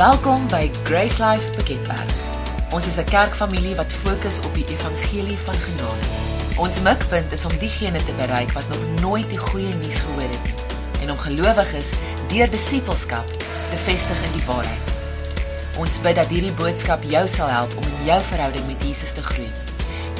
Welkom 0.00 0.46
by 0.48 0.70
Grace 0.88 1.20
Life 1.20 1.50
Piketberg. 1.56 2.12
Ons 2.72 2.86
is 2.86 2.96
'n 2.96 3.04
kerkfamilie 3.04 3.74
wat 3.76 3.92
fokus 3.92 4.38
op 4.40 4.54
die 4.54 4.64
evangelie 4.66 5.36
van 5.38 5.54
genade. 5.54 6.06
Ons 6.56 6.80
mikpunt 6.80 7.32
is 7.32 7.44
om 7.44 7.58
diegene 7.58 8.04
te 8.04 8.12
bereik 8.12 8.52
wat 8.52 8.68
nog 8.68 9.00
nooit 9.00 9.28
die 9.28 9.38
goeie 9.38 9.74
nuus 9.74 9.98
gehoor 9.98 10.30
het 10.30 10.44
nie 10.44 10.54
en 11.02 11.10
om 11.10 11.18
gelowiges 11.18 11.90
deur 12.28 12.50
disippelskap 12.50 13.26
te 13.70 13.76
vestig 13.84 14.22
in 14.22 14.32
die 14.32 14.46
waarheid. 14.46 14.86
Ons 15.76 16.00
bid 16.00 16.16
dat 16.16 16.28
hierdie 16.28 16.56
boodskap 16.56 17.02
jou 17.02 17.26
sal 17.28 17.48
help 17.48 17.76
om 17.76 17.84
in 17.84 18.04
jou 18.04 18.22
verhouding 18.22 18.66
met 18.66 18.82
Jesus 18.82 19.12
te 19.12 19.22
groei 19.22 19.50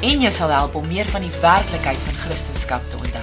en 0.01 0.19
jou 0.19 0.31
sal 0.31 0.49
help 0.49 0.75
om 0.75 0.87
meer 0.87 1.09
van 1.09 1.21
die 1.21 1.39
werklikheid 1.41 1.97
van 1.97 2.13
Christendom 2.13 2.89
te 2.89 2.97
ontdek. 2.97 3.20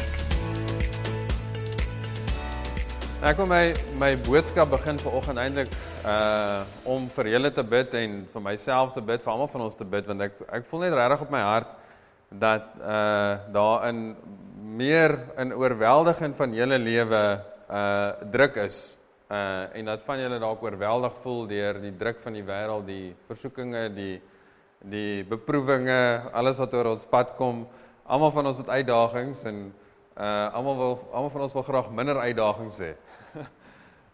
Ek 3.18 3.34
wil 3.34 3.48
my 3.50 3.72
my 3.98 4.12
boodskap 4.22 4.68
begin 4.70 4.98
vanoggend 5.02 5.40
eintlik 5.42 5.72
uh 6.06 6.62
om 6.86 7.08
vir 7.16 7.32
julle 7.32 7.50
te 7.50 7.64
bid 7.66 7.94
en 7.98 8.12
vir 8.30 8.42
myself 8.44 8.92
te 8.94 9.02
bid, 9.02 9.24
vir 9.24 9.32
almal 9.32 9.48
van 9.50 9.64
ons 9.64 9.74
te 9.74 9.82
bid 9.82 10.06
want 10.06 10.22
ek 10.22 10.36
ek 10.54 10.68
voel 10.70 10.84
net 10.84 10.94
regtig 10.94 11.24
op 11.24 11.32
my 11.34 11.40
hart 11.42 11.72
dat 12.30 12.68
uh 12.78 13.32
daarin 13.56 13.98
meer 14.78 15.16
in 15.34 15.50
oorweldiging 15.50 16.36
van 16.38 16.54
julle 16.54 16.78
lewe 16.78 17.22
uh 17.66 18.28
druk 18.36 18.60
is. 18.68 18.78
Uh 19.26 19.66
en 19.74 19.90
dat 19.90 20.06
van 20.06 20.22
julle 20.22 20.38
dalk 20.38 20.62
oorweldig 20.62 21.18
voel 21.24 21.42
deur 21.50 21.82
die 21.82 21.92
druk 22.04 22.22
van 22.22 22.38
die 22.38 22.46
wêreld, 22.46 22.86
die 22.86 23.16
versoekinge, 23.26 23.88
die 23.98 24.14
die 24.78 25.26
beproewinge, 25.26 26.30
alles 26.30 26.62
wat 26.62 26.78
oor 26.78 26.92
ons 26.94 27.02
pad 27.10 27.34
kom. 27.34 27.66
Almal 28.06 28.30
van 28.30 28.52
ons 28.54 28.62
het 28.62 28.70
uitdagings 28.78 29.42
en 29.50 29.60
uh 30.14 30.54
almal 30.54 30.80
wil 30.84 30.96
almal 31.10 31.34
van 31.34 31.48
ons 31.50 31.58
wil 31.58 31.66
graag 31.66 31.90
minder 31.90 32.22
uitdagings 32.22 32.78
hê. 32.86 32.94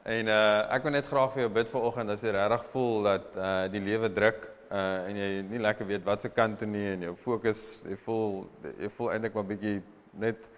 En 0.04 0.28
uh 0.28 0.74
ek 0.76 0.82
wil 0.84 0.92
net 0.92 1.06
graag 1.08 1.32
vir 1.32 1.42
jou 1.46 1.52
bid 1.56 1.70
vanoggend 1.72 2.10
as 2.12 2.22
jy 2.22 2.32
regtig 2.36 2.64
voel 2.72 3.06
dat 3.08 3.36
uh 3.36 3.52
die 3.72 3.80
lewe 3.80 4.10
druk 4.12 4.50
uh 4.68 5.08
en 5.08 5.16
jy 5.16 5.28
nie 5.48 5.60
lekker 5.64 5.86
weet 5.88 6.04
wat 6.04 6.22
se 6.22 6.28
kant 6.28 6.58
toe 6.60 6.68
nie 6.68 6.90
en 6.92 7.06
jou 7.08 7.14
fokus 7.16 7.82
jy 7.88 7.96
voel 8.04 8.44
jy 8.82 8.90
voel 8.98 9.14
eintlik 9.14 9.38
maar 9.38 9.48
bietjie 9.48 9.78
net 10.20 10.50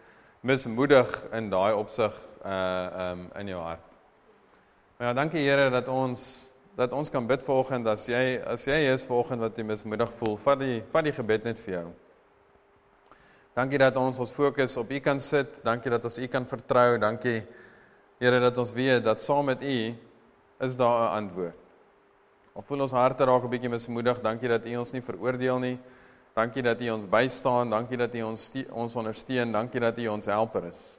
mismoedig 0.43 1.13
in 1.33 1.51
daai 1.51 1.75
opsig 1.75 2.17
uh 2.45 3.11
um 3.11 3.29
in 3.39 3.53
jou 3.55 3.61
hart. 3.63 3.87
Maar 4.99 5.09
ja, 5.09 5.15
dankie 5.15 5.45
Here 5.45 5.71
dat 5.71 5.89
ons 5.89 6.53
dat 6.77 6.93
ons 6.93 7.11
kan 7.11 7.27
bid 7.27 7.43
vanoggend 7.43 7.87
as 7.87 8.07
jy 8.09 8.41
as 8.47 8.67
jy 8.67 8.81
is 8.93 9.07
vanoggend 9.07 9.41
wat 9.41 9.57
jy 9.57 9.65
mismoedig 9.65 10.11
voel, 10.19 10.37
vat 10.37 10.59
die 10.59 10.83
vat 10.93 11.05
die 11.05 11.13
gebed 11.13 11.45
net 11.45 11.61
vir 11.61 11.75
jou. 11.75 11.87
Dankie 13.57 13.79
dat 13.79 13.97
ons 13.97 14.19
ons 14.19 14.33
fokus 14.33 14.77
op 14.77 14.91
U 14.91 14.99
kan 15.01 15.21
sit. 15.21 15.63
Dankie 15.65 15.91
dat 15.91 16.05
ons 16.05 16.19
U 16.19 16.27
kan 16.29 16.45
vertrou. 16.45 16.99
Dankie 16.99 17.43
Here 18.19 18.41
dat 18.41 18.59
ons 18.59 18.73
weet 18.73 19.05
dat 19.05 19.23
saam 19.23 19.45
met 19.45 19.63
U 19.63 19.95
is 20.59 20.77
daar 20.77 21.11
'n 21.11 21.25
antwoord. 21.25 21.57
Al 22.57 22.63
voel 22.63 22.81
ons 22.81 22.93
harte 22.93 23.25
raak 23.25 23.45
'n 23.45 23.49
bietjie 23.49 23.69
mismoedig, 23.69 24.21
dankie 24.21 24.49
dat 24.49 24.67
U 24.67 24.77
ons 24.77 24.93
nie 24.93 25.03
veroordeel 25.03 25.59
nie. 25.59 25.79
Dankie 26.35 26.63
dat 26.63 26.81
U 26.81 26.91
ons 26.91 27.09
bystaan, 27.09 27.71
dankie 27.71 27.97
dat 27.97 28.15
U 28.15 28.23
ons 28.23 28.51
ons 28.71 28.97
ondersteun, 28.97 29.53
dankie 29.53 29.81
dat 29.81 29.99
U 29.99 30.07
ons 30.09 30.27
helper 30.27 30.65
is. 30.65 30.99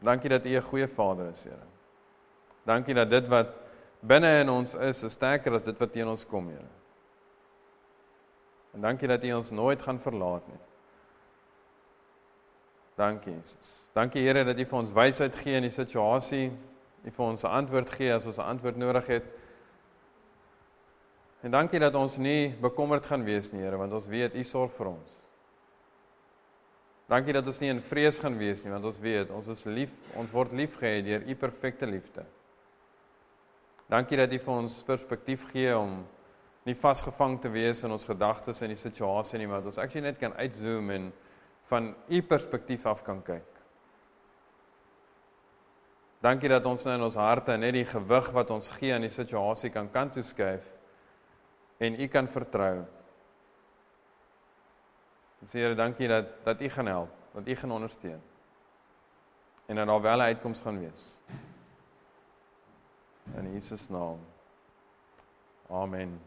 Dankie 0.00 0.28
dat 0.28 0.46
U 0.46 0.56
'n 0.56 0.62
goeie 0.62 0.88
Vader 0.88 1.28
is, 1.28 1.44
Here. 1.44 1.66
Dankie 2.64 2.94
dat 2.94 3.10
dit 3.10 3.28
wat 3.28 3.48
binne 4.00 4.40
in 4.40 4.48
ons 4.48 4.74
is, 4.74 5.02
is 5.02 5.12
sterker 5.12 5.54
as 5.54 5.62
dit 5.62 5.78
wat 5.78 5.92
teen 5.92 6.08
ons 6.08 6.26
kom, 6.26 6.48
Here. 6.48 6.68
En 8.74 8.80
dankie 8.80 9.08
dat 9.08 9.24
U 9.24 9.32
ons 9.32 9.50
nooit 9.50 9.82
gaan 9.82 10.00
verlaat 10.00 10.46
nie. 10.48 10.69
Dankie 13.00 13.32
Jesus. 13.32 13.76
Dankie 13.96 14.20
Here 14.20 14.44
dat 14.44 14.58
U 14.60 14.64
vir 14.68 14.78
ons 14.78 14.92
wysheid 14.92 15.36
gee 15.40 15.56
in 15.56 15.64
die 15.64 15.72
situasie. 15.72 16.50
U 17.00 17.10
vir 17.10 17.24
ons 17.24 17.44
'n 17.44 17.54
antwoord 17.60 17.90
gee 17.96 18.12
as 18.12 18.26
ons 18.26 18.36
'n 18.38 18.50
antwoord 18.52 18.76
nodig 18.76 19.06
het. 19.06 19.24
En 21.42 21.50
dankie 21.50 21.80
dat 21.80 21.94
ons 21.94 22.16
nie 22.16 22.52
bekommerd 22.60 23.06
gaan 23.06 23.24
wees 23.24 23.52
nie, 23.52 23.62
Here, 23.62 23.76
want 23.76 23.92
ons 23.92 24.06
weet 24.06 24.34
U 24.34 24.44
sorg 24.44 24.72
vir 24.76 24.86
ons. 24.86 25.16
Dankie 27.08 27.32
dat 27.32 27.46
ons 27.46 27.58
nie 27.60 27.70
in 27.70 27.80
vrees 27.80 28.18
gaan 28.18 28.36
wees 28.38 28.64
nie, 28.64 28.72
want 28.72 28.84
ons 28.84 28.98
weet 29.00 29.30
ons 29.30 29.46
is 29.46 29.64
lief, 29.64 29.90
ons 30.14 30.30
word 30.30 30.52
liefgehad 30.52 31.04
deur 31.04 31.24
U 31.26 31.34
perfekte 31.34 31.86
liefde. 31.86 32.24
Dankie 33.88 34.16
dat 34.16 34.32
U 34.32 34.38
vir 34.38 34.54
ons 34.54 34.82
perspektief 34.82 35.48
gee 35.50 35.72
om 35.78 36.06
nie 36.64 36.74
vasgevang 36.74 37.40
te 37.40 37.48
wees 37.48 37.82
in 37.82 37.90
ons 37.90 38.04
gedagtes 38.04 38.62
en 38.62 38.68
die 38.68 38.76
situasie 38.76 39.38
nie, 39.38 39.46
maar 39.46 39.64
dat 39.64 39.72
ons 39.72 39.78
actually 39.78 40.06
net 40.06 40.18
kan 40.18 40.36
uitzoom 40.36 40.90
en 40.90 41.12
van 41.70 41.94
u 42.08 42.22
perspektief 42.22 42.86
af 42.86 43.02
kan 43.06 43.22
kyk. 43.22 43.46
Dankie 46.20 46.50
dat 46.52 46.66
ons 46.66 46.82
nou 46.84 46.96
in 46.98 47.04
ons 47.06 47.16
harte 47.16 47.54
net 47.56 47.72
die 47.78 47.86
gewig 47.88 48.30
wat 48.36 48.50
ons 48.52 48.68
gee 48.76 48.92
aan 48.92 49.06
die 49.06 49.12
situasie 49.12 49.70
kan 49.72 49.88
kant 49.92 50.18
toe 50.18 50.24
skuif 50.26 50.66
en 51.80 51.96
u 51.96 52.08
kan 52.12 52.28
vertrou. 52.28 52.82
Ons 55.40 55.54
Here, 55.56 55.74
dankie 55.74 56.10
dat 56.10 56.34
dat 56.44 56.60
u 56.60 56.68
gaan 56.68 56.90
help, 56.92 57.14
dat 57.32 57.48
u 57.48 57.56
gaan 57.56 57.72
ondersteun. 57.72 58.20
En 59.66 59.76
dat 59.76 59.86
daar 59.86 60.02
wel 60.02 60.18
'n 60.18 60.28
uitkoms 60.28 60.60
gaan 60.60 60.80
wees. 60.80 61.16
In 63.36 63.52
Jesus 63.52 63.88
naam. 63.88 64.18
Amen. 65.70 66.20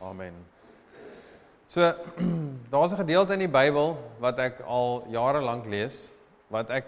Amen. 0.00 0.59
So 1.70 1.80
daar's 2.72 2.92
'n 2.92 2.96
gedeelte 2.96 3.32
in 3.32 3.38
die 3.38 3.48
Bybel 3.48 3.94
wat 4.18 4.38
ek 4.38 4.58
al 4.66 5.04
jare 5.06 5.40
lank 5.40 5.66
lees 5.66 6.10
wat 6.50 6.70
ek 6.70 6.86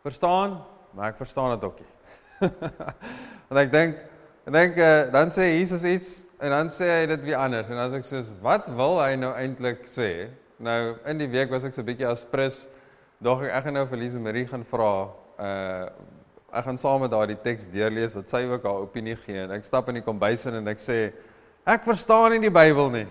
verstaan, 0.00 0.62
maar 0.96 1.12
ek 1.12 1.16
verstaan 1.16 1.50
dit 1.50 1.64
ook 1.64 1.78
nie. 1.78 1.90
Want 3.48 3.60
ek 3.60 3.72
dink 3.72 3.98
ek 4.48 4.52
dink 4.52 4.78
uh, 4.80 5.12
dan 5.12 5.28
sê 5.28 5.60
Jesus 5.60 5.84
iets 5.84 6.22
en 6.40 6.56
dan 6.56 6.70
sê 6.72 6.88
hy 6.88 7.06
dit 7.06 7.20
weer 7.20 7.36
anders 7.36 7.68
en 7.68 7.76
dan 7.76 7.92
sê 7.92 8.00
ek 8.00 8.08
soos 8.08 8.30
wat 8.40 8.64
wil 8.72 8.96
hy 9.02 9.10
nou 9.20 9.34
eintlik 9.36 9.84
sê? 9.92 10.30
Nou 10.56 10.96
in 11.04 11.20
die 11.20 11.28
week 11.28 11.52
was 11.52 11.66
ek 11.68 11.76
so 11.76 11.82
'n 11.82 11.88
bietjie 11.90 12.08
aspres 12.08 12.64
dog 13.20 13.44
ek 13.44 13.52
ek 13.52 13.64
gaan 13.64 13.76
nou 13.76 13.84
vir 13.86 14.00
Lise 14.06 14.18
Marie 14.18 14.46
gaan 14.48 14.64
vra 14.64 14.94
uh 15.36 15.84
ek 16.54 16.64
gaan 16.64 16.80
saam 16.80 17.04
met 17.04 17.12
haar 17.12 17.28
die 17.28 17.42
teks 17.44 17.68
deurlees 17.68 18.16
wat 18.16 18.28
sy 18.30 18.46
ook 18.48 18.64
haar 18.64 18.88
opinie 18.88 19.16
gee 19.20 19.44
en 19.44 19.52
ek 19.52 19.68
stap 19.68 19.88
in 19.92 20.00
die 20.00 20.06
kombuis 20.06 20.46
in 20.46 20.62
en 20.62 20.72
ek 20.72 20.80
sê 20.80 21.12
ek 21.66 21.84
verstaan 21.84 22.32
nie 22.32 22.48
die 22.48 22.54
Bybel 22.54 22.88
nie. 22.90 23.06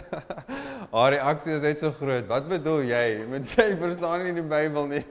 Haar 0.92 1.12
reaksie 1.14 1.56
is 1.56 1.64
net 1.64 1.82
so 1.82 1.92
groot. 1.96 2.26
Wat 2.28 2.48
bedoel 2.48 2.84
jy? 2.88 3.06
Met 3.30 3.48
jy 3.56 3.72
verstaan 3.80 4.24
nie 4.26 4.34
die 4.36 4.46
Bybel 4.46 4.88
nie. 4.90 5.02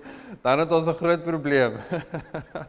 Dan 0.44 0.64
het 0.64 0.72
ons 0.72 0.88
'n 0.88 0.98
groot 1.00 1.24
probleem. 1.26 1.78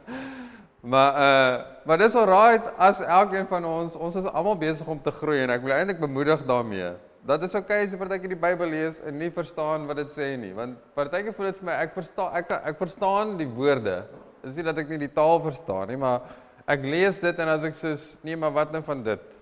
maar 0.93 1.13
uh 1.15 1.53
maar 1.87 1.99
dis 1.99 2.15
alright 2.15 2.73
as 2.79 3.01
elkeen 3.01 3.47
van 3.47 3.65
ons 3.65 3.97
ons 3.97 4.17
is 4.17 4.27
almal 4.31 4.57
besig 4.59 4.87
om 4.87 5.01
te 5.03 5.11
groei 5.11 5.43
en 5.43 5.51
ek 5.51 5.63
wil 5.63 5.75
eintlik 5.75 6.01
bemoedig 6.01 6.45
daarmee. 6.47 6.93
Dat 7.27 7.43
is 7.43 7.55
okay 7.55 7.85
as 7.85 7.93
jy 7.93 7.99
partykeer 7.99 8.35
die 8.35 8.39
Bybel 8.39 8.71
lees 8.71 9.01
en 9.07 9.19
nie 9.19 9.31
verstaan 9.31 9.87
wat 9.87 9.97
dit 9.97 10.11
sê 10.15 10.37
nie, 10.37 10.53
want 10.55 10.79
partykeer 10.95 11.35
voel 11.35 11.51
dit 11.51 11.59
vir 11.61 11.69
my 11.71 11.77
ek 11.85 11.95
verstaan 11.95 12.35
ek 12.39 12.51
ek 12.51 12.79
verstaan 12.79 13.37
die 13.39 13.47
woorde. 13.47 14.03
Dis 14.43 14.57
nie 14.59 14.67
dat 14.67 14.79
ek 14.79 14.89
nie 14.91 15.05
die 15.05 15.15
taal 15.15 15.39
verstaan 15.43 15.89
nie, 15.91 15.97
maar 15.97 16.23
ek 16.67 16.83
lees 16.83 17.21
dit 17.23 17.39
en 17.39 17.49
as 17.49 17.63
ek 17.67 17.79
sê 17.79 17.95
nee, 18.23 18.37
maar 18.37 18.55
wat 18.55 18.73
nou 18.75 18.83
van 18.83 19.03
dit? 19.07 19.42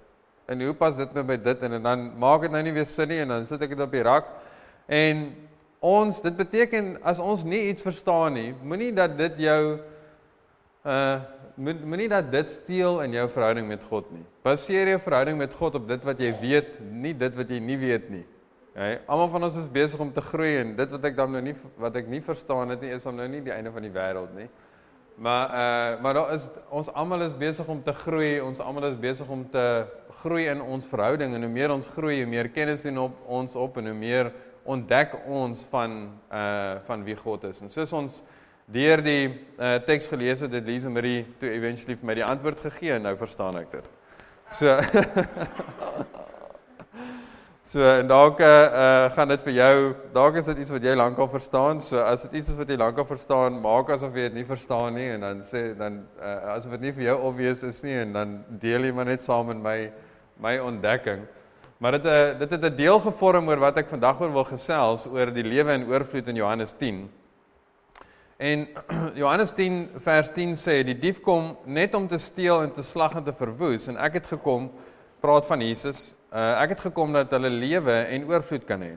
En 0.50 0.64
hoe 0.66 0.74
pas 0.74 0.96
dit 0.98 1.12
nou 1.14 1.24
by 1.28 1.36
dit 1.38 1.66
en, 1.66 1.76
en 1.78 1.84
dan 1.86 2.06
maak 2.18 2.46
dit 2.46 2.54
nou 2.54 2.62
nie 2.66 2.74
weer 2.74 2.88
sin 2.88 3.10
nie 3.10 3.20
en 3.22 3.36
dan 3.36 3.46
sit 3.46 3.62
ek 3.62 3.76
dit 3.76 3.84
op 3.84 3.94
die 3.94 4.02
rak. 4.06 4.32
En 4.90 5.28
ons 5.80 6.18
dit 6.24 6.36
beteken 6.36 6.96
as 7.06 7.22
ons 7.22 7.44
nie 7.46 7.68
iets 7.70 7.86
verstaan 7.86 8.34
nie, 8.36 8.48
moenie 8.62 8.90
dat 8.96 9.14
dit 9.18 9.46
jou 9.46 9.60
uh 10.86 11.20
moenie 11.60 12.06
dat 12.08 12.30
dit 12.32 12.48
steel 12.48 13.02
in 13.04 13.12
jou 13.12 13.26
verhouding 13.28 13.66
met 13.68 13.82
God 13.84 14.06
nie. 14.14 14.22
Baseer 14.46 14.88
jou 14.94 15.00
verhouding 15.04 15.36
met 15.36 15.52
God 15.52 15.74
op 15.76 15.88
dit 15.90 16.04
wat 16.08 16.22
jy 16.22 16.30
weet, 16.40 16.78
nie 16.80 17.12
dit 17.12 17.34
wat 17.36 17.50
jy 17.52 17.58
nie 17.60 17.76
weet 17.76 18.06
nie. 18.08 18.22
Okay? 18.70 18.94
Almal 19.04 19.28
van 19.34 19.44
ons 19.50 19.58
is 19.60 19.66
besig 19.68 20.00
om 20.00 20.12
te 20.14 20.24
groei 20.24 20.54
en 20.62 20.72
dit 20.78 20.94
wat 20.94 21.04
ek 21.10 21.18
dan 21.18 21.34
nou 21.36 21.42
nie 21.44 21.52
wat 21.76 21.98
ek 22.00 22.08
nie 22.08 22.22
verstaan 22.24 22.72
het 22.72 22.80
nie 22.80 22.94
is 22.96 23.04
om 23.04 23.18
nou 23.18 23.28
nie 23.28 23.42
die 23.44 23.52
einde 23.52 23.72
van 23.74 23.84
die 23.84 23.92
wêreld 23.92 24.32
nie. 24.38 24.48
Maar 25.20 25.52
uh 25.52 26.02
maar 26.02 26.16
daar 26.16 26.32
is 26.38 26.48
ons 26.72 26.88
almal 26.96 27.26
is 27.28 27.36
besig 27.36 27.68
om 27.68 27.82
te 27.84 27.92
groei, 27.92 28.38
ons 28.40 28.62
almal 28.64 28.88
is 28.88 29.00
besig 29.02 29.28
om 29.28 29.44
te 29.52 29.66
groei 30.20 30.46
in 30.52 30.60
ons 30.60 30.86
verhouding 30.88 31.34
en 31.34 31.46
hoe 31.46 31.52
meer 31.52 31.72
ons 31.72 31.88
groei, 31.90 32.20
hoe 32.20 32.30
meer 32.30 32.50
kennis 32.52 32.84
doen 32.86 32.98
op 33.06 33.16
ons 33.40 33.56
op 33.56 33.80
en 33.80 33.90
hoe 33.90 33.96
meer 33.96 34.32
ontdek 34.68 35.16
ons 35.26 35.64
van 35.72 35.96
uh 36.30 36.76
van 36.86 37.04
wie 37.04 37.16
God 37.16 37.44
is. 37.48 37.60
En 37.64 37.72
soos 37.72 37.92
ons 37.96 38.22
deur 38.70 39.02
die 39.04 39.24
uh 39.58 39.78
teks 39.86 40.10
gelees 40.12 40.44
het, 40.44 40.52
het 40.52 40.66
Lise 40.66 40.92
Marie 40.92 41.24
toe 41.40 41.50
eventually 41.50 41.96
vir 41.96 42.12
my 42.12 42.18
die 42.20 42.26
antwoord 42.26 42.60
gegee 42.68 42.96
en 42.98 43.08
nou 43.08 43.16
verstaan 43.18 43.58
ek 43.62 43.72
dit. 43.78 43.92
So 44.50 44.76
So 47.70 47.84
en 47.86 48.08
dalk 48.10 48.40
uh, 48.42 48.46
uh 48.74 49.10
gaan 49.14 49.30
dit 49.30 49.42
vir 49.46 49.52
jou, 49.54 49.74
dalk 50.10 50.40
is 50.40 50.48
dit 50.50 50.64
iets 50.64 50.72
wat 50.74 50.82
jy 50.82 50.94
lankal 50.98 51.28
verstaan. 51.30 51.78
So 51.86 52.00
as 52.02 52.24
dit 52.24 52.40
iets 52.40 52.48
is 52.50 52.56
wat 52.58 52.72
jy 52.72 52.74
lankal 52.80 53.06
verstaan, 53.06 53.60
maak 53.62 53.92
asof 53.94 54.16
jy 54.18 54.24
dit 54.26 54.40
nie 54.40 54.46
verstaan 54.48 54.98
nie 54.98 55.06
en 55.12 55.22
dan 55.22 55.44
sê 55.46 55.62
dan 55.78 56.00
uh, 56.18 56.56
asof 56.56 56.74
dit 56.74 56.88
nie 56.88 56.92
vir 56.96 57.04
jou 57.04 57.14
obvious 57.28 57.62
is 57.68 57.78
nie 57.86 57.94
en 58.00 58.16
dan 58.16 58.32
deel 58.64 58.88
jy 58.88 58.90
maar 58.96 59.06
net 59.06 59.22
saam 59.22 59.52
met 59.52 59.62
my 59.62 59.76
my 60.40 60.58
ontdekking. 60.58 61.26
Maar 61.80 61.96
dit 61.96 62.06
uh, 62.06 62.38
dit 62.38 62.50
het 62.50 62.64
'n 62.64 62.76
deel 62.76 63.00
gevorm 63.00 63.48
oor 63.48 63.58
wat 63.58 63.76
ek 63.76 63.88
vandag 63.88 64.20
oor 64.20 64.32
wil 64.32 64.44
gesels 64.44 65.06
oor 65.06 65.32
die 65.32 65.44
lewe 65.44 65.72
en 65.72 65.88
oorvloed 65.88 66.28
in 66.28 66.34
Johannes 66.34 66.74
10. 66.78 67.10
En 68.36 68.68
Johannes 69.22 69.52
10 69.52 69.88
vers 69.96 70.28
10 70.32 70.56
sê 70.56 70.82
die 70.84 70.98
dief 70.98 71.20
kom 71.20 71.56
net 71.64 71.94
om 71.94 72.08
te 72.08 72.18
steel 72.18 72.62
en 72.62 72.72
te 72.72 72.82
slag 72.82 73.16
en 73.16 73.24
te 73.24 73.32
verwoes 73.32 73.88
en 73.88 73.96
ek 73.96 74.12
het 74.12 74.26
gekom 74.26 74.70
praat 75.20 75.46
van 75.46 75.60
Jesus. 75.60 76.14
Uh, 76.32 76.62
ek 76.62 76.68
het 76.68 76.80
gekom 76.80 77.12
dat 77.12 77.30
hulle 77.30 77.50
lewe 77.50 77.92
en 77.92 78.28
oorvloed 78.28 78.64
kan 78.64 78.80
hê. 78.80 78.94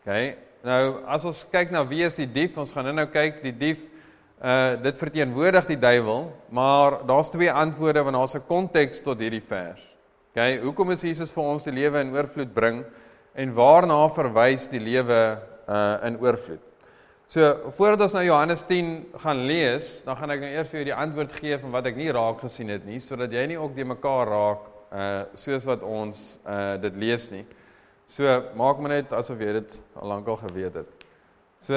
OK. 0.00 0.36
Nou 0.62 0.82
as 1.06 1.24
ons 1.24 1.46
kyk 1.50 1.70
na 1.70 1.84
wie 1.88 2.02
is 2.04 2.14
die 2.14 2.30
dief? 2.30 2.58
Ons 2.58 2.72
gaan 2.72 2.94
nou 2.94 3.06
kyk 3.06 3.42
die 3.42 3.56
dief 3.56 3.86
uh 4.40 4.80
dit 4.80 4.96
verteenwoordig 4.98 5.66
die 5.66 5.78
duiwel, 5.78 6.30
maar 6.48 7.02
daar's 7.06 7.28
twee 7.30 7.52
antwoorde 7.52 8.02
want 8.02 8.16
daar's 8.16 8.34
'n 8.34 8.46
konteks 8.46 9.02
tot 9.02 9.18
hierdie 9.18 9.44
vers. 9.44 9.99
OK, 10.30 10.60
hoekom 10.62 10.92
is 10.94 11.00
Jesus 11.02 11.32
vir 11.34 11.42
ons 11.42 11.64
die 11.66 11.72
lewe 11.74 11.98
in 12.04 12.12
oorvloed 12.14 12.52
bring 12.54 12.84
en 13.34 13.54
waarna 13.56 13.96
verwys 14.14 14.68
die 14.70 14.78
lewe 14.78 15.16
uh 15.66 15.96
in 16.06 16.20
oorvloed? 16.22 16.60
So 17.26 17.72
voordat 17.74 18.04
ons 18.06 18.14
nou 18.14 18.22
Johannes 18.28 18.62
10 18.68 18.92
gaan 19.24 19.40
lees, 19.48 19.88
dan 20.06 20.14
gaan 20.20 20.34
ek 20.36 20.44
nou 20.44 20.50
eers 20.52 20.70
vir 20.70 20.78
jou 20.78 20.84
die 20.86 20.94
antwoord 20.94 21.34
gee 21.34 21.58
van 21.58 21.74
wat 21.74 21.88
ek 21.90 21.98
nie 21.98 22.14
raak 22.14 22.44
gesien 22.44 22.70
het 22.70 22.86
nie, 22.86 23.00
sodat 23.02 23.34
jy 23.34 23.42
nie 23.50 23.58
ook 23.58 23.74
die 23.74 23.88
mekaar 23.90 24.30
raak 24.30 24.70
uh 24.94 25.10
soos 25.34 25.66
wat 25.66 25.82
ons 25.82 26.22
uh 26.46 26.76
dit 26.78 27.02
lees 27.02 27.26
nie. 27.34 27.42
So 28.06 28.30
maak 28.54 28.78
maar 28.78 29.00
net 29.00 29.18
asof 29.18 29.42
jy 29.42 29.56
dit 29.58 29.78
al 29.98 30.14
lankal 30.14 30.38
geweet 30.46 30.78
het. 30.78 31.06
So 31.58 31.74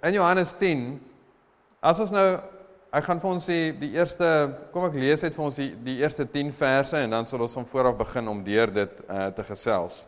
in 0.00 0.16
Johannes 0.16 0.56
10 0.56 0.88
as 1.84 2.00
ons 2.00 2.16
nou 2.16 2.28
ek 2.92 3.06
gaan 3.08 3.20
vir 3.22 3.30
ons 3.30 3.46
sê 3.48 3.58
die 3.72 3.94
eerste 3.96 4.26
kom 4.72 4.84
ek 4.84 4.96
lees 5.00 5.22
uit 5.24 5.32
vir 5.32 5.44
ons 5.46 5.56
die, 5.56 5.70
die 5.80 5.98
eerste 6.02 6.26
10 6.28 6.50
verse 6.52 6.98
en 7.00 7.14
dan 7.14 7.28
sal 7.28 7.40
ons 7.40 7.54
van 7.56 7.68
voor 7.70 7.88
af 7.88 8.00
begin 8.02 8.28
om 8.28 8.42
deur 8.44 8.72
dit 8.72 9.00
uh 9.08 9.30
te 9.32 9.44
gesels. 9.48 10.02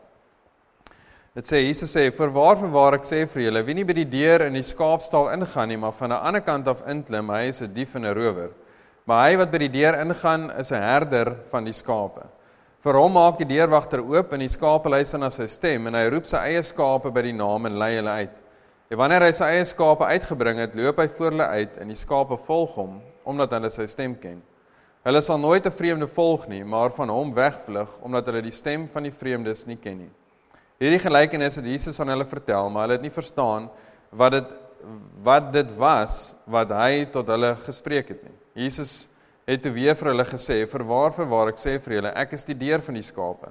Dit 1.34 1.48
sê 1.48 1.62
Jesus 1.64 1.96
sê 1.96 2.10
vir 2.14 2.30
waar 2.30 2.60
vir 2.60 2.70
waar 2.70 2.98
ek 2.98 3.08
sê 3.08 3.24
vir 3.26 3.46
julle 3.46 3.64
wie 3.66 3.74
nie 3.74 3.86
by 3.88 3.96
die 3.96 4.10
deur 4.12 4.44
in 4.46 4.58
die 4.58 4.66
skaapstal 4.68 5.32
ingaan 5.32 5.72
nie 5.72 5.80
maar 5.80 5.96
van 5.96 6.12
'n 6.12 6.20
ander 6.28 6.44
kant 6.44 6.68
af 6.68 6.84
inklim 6.86 7.32
hy 7.32 7.48
is 7.48 7.62
'n 7.62 7.72
dief 7.72 7.96
en 7.96 8.04
'n 8.04 8.14
rower. 8.14 8.50
Maar 9.06 9.30
hy 9.30 9.36
wat 9.36 9.50
by 9.50 9.58
die 9.58 9.72
deur 9.80 10.00
ingaan 10.00 10.50
is 10.60 10.70
'n 10.70 10.82
herder 10.82 11.36
van 11.50 11.64
die 11.64 11.72
skape. 11.72 12.28
Vir 12.84 12.92
hom 12.92 13.12
maak 13.12 13.38
die 13.38 13.48
deurwagter 13.48 14.04
oop 14.04 14.32
en 14.32 14.40
die 14.40 14.48
skape 14.48 14.90
luister 14.90 15.18
na 15.18 15.30
sy 15.30 15.46
stem 15.46 15.86
en 15.86 15.94
hy 15.94 16.08
roep 16.10 16.26
sy 16.26 16.36
eie 16.36 16.62
skape 16.62 17.10
by 17.10 17.22
die 17.22 17.32
naam 17.32 17.66
en 17.66 17.78
lei 17.78 17.96
hulle 17.96 18.10
uit. 18.10 18.43
En 18.94 19.00
wanneer 19.00 19.24
hy 19.26 19.32
sy 19.34 19.46
eie 19.50 19.62
skape 19.66 20.06
uitgebring 20.06 20.60
het, 20.62 20.74
loop 20.78 21.00
hy 21.02 21.08
voor 21.16 21.32
hulle 21.32 21.46
uit 21.58 21.78
en 21.82 21.88
die 21.90 21.98
skape 21.98 22.36
volg 22.46 22.76
hom 22.78 23.00
omdat 23.26 23.56
hulle 23.56 23.70
sy 23.74 23.88
stem 23.90 24.12
ken. 24.22 24.36
Hulle 25.02 25.22
sal 25.26 25.40
nooit 25.42 25.66
'n 25.66 25.74
vreemde 25.74 26.06
volg 26.06 26.46
nie, 26.46 26.62
maar 26.62 26.94
van 26.94 27.10
hom 27.10 27.32
wegvlug 27.34 27.90
omdat 28.06 28.30
hulle 28.30 28.42
die 28.42 28.54
stem 28.54 28.86
van 28.92 29.02
die 29.02 29.10
vreemdes 29.10 29.66
nie 29.66 29.76
ken 29.76 29.98
nie. 29.98 30.12
Hierdie 30.78 31.02
gelykenis 31.02 31.56
het 31.56 31.66
Jesus 31.66 31.98
aan 32.00 32.14
hulle 32.14 32.24
vertel, 32.24 32.70
maar 32.70 32.86
hulle 32.86 32.94
het 32.94 33.02
nie 33.02 33.10
verstaan 33.10 33.68
wat 34.12 34.32
dit 34.32 34.54
wat 35.24 35.52
dit 35.52 35.76
was 35.76 36.36
wat 36.46 36.70
hy 36.70 37.04
tot 37.10 37.26
hulle 37.26 37.56
gespreek 37.66 38.08
het 38.08 38.22
nie. 38.22 38.38
Jesus 38.54 39.08
het 39.44 39.62
toe 39.62 39.72
weer 39.72 39.96
vir 39.96 40.12
hulle 40.12 40.24
gesê: 40.24 40.70
"Verwaar 40.70 41.12
verwaar 41.12 41.48
ek 41.48 41.58
sê 41.58 41.80
vir 41.82 41.94
julle, 41.94 42.12
ek 42.14 42.32
is 42.32 42.44
die 42.44 42.54
deur 42.54 42.80
van 42.80 42.94
die 42.94 43.02
skape. 43.02 43.50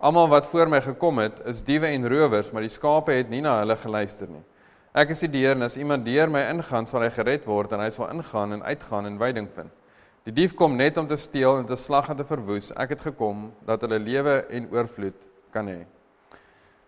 Almal 0.00 0.28
wat 0.28 0.46
voor 0.46 0.66
my 0.66 0.80
gekom 0.80 1.18
het, 1.18 1.46
is 1.46 1.62
diewe 1.62 1.86
en 1.86 2.08
rowers, 2.08 2.50
maar 2.50 2.62
die 2.62 2.68
skape 2.68 3.12
het 3.12 3.30
nie 3.30 3.40
na 3.40 3.60
hulle 3.60 3.76
geluister 3.76 4.26
nie. 4.26 4.42
Ek 4.90 5.12
is 5.14 5.20
die 5.22 5.30
deur 5.30 5.54
en 5.54 5.62
as 5.68 5.76
iemand 5.78 6.02
deur 6.02 6.30
my 6.32 6.40
ingaan, 6.50 6.86
sal 6.90 7.04
hy 7.04 7.10
gered 7.14 7.44
word 7.46 7.70
en 7.76 7.82
hy 7.84 7.90
sal 7.94 8.08
ingaan 8.10 8.56
en 8.56 8.64
uitgaan 8.66 9.06
en 9.06 9.18
veiding 9.20 9.46
vind. 9.54 9.70
Die 10.26 10.34
dief 10.34 10.56
kom 10.58 10.74
net 10.76 10.98
om 10.98 11.06
te 11.06 11.16
steel 11.16 11.60
en 11.60 11.68
te 11.68 11.78
slag 11.78 12.10
en 12.10 12.18
te 12.18 12.26
verwoes. 12.26 12.72
Ek 12.74 12.96
het 12.96 13.04
gekom 13.06 13.48
dat 13.68 13.86
hulle 13.86 14.00
lewe 14.02 14.40
en 14.50 14.66
oorvloed 14.74 15.28
kan 15.54 15.70
hê." 15.70 15.84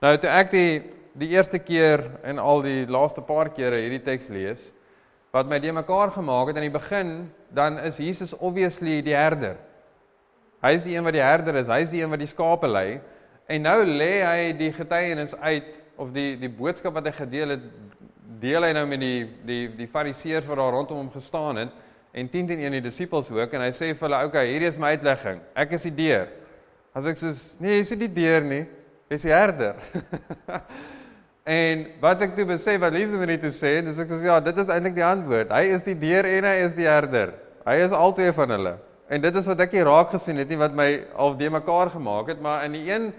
Nou 0.03 0.17
toe 0.19 0.31
ek 0.31 0.51
die 0.51 0.83
die 1.15 1.29
eerste 1.37 1.61
keer 1.61 2.07
en 2.25 2.41
al 2.41 2.63
die 2.65 2.87
laaste 2.89 3.21
paar 3.21 3.51
kere 3.53 3.79
hierdie 3.85 4.03
teks 4.03 4.31
lees, 4.33 4.73
wat 5.33 5.47
my 5.47 5.59
die 5.61 5.73
mekaar 5.73 6.11
gemaak 6.11 6.49
het 6.49 6.57
aan 6.57 6.67
die 6.67 6.73
begin, 6.73 7.31
dan 7.53 7.79
is 7.79 8.01
Jesus 8.01 8.33
obviously 8.35 9.03
die 9.05 9.15
herder. 9.15 9.59
Hy 10.65 10.73
is 10.77 10.85
die 10.85 10.97
een 10.97 11.05
wat 11.05 11.17
die 11.17 11.23
herder 11.23 11.59
is, 11.61 11.69
hy 11.69 11.83
is 11.85 11.93
die 11.93 12.03
een 12.03 12.11
wat 12.11 12.23
die 12.23 12.31
skape 12.31 12.69
lei. 12.69 13.01
En 13.47 13.63
nou 13.63 13.79
lê 13.85 14.23
hy 14.25 14.53
die 14.57 14.73
getuienis 14.73 15.35
uit 15.37 15.81
of 16.01 16.13
die 16.15 16.37
die 16.41 16.51
boodskap 16.51 16.95
wat 16.97 17.07
hy 17.07 17.15
gedeel 17.17 17.57
het, 17.57 17.65
deel 18.43 18.67
hy 18.67 18.73
nou 18.75 18.85
met 18.91 19.01
die 19.01 19.23
die 19.47 19.63
die 19.79 19.89
fariseërs 19.91 20.49
wat 20.51 20.59
daar 20.59 20.75
rondom 20.75 21.05
hom 21.05 21.11
gestaan 21.15 21.63
het 21.63 21.73
en 22.13 22.29
10 22.29 22.51
teen 22.51 22.67
1 22.67 22.77
die 22.77 22.85
disippels 22.85 23.31
ook 23.33 23.55
en 23.57 23.65
hy 23.65 23.71
sê 23.73 23.93
vir 23.95 24.09
hulle, 24.09 24.19
"Oké, 24.19 24.27
okay, 24.27 24.47
hierdie 24.51 24.69
is 24.69 24.79
my 24.79 24.93
uitlegging. 24.93 25.41
Ek 25.57 25.73
is 25.73 25.83
die 25.83 25.95
deur." 25.95 26.29
As 26.95 27.07
ek 27.07 27.17
sê, 27.17 27.33
"Nee, 27.61 27.77
jy 27.77 27.81
is 27.81 27.91
nie 27.91 28.09
die 28.09 28.15
deur 28.15 28.41
nie." 28.43 28.67
Dis 29.09 29.23
die 29.23 29.33
herder. 29.33 29.77
en 31.45 31.87
wat 32.01 32.23
ek 32.23 32.37
toe 32.37 32.47
besef 32.49 32.81
wat 32.81 32.93
Lies 32.93 33.11
moet 33.11 33.27
net 33.27 33.43
sê, 33.53 33.83
dis 33.85 33.99
ek 33.99 34.09
sê 34.09 34.25
ja, 34.25 34.41
dit 34.41 34.59
is 34.59 34.69
eintlik 34.69 34.95
die 34.95 35.05
antwoord. 35.05 35.51
Hy 35.53 35.65
is 35.75 35.83
die 35.83 35.97
deur 35.99 36.25
en 36.25 36.45
hy 36.45 36.55
is 36.65 36.75
die 36.75 36.89
herder. 36.89 37.35
Hy 37.67 37.75
is 37.85 37.93
albei 37.93 38.33
van 38.33 38.51
hulle. 38.57 38.79
En 39.13 39.21
dit 39.21 39.37
is 39.37 39.47
wat 39.51 39.61
ek 39.61 39.75
hier 39.77 39.85
raak 39.85 40.15
gesien 40.15 40.41
het, 40.41 40.49
nie 40.49 40.57
wat 40.57 40.73
my 40.73 40.89
al 41.21 41.37
de 41.37 41.51
mekaar 41.53 41.91
gemaak 41.93 42.33
het, 42.33 42.41
maar 42.41 42.65
in 42.65 42.79
die 42.79 42.87
een 42.89 43.13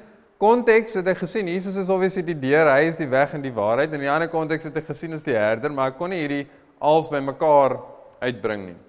konteks 0.44 0.98
het 1.00 1.08
ek 1.14 1.22
gesien 1.24 1.48
Jesus 1.48 1.78
is 1.80 1.92
obviously 1.94 2.24
die 2.26 2.36
deur, 2.36 2.68
hy 2.74 2.88
is 2.90 3.00
die 3.00 3.10
weg 3.10 3.36
en 3.38 3.44
die 3.44 3.54
waarheid. 3.56 3.94
In 3.96 4.04
die 4.04 4.12
ander 4.12 4.32
konteks 4.32 4.68
het 4.68 4.80
ek 4.82 4.90
gesien 4.92 5.16
as 5.16 5.24
die 5.24 5.38
herder, 5.38 5.72
maar 5.72 5.94
ek 5.94 6.00
kon 6.02 6.12
nie 6.12 6.24
hierdie 6.24 6.48
als 6.84 7.08
by 7.12 7.22
mekaar 7.24 7.78
uitbring 8.24 8.68
nie. 8.72 8.80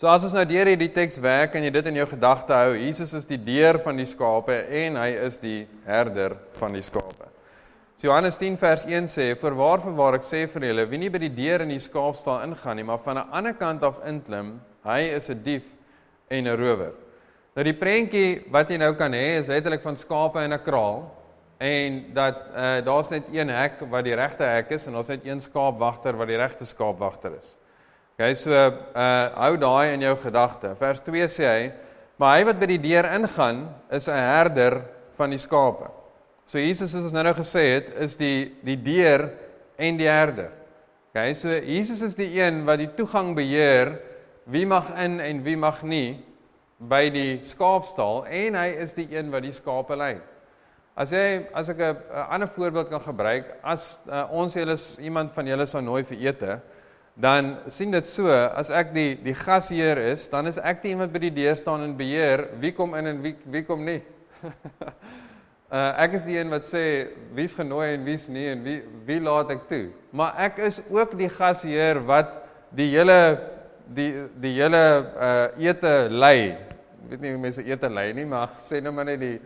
So 0.00 0.08
as 0.08 0.24
ons 0.24 0.32
nou 0.32 0.46
deur 0.48 0.70
hierdie 0.70 0.88
teks 0.96 1.20
werk 1.20 1.58
en 1.58 1.66
jy 1.66 1.72
dit 1.74 1.90
in 1.90 1.98
jou 2.00 2.06
gedagte 2.14 2.56
hou, 2.56 2.72
Jesus 2.72 3.12
is 3.18 3.26
die 3.28 3.36
deur 3.36 3.76
van 3.84 4.00
die 4.00 4.08
skape 4.08 4.62
en 4.80 4.96
hy 4.96 5.10
is 5.26 5.36
die 5.42 5.58
herder 5.84 6.38
van 6.56 6.72
die 6.72 6.84
skape. 6.86 7.28
So 8.00 8.08
Johannes 8.08 8.40
10 8.40 8.56
vers 8.56 8.86
1 8.88 9.10
sê: 9.12 9.34
"Vir 9.36 9.58
waarvan 9.58 9.96
waar 9.98 10.16
ek 10.16 10.24
sê 10.24 10.46
vir 10.48 10.70
julle, 10.70 10.88
wie 10.88 11.02
nie 11.02 11.12
by 11.12 11.20
die 11.20 11.34
deur 11.36 11.66
in 11.66 11.74
die 11.74 11.84
skaapstal 11.84 12.40
ingaan 12.46 12.80
nie, 12.80 12.88
maar 12.88 13.04
van 13.04 13.18
'n 13.18 13.28
ander 13.30 13.52
kant 13.52 13.84
af 13.84 14.00
inklim, 14.06 14.60
hy 14.84 15.00
is 15.18 15.28
'n 15.28 15.42
dief 15.42 15.68
en 16.30 16.48
'n 16.48 16.56
rower." 16.56 17.09
Nou 17.60 17.66
die 17.68 17.76
prentjie 17.76 18.38
wat 18.48 18.70
jy 18.72 18.78
nou 18.80 18.94
kan 18.96 19.12
hê 19.12 19.34
is 19.36 19.48
letterlik 19.52 19.82
van 19.84 19.98
skape 20.00 20.40
in 20.40 20.54
'n 20.56 20.62
kraal 20.64 21.02
en 21.60 21.98
dat 22.16 22.36
uh, 22.56 22.80
daar's 22.80 23.10
net 23.12 23.26
een 23.28 23.50
hek 23.52 23.82
wat 23.90 24.04
die 24.06 24.14
regte 24.16 24.44
hek 24.48 24.70
is 24.72 24.86
en 24.86 24.94
daar's 24.96 25.12
net 25.12 25.26
een 25.28 25.42
skaapwagter 25.44 26.16
wat 26.16 26.28
die 26.32 26.38
regte 26.40 26.64
skaapwagter 26.64 27.36
is. 27.36 27.50
Okay, 28.14 28.34
so 28.34 28.50
uh 28.50 29.26
hou 29.36 29.58
daai 29.60 29.92
in 29.92 30.00
jou 30.00 30.16
gedagte. 30.16 30.72
Vers 30.78 31.04
2 31.04 31.28
sê 31.28 31.44
hy, 31.44 31.72
maar 32.16 32.38
hy 32.38 32.46
wat 32.48 32.58
by 32.60 32.66
die 32.66 32.80
deur 32.80 33.04
ingaan, 33.12 33.68
is 33.90 34.08
'n 34.08 34.16
herder 34.16 34.80
van 35.20 35.28
die 35.28 35.38
skape. 35.38 35.90
So 36.46 36.58
Jesus 36.58 36.90
soos 36.90 37.04
ons 37.04 37.12
nou 37.12 37.24
nou 37.24 37.34
gesê 37.34 37.76
het, 37.76 37.92
is 38.00 38.16
die 38.16 38.56
die 38.64 38.80
deur 38.82 39.28
en 39.76 40.00
die 40.00 40.08
herder. 40.08 40.48
Okay, 41.12 41.34
so 41.34 41.48
Jesus 41.48 42.00
is 42.00 42.14
die 42.14 42.40
een 42.40 42.64
wat 42.64 42.78
die 42.78 42.94
toegang 42.96 43.34
beheer, 43.36 44.00
wie 44.46 44.64
mag 44.64 44.88
in 44.96 45.20
en 45.20 45.42
wie 45.44 45.56
mag 45.56 45.82
nie 45.82 46.24
by 46.80 47.10
die 47.12 47.40
skaapstal 47.44 48.24
en 48.24 48.56
hy 48.56 48.68
is 48.80 48.94
die 48.96 49.06
een 49.12 49.28
wat 49.32 49.44
die 49.44 49.52
skape 49.52 49.96
lei. 49.98 50.14
As 50.96 51.12
jy 51.12 51.46
as 51.56 51.68
ek 51.68 51.80
'n 51.80 51.96
ander 52.28 52.48
voorbeeld 52.48 52.88
kan 52.90 53.00
gebruik, 53.00 53.46
as 53.62 53.98
uh, 54.08 54.26
ons 54.30 54.54
julle 54.54 54.76
iemand 54.98 55.32
van 55.32 55.46
julle 55.46 55.66
sou 55.66 55.80
nooi 55.82 56.02
vir 56.04 56.18
ete, 56.18 56.60
dan 57.14 57.58
sien 57.68 57.90
dit 57.90 58.06
so 58.06 58.28
as 58.28 58.70
ek 58.70 58.94
die 58.94 59.14
die 59.14 59.34
gasheer 59.34 59.98
is, 59.98 60.28
dan 60.28 60.46
is 60.46 60.58
ek 60.58 60.82
die 60.82 60.92
een 60.92 60.98
wat 60.98 61.12
by 61.12 61.18
die 61.18 61.30
deur 61.30 61.56
staan 61.56 61.84
en 61.84 61.96
beheer 61.96 62.48
wie 62.60 62.72
kom 62.72 62.94
in 62.94 63.06
en 63.06 63.22
wie 63.22 63.36
wie 63.44 63.62
kom 63.62 63.84
nie. 63.84 64.02
uh 65.70 65.92
ek 66.04 66.16
is 66.18 66.24
die 66.24 66.38
een 66.38 66.50
wat 66.50 66.64
sê 66.64 67.12
wie's 67.36 67.54
genooi 67.54 67.94
en 67.94 68.04
wie's 68.04 68.28
nie 68.28 68.48
en 68.48 68.64
wie 68.64 68.82
wie 69.06 69.20
laat 69.20 69.50
ek 69.50 69.68
toe. 69.68 69.90
Maar 70.12 70.34
ek 70.48 70.58
is 70.58 70.82
ook 70.90 71.16
die 71.18 71.28
gasheer 71.28 72.00
wat 72.06 72.40
die 72.72 72.88
hele 72.96 73.59
die 73.94 74.10
die 74.40 74.54
hele 74.58 74.82
uh 75.16 75.62
ete 75.62 76.08
lei. 76.10 76.54
Ek 77.00 77.14
weet 77.14 77.24
nie 77.24 77.32
hoe 77.34 77.42
mense 77.42 77.64
ete 77.66 77.90
lei 77.90 78.12
nie, 78.14 78.26
maar 78.28 78.54
sê 78.62 78.80
nou 78.82 78.92
maar 78.94 79.08
net 79.10 79.20
die 79.22 79.36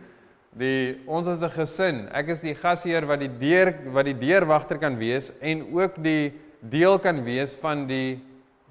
die 0.55 1.01
ons 1.07 1.27
as 1.27 1.41
'n 1.43 1.51
gesin, 1.51 2.07
ek 2.13 2.29
is 2.29 2.39
die 2.39 2.55
gasheer 2.55 3.05
wat 3.05 3.19
die 3.19 3.31
deur 3.31 3.73
wat 3.91 4.05
die 4.05 4.15
deurwagter 4.15 4.77
kan 4.79 4.95
wees 4.97 5.31
en 5.41 5.65
ook 5.73 5.97
die 5.99 6.33
deel 6.61 6.99
kan 6.99 7.23
wees 7.25 7.55
van 7.55 7.87
die 7.87 8.21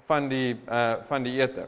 van 0.07 0.29
die 0.29 0.57
uh 0.67 1.03
van 1.05 1.23
die 1.23 1.39
ete. 1.41 1.67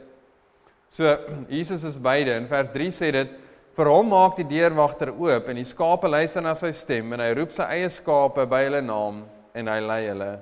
So 0.88 1.04
Jesus 1.48 1.84
is 1.84 1.96
beide. 1.96 2.34
In 2.34 2.48
vers 2.48 2.68
3 2.68 2.90
sê 2.90 3.12
dit 3.12 3.30
vir 3.76 3.86
hom 3.86 4.08
maak 4.10 4.36
die 4.36 4.48
deurwagter 4.48 5.12
oop 5.14 5.48
en 5.48 5.56
die 5.56 5.64
skape 5.64 6.08
luister 6.08 6.42
na 6.42 6.54
sy 6.54 6.72
stem 6.72 7.12
en 7.12 7.20
hy 7.20 7.34
roep 7.34 7.52
sy 7.54 7.62
eie 7.62 7.90
skape 7.90 8.46
by 8.50 8.64
hulle 8.64 8.82
naam 8.82 9.22
en 9.54 9.68
hy 9.68 9.80
lei 9.80 10.08
hulle. 10.08 10.32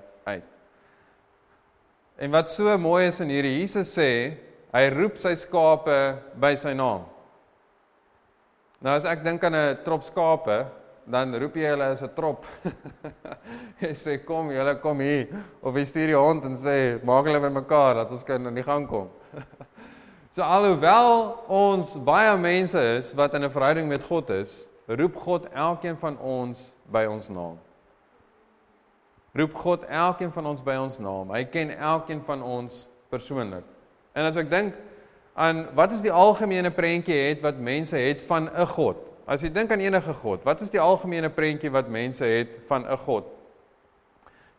En 2.16 2.32
wat 2.32 2.49
so 2.50 2.78
mooi 2.80 3.06
is 3.11 3.20
in 3.20 3.28
hierdie 3.28 3.58
Jesus 3.58 3.90
sê, 3.92 4.08
hy 4.73 4.85
roep 4.94 5.18
sy 5.20 5.35
skape 5.37 5.96
by 6.40 6.54
sy 6.56 6.73
naam. 6.76 7.04
Nou 8.80 8.94
as 8.96 9.04
ek 9.08 9.25
dink 9.25 9.44
aan 9.44 9.56
'n 9.56 9.85
trop 9.85 10.04
skape, 10.04 10.64
dan 11.06 11.35
roep 11.38 11.56
jy 11.56 11.68
hulle 11.68 11.85
as 11.92 12.02
'n 12.02 12.14
trop. 12.16 12.46
jy 13.85 13.92
sê 13.92 14.16
kom, 14.25 14.50
julle 14.50 14.75
kom 14.80 15.00
hier 15.00 15.28
of 15.62 15.76
jy 15.76 15.85
stuur 15.85 16.06
die 16.06 16.16
hond 16.16 16.44
en 16.44 16.56
sê 16.56 17.04
maak 17.04 17.28
hulle 17.28 17.40
bymekaar 17.40 18.00
dat 18.00 18.11
ons 18.11 18.25
kan 18.25 18.46
aan 18.46 18.54
die 18.54 18.64
gang 18.64 18.88
kom. 18.88 19.11
so 20.35 20.42
alhoewel 20.42 21.44
ons 21.49 21.96
baie 21.96 22.32
mense 22.37 22.80
is 22.96 23.12
wat 23.12 23.35
in 23.35 23.44
'n 23.44 23.52
verhouding 23.52 23.88
met 23.88 24.02
God 24.02 24.30
is, 24.30 24.68
roep 24.88 25.16
God 25.16 25.49
elkeen 25.52 25.96
van 25.96 26.16
ons 26.18 26.73
by 26.88 27.04
ons 27.04 27.28
naam. 27.28 27.58
Roep 29.37 29.55
God 29.55 29.85
elkeen 29.85 30.33
van 30.33 30.47
ons 30.47 30.62
by 30.64 30.76
ons 30.81 30.99
naam. 31.02 31.33
Hy 31.35 31.45
ken 31.52 31.75
elkeen 31.76 32.23
van 32.26 32.43
ons 32.43 32.87
persoonlik. 33.12 33.64
En 34.16 34.25
as 34.28 34.38
ek 34.40 34.49
dink 34.50 34.76
aan 35.37 35.66
wat 35.76 35.93
is 35.93 36.00
die 36.05 36.12
algemene 36.12 36.73
prentjie 36.73 37.19
het 37.28 37.43
wat 37.45 37.61
mense 37.61 37.97
het 37.97 38.25
van 38.28 38.49
'n 38.49 38.66
God? 38.66 39.12
As 39.26 39.43
jy 39.43 39.50
dink 39.52 39.73
aan 39.73 39.81
enige 39.81 40.14
God, 40.14 40.45
wat 40.45 40.61
is 40.61 40.71
die 40.71 40.81
algemene 40.81 41.28
prentjie 41.31 41.71
wat 41.71 41.88
mense 41.88 42.25
het 42.25 42.61
van 42.66 42.87
'n 42.87 42.97
God? 42.97 43.25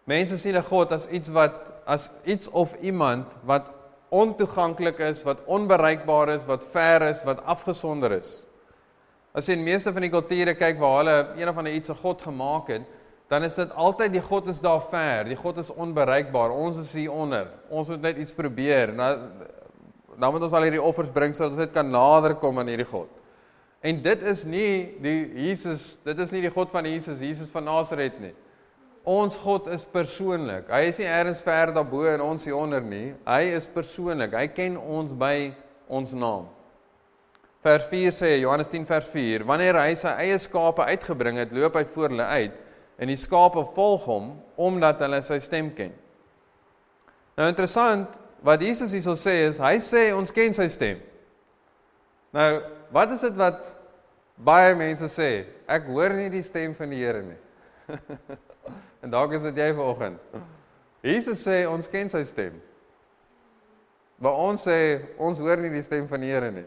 Mense 0.06 0.38
sien 0.38 0.56
'n 0.56 0.64
God 0.64 0.92
as 0.92 1.08
iets 1.08 1.30
wat 1.30 1.74
as 1.86 2.10
iets 2.26 2.50
of 2.50 2.76
iemand 2.82 3.26
wat 3.44 3.72
ontoeganklik 4.10 5.00
is, 5.00 5.24
wat 5.24 5.44
onbereikbaar 5.46 6.30
is, 6.30 6.46
wat 6.46 6.64
ver 6.64 7.02
is, 7.02 7.24
wat 7.24 7.44
afgesonder 7.44 8.12
is. 8.12 8.46
As 9.34 9.48
jy 9.48 9.54
in 9.54 9.64
meeste 9.64 9.94
van 9.94 10.02
die 10.02 10.12
kulture 10.12 10.54
kyk 10.56 10.80
waar 10.80 10.98
hulle 10.98 11.18
een 11.38 11.50
of 11.50 11.58
ander 11.58 11.74
iets 11.74 11.90
'n 11.90 11.96
God 11.96 12.22
gemaak 12.22 12.68
het, 12.68 12.82
dan 13.28 13.44
is 13.44 13.58
dit 13.60 13.72
altyd 13.76 14.14
die 14.16 14.24
God 14.24 14.48
is 14.48 14.60
daar 14.64 14.82
ver, 14.88 15.28
die 15.28 15.36
God 15.36 15.58
is 15.60 15.72
onbereikbaar. 15.74 16.54
Ons 16.56 16.80
is 16.80 16.94
hier 16.96 17.12
onder. 17.12 17.50
Ons 17.68 17.92
moet 17.92 18.02
net 18.02 18.20
iets 18.24 18.36
probeer. 18.36 18.94
Nou 18.96 19.12
dan 20.18 20.34
moet 20.34 20.48
ons 20.48 20.56
al 20.58 20.66
hierdie 20.66 20.82
offers 20.82 21.12
bring 21.14 21.36
sodat 21.36 21.54
ons 21.54 21.62
net 21.62 21.74
kan 21.76 21.90
nader 21.94 22.34
kom 22.42 22.58
aan 22.58 22.72
hierdie 22.72 22.88
God. 22.90 23.12
En 23.86 24.00
dit 24.02 24.24
is 24.26 24.42
nie 24.50 24.98
die 25.04 25.18
Jesus, 25.46 25.92
dit 26.08 26.20
is 26.24 26.34
nie 26.34 26.42
die 26.42 26.54
God 26.54 26.72
van 26.74 26.88
Jesus, 26.90 27.22
Jesus 27.22 27.52
van 27.54 27.68
Nasaret 27.70 28.18
nie. 28.24 28.34
Ons 29.08 29.38
God 29.40 29.70
is 29.72 29.86
persoonlik. 29.88 30.72
Hy 30.74 30.88
is 30.90 30.98
nie 31.00 31.08
eers 31.08 31.44
ver 31.46 31.72
daarbo 31.76 32.02
en 32.10 32.24
ons 32.26 32.48
hier 32.48 32.58
onder 32.58 32.82
nie. 32.84 33.14
Hy 33.28 33.54
is 33.56 33.70
persoonlik. 33.72 34.34
Hy 34.36 34.48
ken 34.52 34.76
ons 34.82 35.14
by 35.16 35.52
ons 35.88 36.12
naam. 36.18 36.50
Vers 37.64 37.86
4 37.92 38.16
sê 38.16 38.34
Johannes 38.42 38.70
10 38.72 38.88
vers 38.90 39.08
4, 39.12 39.46
wanneer 39.48 39.78
hy 39.80 39.94
sy 40.00 40.12
eie 40.24 40.36
skape 40.40 40.86
uitgebring 40.90 41.40
het, 41.42 41.54
loop 41.56 41.78
hy 41.78 41.86
voor 41.94 42.14
hulle 42.14 42.28
uit 42.42 42.64
en 42.98 43.12
die 43.12 43.20
skape 43.20 43.64
volg 43.76 44.06
hom 44.10 44.32
omdat 44.58 45.02
hulle 45.06 45.22
sy 45.26 45.38
stem 45.44 45.70
ken. 45.78 45.94
Nou 47.38 47.48
interessant, 47.52 48.18
wat 48.42 48.62
Jesus 48.62 48.94
hierso 48.96 49.14
sê 49.18 49.36
is 49.48 49.62
hy 49.62 49.76
sê 49.84 50.10
ons 50.18 50.34
ken 50.34 50.56
sy 50.58 50.68
stem. 50.74 51.02
Nou, 52.34 52.50
wat 52.94 53.14
is 53.14 53.24
dit 53.26 53.38
wat 53.40 53.62
baie 54.38 54.76
mense 54.78 55.10
sê? 55.14 55.48
Ek 55.70 55.90
hoor 55.90 56.16
nie 56.18 56.30
die 56.34 56.46
stem 56.46 56.76
van 56.78 56.94
die 56.94 57.02
Here 57.04 57.24
nie. 57.26 57.40
En 59.06 59.12
dalk 59.14 59.32
is 59.38 59.44
dit 59.46 59.60
jy 59.62 59.70
vanoggend. 59.78 60.18
Jesus 61.06 61.40
sê 61.46 61.62
ons 61.70 61.88
ken 61.88 62.10
sy 62.12 62.24
stem. 62.28 62.56
Maar 64.18 64.40
ons 64.42 64.64
sê 64.66 64.80
ons 65.22 65.38
hoor 65.40 65.62
nie 65.62 65.70
die 65.72 65.84
stem 65.86 66.10
van 66.10 66.26
die 66.26 66.32
Here 66.34 66.50
nie. 66.52 66.66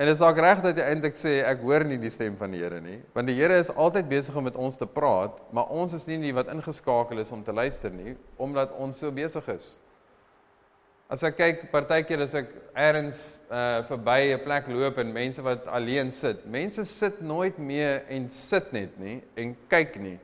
En 0.00 0.08
dit 0.08 0.14
is 0.14 0.22
ook 0.24 0.38
reg 0.40 0.62
dat 0.64 0.78
jy 0.80 0.84
eintlik 0.88 1.18
sê 1.20 1.32
ek 1.44 1.60
hoor 1.60 1.84
nie 1.84 1.98
die 2.00 2.08
stem 2.08 2.32
van 2.40 2.54
die 2.54 2.62
Here 2.62 2.78
nie, 2.80 3.02
want 3.12 3.28
die 3.28 3.34
Here 3.36 3.58
is 3.60 3.68
altyd 3.68 4.06
besig 4.08 4.36
om 4.38 4.46
met 4.48 4.56
ons 4.56 4.78
te 4.80 4.86
praat, 4.88 5.34
maar 5.52 5.68
ons 5.76 5.92
is 5.92 6.06
nie 6.08 6.16
die 6.22 6.32
wat 6.32 6.48
ingeskakel 6.48 7.20
is 7.20 7.32
om 7.36 7.42
te 7.44 7.52
luister 7.52 7.92
nie, 7.92 8.14
omdat 8.40 8.72
ons 8.80 8.96
so 8.96 9.12
besig 9.12 9.44
is. 9.52 9.66
As 11.12 11.20
ek 11.26 11.36
kyk 11.36 11.64
partykeer 11.72 12.22
as 12.24 12.32
ek 12.38 12.48
eers 12.72 13.20
uh 13.50 13.82
verby 13.90 14.32
'n 14.32 14.44
plek 14.44 14.70
loop 14.72 15.02
en 15.02 15.12
mense 15.12 15.44
wat 15.44 15.66
alleen 15.68 16.08
sit, 16.10 16.46
mense 16.46 16.84
sit 16.88 17.20
nooit 17.20 17.58
meer 17.58 18.06
en 18.08 18.28
sit 18.30 18.72
net 18.72 18.96
nie 18.96 19.20
en 19.36 19.52
kyk 19.68 20.00
nie. 20.00 20.16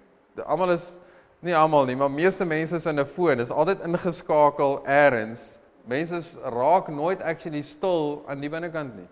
Almal 0.46 0.72
is 0.72 0.94
Nie 1.42 1.54
almal 1.54 1.84
nie, 1.86 1.94
maar 1.94 2.10
meeste 2.10 2.46
mense 2.48 2.76
is 2.76 2.86
in 2.86 2.98
'n 2.98 3.04
foon, 3.04 3.40
is 3.40 3.50
altyd 3.50 3.84
ingeskakel 3.84 4.80
eers. 4.86 5.58
Mense 5.84 6.38
raak 6.42 6.88
nooit 6.88 7.22
actually 7.22 7.62
stil 7.62 8.24
aan 8.26 8.40
die 8.40 8.48
binnekant 8.48 8.96
nie. 8.96 9.08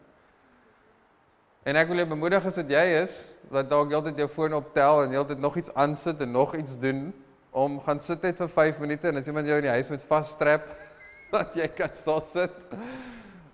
En 1.65 1.77
ek 1.81 1.89
wil 1.89 2.03
jou 2.03 2.09
bemoedig 2.11 2.45
as 2.45 2.59
dit 2.61 2.73
jy 2.75 2.85
is, 3.03 3.13
dat 3.53 3.69
dalk 3.71 3.93
heeltyd 3.93 4.19
jou 4.21 4.29
foon 4.29 4.57
optel 4.57 5.03
en 5.05 5.15
heeltyd 5.15 5.41
nog 5.41 5.57
iets 5.57 5.73
aansit 5.75 6.21
en 6.21 6.33
nog 6.33 6.57
iets 6.57 6.77
doen 6.81 7.07
om 7.55 7.79
gaan 7.85 8.01
sit 8.01 8.23
net 8.23 8.37
vir 8.37 8.51
5 8.51 8.81
minute 8.83 9.09
en 9.09 9.21
as 9.21 9.29
iemand 9.31 9.49
jou 9.49 9.57
in 9.61 9.69
die 9.69 9.73
huis 9.77 9.89
moet 9.89 10.05
vasstrap 10.09 10.67
dat 11.35 11.55
jy 11.57 11.69
kan 11.73 11.93
stil 11.95 12.21
sit. 12.33 12.53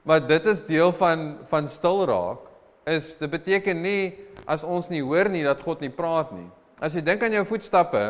Maar 0.02 0.24
dit 0.26 0.46
is 0.46 0.64
deel 0.66 0.92
van 0.96 1.38
van 1.52 1.68
stil 1.68 2.06
raak. 2.08 2.48
Is 2.88 3.12
dit 3.20 3.30
beteken 3.30 3.78
nie 3.82 4.16
as 4.48 4.64
ons 4.64 4.88
nie 4.88 5.02
hoor 5.04 5.28
nie 5.28 5.44
dat 5.44 5.60
God 5.62 5.84
nie 5.84 5.92
praat 5.92 6.32
nie. 6.34 6.48
As 6.80 6.96
jy 6.96 7.04
dink 7.04 7.22
aan 7.22 7.36
jou 7.36 7.44
voetstappe, 7.46 8.08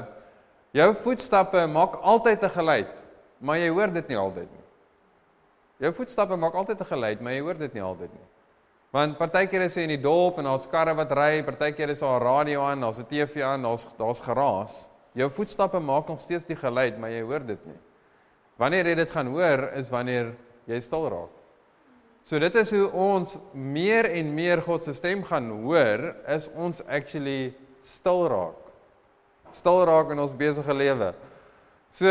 Jou 0.76 0.92
voetstappe 1.02 1.66
maak 1.66 1.98
altyd 1.98 2.44
'n 2.44 2.50
geluid, 2.50 2.94
maar 3.38 3.58
jy 3.58 3.68
hoor 3.68 3.92
dit 3.92 4.08
nie 4.08 4.18
altyd 4.18 4.50
nie. 4.50 4.64
Jou 5.78 5.92
voetstappe 5.92 6.36
maak 6.36 6.54
altyd 6.54 6.80
'n 6.80 6.84
geluid, 6.84 7.20
maar 7.20 7.32
jy 7.32 7.40
hoor 7.40 7.58
dit 7.58 7.72
nie 7.74 7.82
altyd 7.82 8.12
nie. 8.12 8.28
Want 8.90 9.18
partykeer 9.18 9.66
is 9.68 9.76
jy 9.78 9.84
in 9.86 9.94
die 9.94 10.02
dorp 10.02 10.40
en 10.40 10.48
daar's 10.50 10.66
karre 10.70 10.96
wat 10.98 11.12
ry, 11.14 11.42
partykeer 11.46 11.92
is 11.94 12.00
daar 12.02 12.20
'n 12.20 12.24
radio 12.24 12.62
aan, 12.62 12.80
daar's 12.80 12.98
'n 12.98 13.06
TV 13.06 13.42
aan, 13.42 13.62
daar's 13.62 13.86
daar's 13.98 14.20
geraas. 14.20 14.88
Jou 15.14 15.30
voetstappe 15.30 15.80
maak 15.80 16.08
nog 16.08 16.20
steeds 16.20 16.46
die 16.46 16.56
geluid, 16.56 16.98
maar 16.98 17.10
jy 17.10 17.22
hoor 17.22 17.46
dit 17.46 17.66
nie. 17.66 17.78
Wanneer 18.56 18.86
jy 18.86 18.94
dit 18.94 19.10
gaan 19.10 19.26
hoor, 19.26 19.70
is 19.74 19.88
wanneer 19.88 20.34
jy 20.66 20.80
stil 20.80 21.08
raak. 21.08 21.30
So 22.22 22.38
dit 22.38 22.54
is 22.54 22.70
hoe 22.70 22.90
ons 22.92 23.38
meer 23.52 24.04
en 24.04 24.34
meer 24.34 24.62
God 24.62 24.84
se 24.84 24.92
stem 24.92 25.24
gaan 25.24 25.50
hoor, 25.50 26.14
is 26.26 26.50
ons 26.54 26.82
actually 26.86 27.54
stil 27.82 28.28
raak 28.28 28.70
stil 29.56 29.84
raak 29.88 30.12
in 30.14 30.22
ons 30.22 30.34
besige 30.36 30.74
lewe. 30.74 31.12
So 31.90 32.06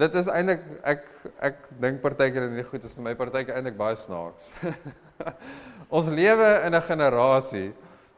dit 0.00 0.14
is 0.20 0.30
eintlik 0.32 0.62
ek 0.88 1.02
ek 1.50 1.58
dink 1.82 2.00
partykeer 2.04 2.46
in 2.48 2.56
die 2.56 2.66
goed 2.66 2.84
is 2.88 2.96
my 3.02 3.12
partykeer 3.18 3.58
eintlik 3.58 3.76
baie 3.80 3.96
snaaks. 3.98 4.48
ons 5.88 6.08
lewe 6.08 6.48
in 6.66 6.74
'n 6.74 6.82
generasie 6.82 7.72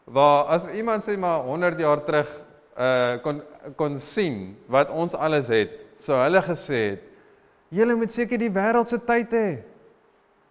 waar 0.05 0.45
as 0.45 0.67
iemand 0.75 1.05
sê 1.05 1.17
maar 1.19 1.41
100 1.41 1.79
jaar 1.81 2.05
terug 2.05 2.29
uh 2.79 3.17
kon 3.23 3.43
kon 3.77 3.99
sien 3.99 4.57
wat 4.67 4.91
ons 4.91 5.15
alles 5.15 5.47
het, 5.47 5.71
so 5.99 6.15
hulle 6.17 6.41
gesê 6.43 6.91
het, 6.91 7.03
julle 7.69 7.95
moet 7.95 8.13
seker 8.13 8.39
die 8.39 8.51
wêreld 8.51 8.89
se 8.89 8.99
tyd 8.99 9.33
hê. 9.33 9.63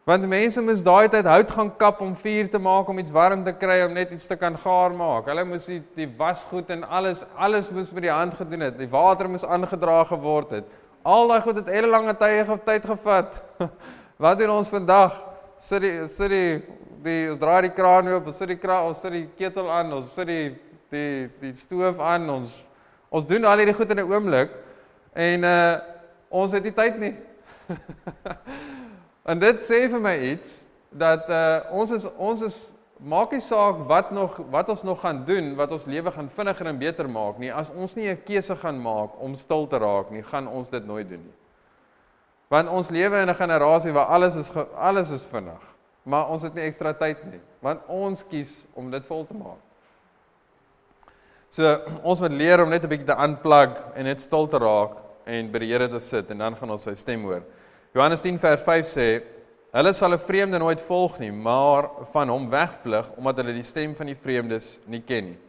Want 0.09 0.25
mense 0.25 0.61
moes 0.61 0.81
daai 0.81 1.09
tyd 1.11 1.27
hout 1.29 1.51
gaan 1.53 1.69
kap 1.77 1.99
om 2.01 2.15
vuur 2.17 2.47
te 2.49 2.59
maak 2.59 2.88
om 2.89 2.99
iets 3.01 3.13
warm 3.13 3.43
te 3.45 3.53
kry 3.53 3.81
om 3.85 3.93
net 3.93 4.13
iets 4.15 4.25
te 4.27 4.38
kan 4.39 4.55
gaar 4.57 4.93
maak. 4.97 5.27
Hulle 5.29 5.43
moes 5.45 5.67
die, 5.69 5.81
die 5.97 6.07
wasgoed 6.17 6.71
en 6.73 6.83
alles 6.83 7.21
alles 7.38 7.69
moes 7.69 7.91
met 7.93 8.07
die 8.07 8.13
hand 8.13 8.33
gedoen 8.33 8.65
het. 8.65 8.77
Die 8.79 8.89
water 8.89 9.29
moes 9.29 9.45
aangedra 9.45 10.03
geword 10.09 10.55
het. 10.57 10.71
Al 11.05 11.29
daai 11.29 11.41
goed 11.45 11.61
het 11.61 11.69
hele 11.69 11.91
lange 11.91 12.15
tye 12.17 12.41
ge 12.47 12.57
tyd 12.65 12.88
gevat. 12.89 13.38
Wat 14.23 14.39
doen 14.39 14.55
ons 14.55 14.71
vandag? 14.73 15.13
Sit 15.61 15.85
die 15.85 16.07
sit 16.07 16.33
die 16.33 16.63
die 17.03 17.29
ons 17.32 17.39
draai 17.39 17.62
die 17.68 17.75
kraan 17.75 18.08
oop, 18.08 18.25
ons 18.32 18.38
sit 18.38 18.51
die 18.53 18.60
kraan, 18.60 18.89
ons 18.91 19.01
sit 19.01 19.13
die 19.15 19.27
ketel 19.39 19.70
aan, 19.72 19.94
ons 19.94 20.12
sit 20.15 20.27
die 20.27 20.56
die 20.89 21.29
die 21.41 21.53
stoof 21.56 22.00
aan, 22.01 22.29
ons 22.29 22.65
ons 23.10 23.25
doen 23.25 23.46
al 23.46 23.62
hierdie 23.62 23.77
goed 23.77 23.91
in 23.91 24.00
'n 24.00 24.12
oomblik 24.12 24.51
en 25.13 25.44
uh 25.44 25.77
ons 26.29 26.51
het 26.51 26.63
nie 26.63 26.74
tyd 26.74 27.00
nie. 27.00 27.15
En 29.29 29.38
dit 29.38 29.60
sê 29.62 29.84
vir 29.89 30.01
my 30.01 30.15
iets 30.34 30.63
dat 30.89 31.27
uh 31.29 31.60
ons 31.72 31.91
is 31.91 32.06
ons 32.18 32.41
is 32.41 32.58
maak 33.00 33.32
nie 33.32 33.41
saak 33.41 33.84
wat 33.88 34.12
nog 34.12 34.39
wat 34.51 34.70
ons 34.70 34.82
nog 34.84 35.00
gaan 35.01 35.24
doen 35.25 35.56
wat 35.56 35.72
ons 35.72 35.86
lewe 35.86 36.12
gaan 36.12 36.29
vinniger 36.36 36.68
en 36.68 36.79
beter 36.79 37.10
maak 37.10 37.38
nie 37.39 37.51
as 37.53 37.70
ons 37.70 37.94
nie 37.96 38.10
'n 38.10 38.24
keuse 38.25 38.56
gaan 38.56 38.82
maak 38.82 39.15
om 39.22 39.36
stil 39.36 39.68
te 39.68 39.77
raak 39.77 40.12
nie 40.12 40.24
gaan 40.24 40.48
ons 40.48 40.70
dit 40.70 40.86
nooit 40.86 41.08
doen 41.10 41.22
nie. 41.24 41.38
Want 42.50 42.70
ons 42.70 42.89
lewe 42.89 43.22
in 43.22 43.29
'n 43.29 43.36
generasie 43.36 43.91
waar 43.91 44.06
alles 44.06 44.36
is 44.36 44.51
alles 44.75 45.12
is 45.12 45.24
vinnig, 45.24 45.62
maar 46.09 46.29
ons 46.33 46.43
het 46.47 46.55
nie 46.57 46.65
ekstra 46.65 46.93
tyd 46.97 47.21
nie 47.29 47.41
want 47.65 47.85
ons 47.91 48.23
kies 48.31 48.63
om 48.79 48.87
dit 48.91 49.03
vol 49.09 49.25
te 49.27 49.35
maak. 49.35 49.59
So 51.51 51.65
ons 52.07 52.21
moet 52.23 52.35
leer 52.39 52.63
om 52.63 52.69
net 52.69 52.83
'n 52.83 52.89
bietjie 52.89 53.09
te 53.09 53.17
unplug 53.25 53.81
en 53.95 54.05
net 54.05 54.21
stil 54.21 54.47
te 54.47 54.57
raak 54.57 54.95
en 55.25 55.51
by 55.51 55.59
die 55.59 55.71
Here 55.71 55.87
te 55.89 55.99
sit 55.99 56.31
en 56.31 56.37
dan 56.37 56.55
gaan 56.55 56.71
ons 56.71 56.83
sy 56.83 56.95
stem 56.95 57.23
hoor. 57.23 57.43
Johannes 57.93 58.21
10 58.21 58.39
vers 58.39 58.61
5 58.61 58.85
sê: 58.85 59.23
Hulle 59.73 59.93
sal 59.93 60.13
'n 60.13 60.19
vreemde 60.19 60.59
nooit 60.59 60.81
volg 60.81 61.19
nie, 61.19 61.31
maar 61.31 61.89
van 62.11 62.29
hom 62.29 62.49
wegvlug 62.49 63.11
omdat 63.17 63.37
hulle 63.37 63.53
die 63.53 63.63
stem 63.63 63.95
van 63.95 64.07
die 64.07 64.15
vreemdes 64.15 64.79
nie 64.85 65.01
ken 65.01 65.25
nie. 65.25 65.39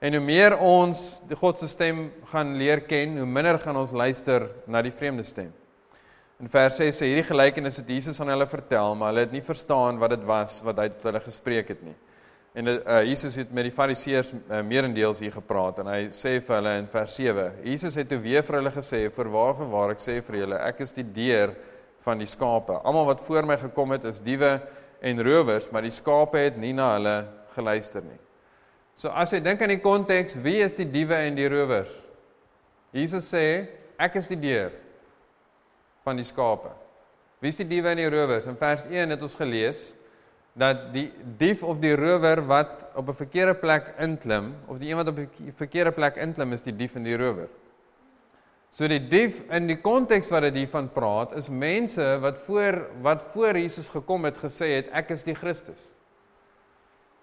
En 0.00 0.14
hoe 0.14 0.22
meer 0.22 0.58
ons 0.58 1.20
die 1.28 1.36
God 1.36 1.58
se 1.58 1.68
stem 1.68 2.12
gaan 2.30 2.56
leer 2.56 2.80
ken, 2.80 3.18
hoe 3.18 3.26
minder 3.26 3.58
gaan 3.58 3.76
ons 3.76 3.90
luister 3.90 4.48
na 4.66 4.82
die 4.82 4.92
vreemde 4.92 5.22
stem. 5.22 5.52
In 6.38 6.46
vers 6.46 6.76
6 6.78 7.00
sê 7.00 7.08
hierdie 7.10 7.26
gelykenis 7.26 7.80
het 7.80 7.88
Jesus 7.90 8.20
aan 8.22 8.28
hulle 8.30 8.46
vertel, 8.46 8.92
maar 8.94 9.10
hulle 9.10 9.24
het 9.24 9.32
nie 9.34 9.42
verstaan 9.42 9.96
wat 9.98 10.12
dit 10.14 10.26
was 10.26 10.60
wat 10.62 10.78
hy 10.78 10.84
tot 10.92 11.08
hulle 11.08 11.22
gespreek 11.24 11.72
het 11.74 11.82
nie. 11.82 11.96
En 12.54 12.70
uh, 12.76 13.00
Jesus 13.08 13.40
het 13.40 13.50
met 13.54 13.66
die 13.66 13.74
Fariseërs 13.74 14.30
uh, 14.36 14.60
meerendeels 14.62 15.18
hier 15.24 15.34
gepraat 15.34 15.80
en 15.82 15.90
hy 15.90 15.98
sê 16.14 16.36
vir 16.38 16.56
hulle 16.60 16.76
in 16.78 16.86
vers 16.94 17.18
7: 17.18 17.48
Jesus 17.66 17.98
het 17.98 18.10
toe 18.14 18.20
weer 18.22 18.46
vir 18.46 18.60
hulle 18.60 18.74
gesê: 18.76 19.02
"Voorwaar, 19.18 19.58
voorwaar 19.58 19.96
ek 19.96 20.06
sê 20.06 20.20
vir 20.30 20.40
julle, 20.44 20.62
ek 20.70 20.86
is 20.86 20.94
die 20.94 21.08
deur 21.18 21.58
van 22.06 22.22
die 22.22 22.30
skape. 22.30 22.78
Almal 22.86 23.10
wat 23.10 23.26
voor 23.26 23.50
my 23.50 23.58
gekom 23.58 23.98
het 23.98 24.06
is 24.06 24.22
diewe 24.22 24.54
en 25.02 25.26
rowers, 25.26 25.72
maar 25.74 25.82
die 25.82 25.94
skape 25.94 26.46
het 26.46 26.56
nie 26.56 26.72
na 26.72 26.92
hulle 26.94 27.18
geluister 27.58 28.06
nie. 28.06 28.18
So 28.94 29.10
as 29.10 29.34
jy 29.34 29.42
dink 29.42 29.62
aan 29.62 29.74
die 29.74 29.82
konteks, 29.82 30.38
wie 30.38 30.60
is 30.62 30.78
die 30.78 30.86
diewe 30.86 31.18
en 31.18 31.34
die 31.34 31.50
rowers? 31.50 31.90
Jesus 32.94 33.26
sê, 33.26 33.48
ek 33.98 34.22
is 34.22 34.30
die 34.30 34.38
deur 34.38 34.70
van 36.08 36.18
die 36.18 36.26
skape. 36.26 36.72
Wie 37.38 37.52
is 37.52 37.60
die 37.60 37.68
diewe 37.68 37.92
en 37.92 38.00
die 38.00 38.10
rowers? 38.10 38.48
In 38.50 38.58
vers 38.58 38.88
1 38.88 39.14
het 39.14 39.22
ons 39.22 39.36
gelees 39.38 39.92
dat 40.58 40.88
die 40.94 41.06
dief 41.38 41.62
of 41.62 41.78
die 41.78 41.94
rower 41.94 42.42
wat 42.48 42.88
op 42.98 43.08
'n 43.08 43.14
verkeerde 43.14 43.54
plek 43.54 43.94
inklim 43.98 44.54
of 44.66 44.78
die 44.78 44.90
een 44.90 44.96
wat 44.96 45.08
op 45.08 45.18
'n 45.18 45.54
verkeerde 45.54 45.92
plek 45.92 46.16
inklim 46.16 46.52
is 46.52 46.62
die 46.62 46.76
dief 46.76 46.96
en 46.96 47.04
die 47.04 47.16
rower. 47.16 47.48
So 48.70 48.88
die 48.88 49.00
dief 49.00 49.40
in 49.50 49.66
die 49.66 49.80
konteks 49.80 50.28
wat 50.28 50.42
dit 50.42 50.54
hiervan 50.54 50.90
praat 50.92 51.32
is 51.32 51.48
mense 51.48 52.18
wat 52.20 52.38
voor 52.46 52.90
wat 53.02 53.22
voor 53.32 53.56
Jesus 53.56 53.88
gekom 53.88 54.24
het 54.24 54.36
gesê 54.36 54.74
het 54.76 54.90
ek 54.92 55.10
is 55.10 55.22
die 55.22 55.34
Christus. 55.34 55.94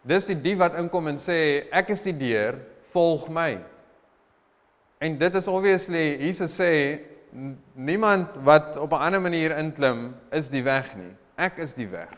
Dis 0.01 0.25
die 0.25 0.42
dief 0.42 0.58
wat 0.58 0.75
inkom 0.75 1.08
en 1.08 1.18
sê 1.18 1.68
ek 1.72 1.89
is 1.89 2.01
die 2.01 2.18
deur, 2.18 2.60
volg 2.94 3.30
my. 3.30 3.60
En 5.01 5.18
dit 5.18 5.36
is 5.36 5.48
obviously 5.48 6.18
Jesus 6.22 6.60
sê 6.60 7.00
niemand 7.74 8.38
wat 8.44 8.77
op 8.77 8.92
'n 8.92 9.01
ander 9.08 9.22
manier 9.22 9.58
inklim 9.58 10.15
is 10.32 10.50
die 10.50 10.63
weg 10.63 10.96
nie. 10.96 11.15
Ek 11.36 11.58
is 11.58 11.74
die 11.74 11.88
weg. 11.88 12.10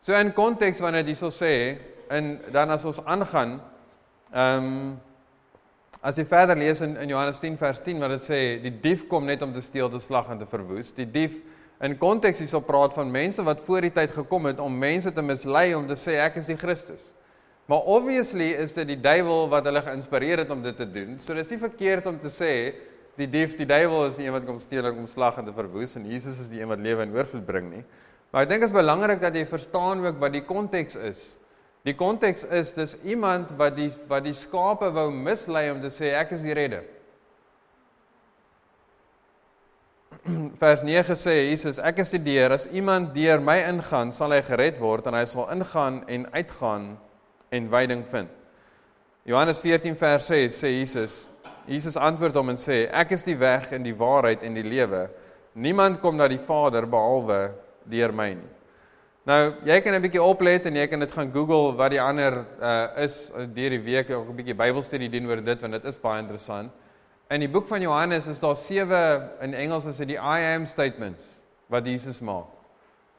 So 0.00 0.12
in 0.12 0.32
konteks 0.32 0.78
wanneer 0.78 1.04
dit 1.04 1.16
hierso 1.16 1.30
sê 1.30 1.78
en 2.08 2.40
dan 2.50 2.70
as 2.70 2.84
ons 2.84 3.04
aangaan 3.04 3.60
ehm 4.32 4.64
um, 4.64 5.00
As 6.02 6.16
jy 6.18 6.24
verder 6.26 6.58
lees 6.58 6.80
in 6.82 6.96
in 6.98 7.12
Johannes 7.12 7.38
10 7.38 7.56
vers 7.60 7.78
10 7.86 8.00
wat 8.02 8.10
dit 8.16 8.24
sê 8.24 8.38
die 8.58 8.72
dief 8.82 9.04
kom 9.06 9.28
net 9.28 9.42
om 9.42 9.52
te 9.54 9.60
steel, 9.62 9.86
te 9.90 10.00
slag 10.02 10.32
en 10.34 10.40
te 10.40 10.48
verwoes. 10.50 10.90
Die 10.96 11.06
dief 11.06 11.36
in 11.78 11.94
konteks 11.98 12.40
hierso 12.42 12.58
praat 12.66 12.96
van 12.98 13.10
mense 13.10 13.42
wat 13.46 13.62
voor 13.62 13.86
die 13.86 13.92
tyd 13.94 14.10
gekom 14.16 14.48
het 14.50 14.58
om 14.58 14.74
mense 14.78 15.12
te 15.14 15.22
mislei 15.22 15.76
om 15.78 15.86
te 15.86 15.94
sê 15.94 16.16
ek 16.24 16.40
is 16.42 16.48
die 16.50 16.58
Christus. 16.58 17.12
Maar 17.70 17.86
obviously 17.86 18.48
is 18.58 18.74
dit 18.74 18.90
die 18.90 18.98
duiwel 18.98 19.46
wat 19.52 19.68
hulle 19.70 19.84
geïnspireer 19.86 20.42
het 20.42 20.50
om 20.50 20.64
dit 20.66 20.74
te 20.76 20.88
doen. 20.90 21.20
So 21.22 21.38
dis 21.38 21.54
nie 21.54 21.60
verkeerd 21.62 22.10
om 22.10 22.18
te 22.18 22.34
sê 22.34 22.50
die 23.20 23.28
dief, 23.28 23.56
die 23.58 23.68
duiwel 23.68 24.06
is 24.08 24.16
die 24.16 24.26
een 24.26 24.34
wat 24.34 24.46
kom 24.48 24.60
steel 24.62 24.86
en 24.88 24.96
kom 24.96 25.08
slag 25.10 25.36
en 25.40 25.48
te 25.48 25.54
verwoes 25.56 25.96
en 25.98 26.06
Jesus 26.08 26.40
is 26.40 26.48
die 26.52 26.62
een 26.62 26.70
wat 26.70 26.80
lewe 26.82 27.04
en 27.04 27.12
oorvloed 27.16 27.44
bring 27.46 27.68
nie. 27.70 27.84
Maar 28.32 28.46
ek 28.46 28.54
dink 28.54 28.64
dit 28.64 28.70
is 28.70 28.74
belangrik 28.74 29.20
dat 29.20 29.36
jy 29.36 29.44
verstaan 29.48 30.00
ook 30.06 30.20
wat 30.22 30.32
die 30.32 30.44
konteks 30.48 30.96
is. 30.96 31.22
Die 31.84 31.94
konteks 31.98 32.46
is 32.48 32.70
dis 32.72 32.96
iemand 33.04 33.50
wat 33.58 33.76
die 33.76 33.90
wat 34.08 34.24
die 34.24 34.36
skape 34.36 34.88
wou 34.94 35.10
mislei 35.12 35.66
om 35.72 35.82
te 35.82 35.90
sê 35.92 36.14
ek 36.16 36.32
is 36.38 36.44
die 36.44 36.54
redder. 36.56 36.86
Vers 40.62 40.84
9 40.86 41.16
sê 41.18 41.34
Jesus, 41.50 41.80
ek 41.82 42.04
is 42.04 42.14
die 42.14 42.22
deur. 42.22 42.54
As 42.54 42.68
iemand 42.70 43.10
deur 43.16 43.42
my 43.42 43.58
ingaan, 43.66 44.12
sal 44.14 44.32
hy 44.32 44.40
gered 44.46 44.78
word 44.80 45.10
en 45.10 45.18
hy 45.18 45.24
sal 45.28 45.50
ingaan 45.52 46.00
en 46.06 46.28
uitgaan 46.32 46.92
en 47.52 47.68
veiding 47.72 48.06
vind. 48.08 48.30
Johannes 49.28 49.60
14 49.62 49.98
vers 49.98 50.24
6 50.30 50.62
sê 50.62 50.70
Jesus, 50.78 51.26
Jesus 51.66 51.96
antwoord 51.96 52.34
hom 52.34 52.50
en 52.50 52.58
sê 52.58 52.86
ek 52.90 53.12
is 53.14 53.22
die 53.26 53.36
weg 53.38 53.70
en 53.72 53.84
die 53.86 53.94
waarheid 53.94 54.42
en 54.42 54.54
die 54.54 54.66
lewe. 54.66 55.06
Niemand 55.54 56.00
kom 56.00 56.16
na 56.16 56.26
die 56.28 56.40
Vader 56.40 56.86
behalwe 56.90 57.52
deur 57.90 58.12
my 58.12 58.32
nie. 58.34 58.50
Nou, 59.22 59.54
jy 59.62 59.80
kan 59.80 59.94
'n 59.94 60.02
bietjie 60.02 60.22
oplet 60.22 60.66
en 60.66 60.74
jy 60.74 60.86
kan 60.88 60.98
dit 60.98 61.12
gaan 61.12 61.30
Google 61.30 61.76
wat 61.78 61.90
die 61.90 62.00
ander 62.00 62.44
uh 62.58 63.04
is 63.04 63.30
uh, 63.30 63.46
deur 63.46 63.70
die 63.70 63.84
week 63.84 64.10
ook 64.10 64.28
'n 64.28 64.36
bietjie 64.36 64.54
Bybelstudie 64.54 65.10
doen 65.10 65.28
oor 65.28 65.44
dit 65.44 65.60
want 65.60 65.72
dit 65.72 65.84
is 65.84 66.00
baie 66.00 66.22
interessant. 66.22 66.72
In 67.30 67.40
die 67.40 67.48
boek 67.48 67.68
van 67.68 67.80
Johannes 67.80 68.26
is 68.26 68.40
daar 68.40 68.56
sewe 68.56 69.30
in 69.40 69.54
Engels 69.54 69.84
is 69.84 69.96
dit 69.96 70.08
die 70.08 70.18
I 70.18 70.54
am 70.54 70.66
statements 70.66 71.40
wat 71.68 71.86
Jesus 71.86 72.20
maak. 72.20 72.50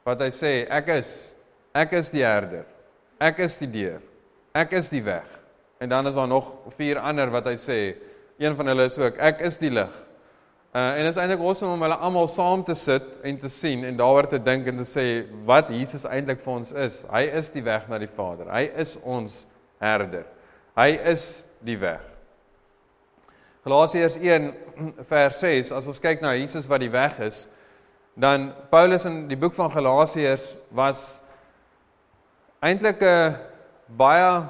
Wat 0.03 0.19
hy 0.19 0.29
sê, 0.29 0.67
ek 0.69 0.88
is 0.88 1.31
ek 1.73 1.93
is 1.93 2.09
die 2.09 2.23
herder. 2.23 2.65
Ek 3.19 3.39
is 3.39 3.57
die 3.57 3.71
deur. 3.71 4.01
Ek 4.53 4.73
is 4.73 4.89
die 4.89 5.01
weg. 5.03 5.25
En 5.79 5.89
dan 5.89 6.07
is 6.07 6.15
daar 6.15 6.27
nog 6.27 6.57
vier 6.77 7.00
ander 7.00 7.31
wat 7.31 7.45
hy 7.45 7.55
sê. 7.55 7.95
Een 8.37 8.55
van 8.55 8.67
hulle 8.67 8.87
is 8.89 8.97
ook 8.97 9.17
ek 9.21 9.41
is 9.45 9.57
die 9.61 9.71
lig. 9.71 9.93
Uh 10.73 10.97
en 10.97 11.05
dit 11.05 11.11
is 11.13 11.19
eintlik 11.21 11.41
awesome 11.43 11.75
om 11.75 11.83
hulle 11.85 11.97
almal 12.01 12.27
saam 12.27 12.63
te 12.65 12.73
sit 12.73 13.19
en 13.21 13.37
te 13.37 13.49
sien 13.49 13.83
en 13.85 13.97
daaroor 13.97 14.27
te 14.27 14.39
dink 14.41 14.65
en 14.67 14.79
te 14.81 14.87
sê 14.89 15.05
wat 15.45 15.69
Jesus 15.69 16.07
eintlik 16.09 16.41
vir 16.41 16.53
ons 16.53 16.71
is. 16.71 17.03
Hy 17.11 17.27
is 17.41 17.51
die 17.53 17.61
weg 17.65 17.85
na 17.91 17.99
die 18.01 18.09
Vader. 18.09 18.49
Hy 18.49 18.71
is 18.81 18.95
ons 19.03 19.43
herder. 19.83 20.25
Hy 20.73 20.89
is 21.13 21.43
die 21.61 21.77
weg. 21.77 22.01
Galasiërs 23.63 24.17
1 24.17 24.49
vers 25.07 25.37
6 25.39 25.71
as 25.77 25.85
ons 25.87 26.01
kyk 26.01 26.25
na 26.25 26.33
Jesus 26.35 26.65
wat 26.67 26.81
die 26.81 26.91
weg 26.91 27.21
is, 27.23 27.45
dan 28.17 28.49
Paulus 28.73 29.05
in 29.07 29.27
die 29.29 29.37
boek 29.39 29.53
van 29.55 29.69
Galasiërs 29.71 30.55
was 30.73 31.21
eintlik 32.65 33.01
'n 33.01 33.37
baie 33.87 34.50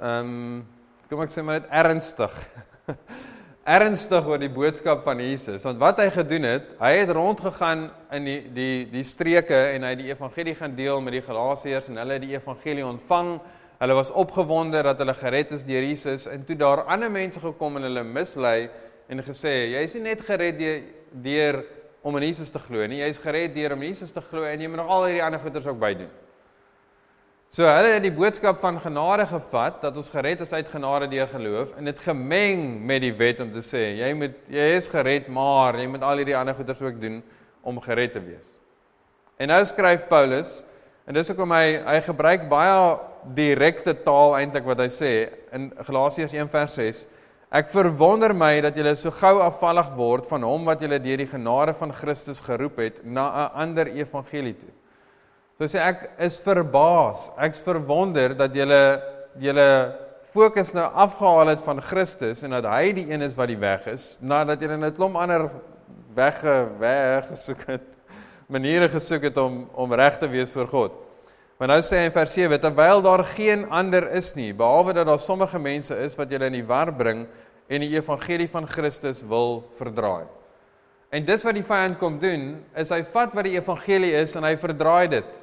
ehm 0.00 0.32
um, 0.32 0.73
kom 1.14 1.24
ek 1.26 1.34
sê 1.34 1.42
maar 1.46 1.60
net 1.60 1.70
ernstig 1.70 2.34
ernstig 3.64 4.26
oor 4.28 4.40
die 4.40 4.52
boodskap 4.52 5.06
van 5.06 5.20
Jesus. 5.24 5.62
Want 5.64 5.78
wat 5.80 6.00
hy 6.02 6.10
gedoen 6.12 6.44
het, 6.44 6.66
hy 6.76 6.90
het 7.00 7.10
rondgegaan 7.16 7.86
in 8.12 8.26
die 8.28 8.38
die 8.52 8.72
die 8.92 9.04
streke 9.08 9.56
en 9.72 9.86
hy 9.86 9.94
het 9.94 10.02
die 10.02 10.10
evangelie 10.12 10.54
gaan 10.58 10.74
deel 10.76 11.00
met 11.00 11.16
die 11.16 11.22
Galasiërs 11.24 11.88
en 11.88 12.00
hulle 12.02 12.18
het 12.18 12.26
die 12.26 12.34
evangelie 12.36 12.84
ontvang. 12.84 13.38
Hulle 13.80 13.96
was 13.96 14.12
opgewonde 14.12 14.82
dat 14.84 15.00
hulle 15.00 15.14
gered 15.16 15.54
is 15.56 15.64
deur 15.64 15.86
Jesus 15.88 16.28
en 16.30 16.44
toe 16.44 16.56
daar 16.60 16.84
ander 16.92 17.10
mense 17.10 17.40
gekom 17.40 17.80
en 17.80 17.88
hulle 17.88 18.04
mislei 18.04 18.68
en 19.08 19.24
gesê 19.24 19.54
jy 19.72 19.86
is 19.88 19.96
nie 19.96 20.04
net 20.10 20.22
gered 20.24 20.60
deur 20.60 20.84
deur 21.24 21.62
om 22.04 22.16
in 22.20 22.28
Jesus 22.28 22.52
te 22.52 22.60
glo 22.60 22.84
nie, 22.86 23.00
jy 23.00 23.08
is 23.08 23.20
gered 23.20 23.56
deur 23.56 23.74
om 23.74 23.82
in 23.82 23.94
Jesus 23.94 24.12
te 24.12 24.22
glo 24.28 24.44
en 24.44 24.60
jy 24.60 24.68
moet 24.68 24.82
nog 24.82 24.92
al 24.92 25.08
hierdie 25.08 25.24
ander 25.24 25.40
goeders 25.40 25.66
ook 25.66 25.80
by 25.80 25.94
doen. 26.04 26.12
So 27.54 27.62
hulle 27.62 27.92
het 27.92 28.02
die 28.02 28.10
boodskap 28.10 28.56
van 28.58 28.80
genade 28.82 29.28
gevat 29.30 29.76
dat 29.78 29.94
ons 29.94 30.08
gered 30.10 30.40
is 30.42 30.50
uit 30.50 30.72
genade 30.72 31.06
deur 31.12 31.28
geloof 31.30 31.76
en 31.78 31.86
dit 31.86 32.00
gemeng 32.02 32.64
met 32.82 33.04
die 33.04 33.12
wet 33.14 33.44
om 33.44 33.52
te 33.54 33.62
sê 33.62 33.82
jy 34.00 34.08
moet 34.18 34.34
jy 34.50 34.64
is 34.74 34.90
gered 34.90 35.28
maar 35.30 35.78
jy 35.78 35.84
moet 35.92 36.02
al 36.02 36.18
hierdie 36.18 36.34
ander 36.34 36.58
goeders 36.58 36.82
ook 36.82 36.98
doen 36.98 37.20
om 37.62 37.78
gered 37.86 38.16
te 38.16 38.24
wees. 38.24 38.50
En 39.38 39.54
nou 39.54 39.60
skryf 39.70 40.08
Paulus 40.10 40.64
en 41.06 41.14
dis 41.14 41.30
hoekom 41.30 41.54
hy 41.54 41.78
hy 41.92 41.96
gebruik 42.10 42.50
baie 42.50 42.76
direkte 43.38 43.94
taal 44.02 44.34
eintlik 44.40 44.66
wat 44.74 44.82
hy 44.82 44.90
sê 44.90 45.14
in 45.54 45.70
Galasiërs 45.78 46.34
1:6 46.34 47.06
Ek 47.54 47.70
verwonder 47.70 48.34
my 48.34 48.56
dat 48.66 48.74
julle 48.74 48.98
so 48.98 49.14
gou 49.14 49.36
afvallig 49.46 49.94
word 49.94 50.26
van 50.26 50.42
hom 50.42 50.66
wat 50.66 50.82
julle 50.82 50.98
deur 50.98 51.22
die 51.22 51.30
genade 51.38 51.78
van 51.78 51.94
Christus 51.94 52.42
geroep 52.42 52.82
het 52.82 53.04
na 53.06 53.30
'n 53.30 53.50
ander 53.62 53.94
evangelie 53.94 54.58
toe. 54.58 54.74
So 55.54 55.68
sê 55.70 55.78
ek 55.78 56.08
is 56.26 56.40
verbaas. 56.42 57.28
Ek's 57.38 57.60
verwonder 57.62 58.32
dat 58.34 58.56
julle 58.58 58.80
julle 59.38 59.68
fokus 60.34 60.72
nou 60.74 60.86
afgehaal 60.98 61.52
het 61.52 61.62
van 61.62 61.78
Christus 61.82 62.42
en 62.42 62.56
dat 62.56 62.66
hy 62.66 62.90
die 62.96 63.06
een 63.06 63.22
is 63.22 63.36
wat 63.38 63.52
die 63.52 63.58
weg 63.58 63.86
is, 63.90 64.16
nadat 64.18 64.62
julle 64.62 64.80
net 64.82 64.98
klomp 64.98 65.18
ander 65.18 65.46
wegge 66.14 66.56
weg 66.80 67.30
gesoek 67.30 67.62
het, 67.70 67.86
maniere 68.54 68.90
gesoek 68.90 69.30
het 69.30 69.38
om 69.38 69.64
om 69.78 69.94
reg 69.94 70.18
te 70.18 70.30
wees 70.30 70.50
voor 70.54 70.70
God. 70.70 71.00
Maar 71.58 71.76
nou 71.76 71.80
sê 71.86 72.02
hy 72.02 72.08
in 72.08 72.16
vers 72.18 72.34
7 72.34 72.58
terwyl 72.58 73.02
daar 73.06 73.22
geen 73.36 73.62
ander 73.70 74.08
is 74.18 74.32
nie 74.34 74.50
behalwe 74.58 74.98
dat 74.98 75.06
daar 75.06 75.22
sommige 75.22 75.62
mense 75.62 75.94
is 76.02 76.18
wat 76.18 76.34
julle 76.34 76.50
in 76.50 76.58
die 76.58 76.66
war 76.66 76.90
bring 76.90 77.28
en 77.70 77.86
die 77.86 77.94
evangelie 77.94 78.50
van 78.50 78.66
Christus 78.66 79.22
wil 79.22 79.62
verdraai. 79.78 80.26
En 81.14 81.22
dis 81.22 81.44
wat 81.46 81.54
die 81.54 81.66
vyand 81.66 81.98
kom 82.00 82.16
doen, 82.18 82.48
is 82.74 82.90
hy 82.90 83.04
vat 83.14 83.34
wat 83.36 83.46
die 83.46 83.54
evangelie 83.54 84.14
is 84.18 84.34
en 84.34 84.46
hy 84.48 84.56
verdraai 84.58 85.06
dit. 85.12 85.36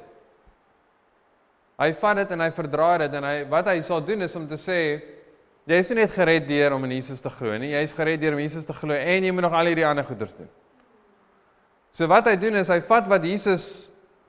Hy 1.80 1.88
vat 2.02 2.18
dit 2.20 2.34
en 2.34 2.44
hy 2.44 2.50
verdraai 2.52 2.98
dit 3.06 3.14
en 3.18 3.26
hy 3.26 3.36
wat 3.50 3.70
hy 3.72 3.78
sal 3.86 4.02
doen 4.04 4.26
is 4.26 4.36
om 4.38 4.44
te 4.50 4.58
sê 4.60 4.80
jy 5.70 5.78
is 5.78 5.92
nie 5.92 6.02
net 6.02 6.12
gered 6.12 6.44
deur 6.48 6.74
om 6.76 6.84
in 6.88 6.96
Jesus 6.98 7.22
te 7.22 7.30
glo 7.32 7.54
nie, 7.58 7.70
jy 7.72 7.80
is 7.86 7.94
gered 7.96 8.20
deur 8.20 8.36
om 8.36 8.42
Jesus 8.42 8.66
te 8.68 8.76
glo 8.76 8.98
en 8.98 9.24
jy 9.24 9.32
moet 9.32 9.46
nog 9.46 9.56
al 9.56 9.70
hierdie 9.70 9.86
ander 9.88 10.04
goeders 10.04 10.34
doen. 10.36 10.50
So 11.94 12.08
wat 12.10 12.28
hy 12.28 12.36
doen 12.40 12.60
is 12.60 12.70
hy 12.72 12.80
vat 12.88 13.08
wat 13.08 13.24
Jesus 13.24 13.66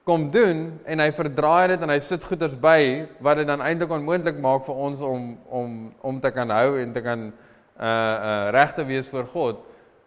kom 0.08 0.30
doen 0.32 0.66
en 0.88 1.04
hy 1.04 1.10
verdraai 1.16 1.74
dit 1.74 1.84
en 1.84 1.92
hy 1.92 2.00
sit 2.04 2.24
goeders 2.28 2.56
by 2.60 2.80
wat 3.24 3.42
dit 3.42 3.50
dan 3.50 3.64
eintlik 3.64 3.92
onmoontlik 3.96 4.40
maak 4.44 4.66
vir 4.68 4.80
ons 4.88 5.04
om 5.04 5.30
om 5.48 5.78
om 6.04 6.24
te 6.24 6.32
kan 6.36 6.52
hou 6.56 6.80
en 6.80 6.96
te 6.96 7.04
kan 7.04 7.30
uh 7.30 7.92
uh 8.32 8.50
reg 8.56 8.76
te 8.76 8.88
wees 8.88 9.12
voor 9.12 9.28
God 9.36 9.62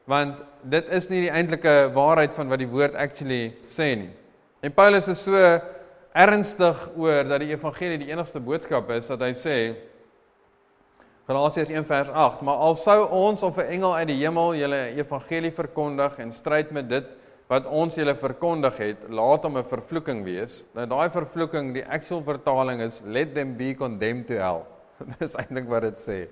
want 0.07 0.39
dit 0.63 0.93
is 0.95 1.09
nie 1.11 1.25
die 1.27 1.33
eintlike 1.35 1.75
waarheid 1.95 2.35
van 2.37 2.49
wat 2.51 2.63
die 2.63 2.71
woord 2.71 2.95
actually 2.95 3.57
sê 3.71 3.91
nie. 3.99 4.13
En 4.63 4.73
Paulus 4.75 5.09
is 5.11 5.23
so 5.27 5.37
ernstig 6.17 6.87
oor 6.97 7.27
dat 7.29 7.43
die 7.43 7.53
evangelie 7.53 7.99
die 8.01 8.13
enigste 8.13 8.41
boodskap 8.41 8.89
is 8.95 9.11
dat 9.11 9.23
hy 9.27 9.35
sê 9.37 9.57
Galasiërs 11.27 11.73
1 11.75 11.85
vers 11.89 12.11
8 12.15 12.45
maar 12.47 12.63
al 12.63 12.77
sou 12.79 13.01
ons 13.11 13.43
of 13.43 13.59
'n 13.59 13.67
engel 13.77 13.97
uit 13.97 14.09
die 14.09 14.21
hemel 14.23 14.55
julle 14.55 14.81
evangelie 14.97 15.51
verkondig 15.51 16.19
en 16.23 16.33
stryd 16.33 16.71
met 16.71 16.89
dit 16.89 17.07
wat 17.51 17.67
ons 17.67 17.95
julle 17.95 18.15
verkondig 18.15 18.79
het 18.79 19.05
laat 19.11 19.43
hom 19.45 19.59
'n 19.59 19.65
vervloeking 19.65 20.25
wees. 20.25 20.65
Nou 20.75 20.87
daai 20.87 21.11
vervloeking 21.11 21.75
die 21.75 21.85
actual 21.85 22.23
vertaling 22.23 22.81
is 22.81 23.03
let 23.05 23.35
them 23.35 23.57
be 23.57 23.75
condemned 23.75 24.27
to 24.27 24.35
hell. 24.35 24.67
Dis 25.19 25.35
eintlik 25.35 25.69
wat 25.69 25.83
dit 25.83 25.99
sê 25.99 26.29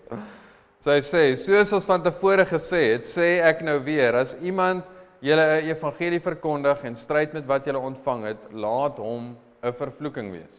so 0.84 0.92
hy 0.92 1.00
sê 1.00 1.20
soos 1.40 1.70
ons 1.72 1.86
van 1.88 2.02
tevore 2.04 2.44
gesê 2.44 2.90
het 2.90 3.06
sê 3.08 3.38
ek 3.40 3.62
nou 3.64 3.78
weer 3.86 4.18
as 4.20 4.34
iemand 4.44 4.84
julle 5.24 5.44
'n 5.62 5.70
evangelie 5.72 6.20
verkondig 6.20 6.84
en 6.84 6.94
stryd 6.94 7.32
met 7.32 7.46
wat 7.48 7.64
julle 7.64 7.80
ontvang 7.80 8.24
het 8.24 8.42
laat 8.52 8.98
hom 8.98 9.32
'n 9.64 9.72
vervloeking 9.72 10.28
wees. 10.32 10.52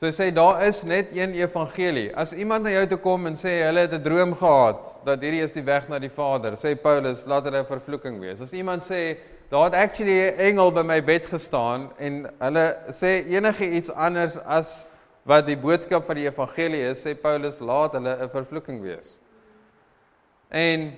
So 0.00 0.06
hy 0.06 0.12
sê 0.12 0.34
daar 0.34 0.66
is 0.66 0.82
net 0.82 1.14
een 1.14 1.34
evangelie. 1.34 2.10
As 2.16 2.32
iemand 2.32 2.64
na 2.64 2.70
jou 2.70 2.86
toe 2.86 2.98
kom 2.98 3.26
en 3.26 3.36
sê 3.36 3.62
hulle 3.62 3.86
het 3.86 3.94
'n 3.94 4.02
droom 4.02 4.34
gehad 4.34 5.04
dat 5.04 5.22
hierdie 5.22 5.44
is 5.44 5.52
die 5.52 5.62
weg 5.62 5.88
na 5.88 5.98
die 6.00 6.10
Vader, 6.10 6.56
sê 6.56 6.74
Paulus, 6.74 7.24
laat 7.24 7.44
dit 7.44 7.54
'n 7.54 7.64
vervloeking 7.64 8.18
wees. 8.20 8.40
As 8.40 8.52
iemand 8.52 8.82
sê 8.82 9.16
daar 9.48 9.70
het 9.70 9.74
actually 9.74 10.26
'n 10.26 10.38
engel 10.38 10.72
by 10.72 10.82
my 10.82 11.00
bed 11.00 11.26
gestaan 11.26 11.92
en 11.98 12.26
hulle 12.40 12.76
sê 12.90 13.24
enige 13.28 13.70
iets 13.70 13.90
anders 13.90 14.36
as 14.44 14.86
wat 15.24 15.46
die 15.46 15.56
boodskap 15.56 16.04
van 16.06 16.16
die 16.16 16.26
evangelie 16.26 16.90
is, 16.90 17.06
sê 17.06 17.14
Paulus, 17.14 17.60
laat 17.60 17.92
hulle 17.92 18.16
'n 18.22 18.28
vervloeking 18.28 18.82
wees. 18.82 19.19
En 20.50 20.88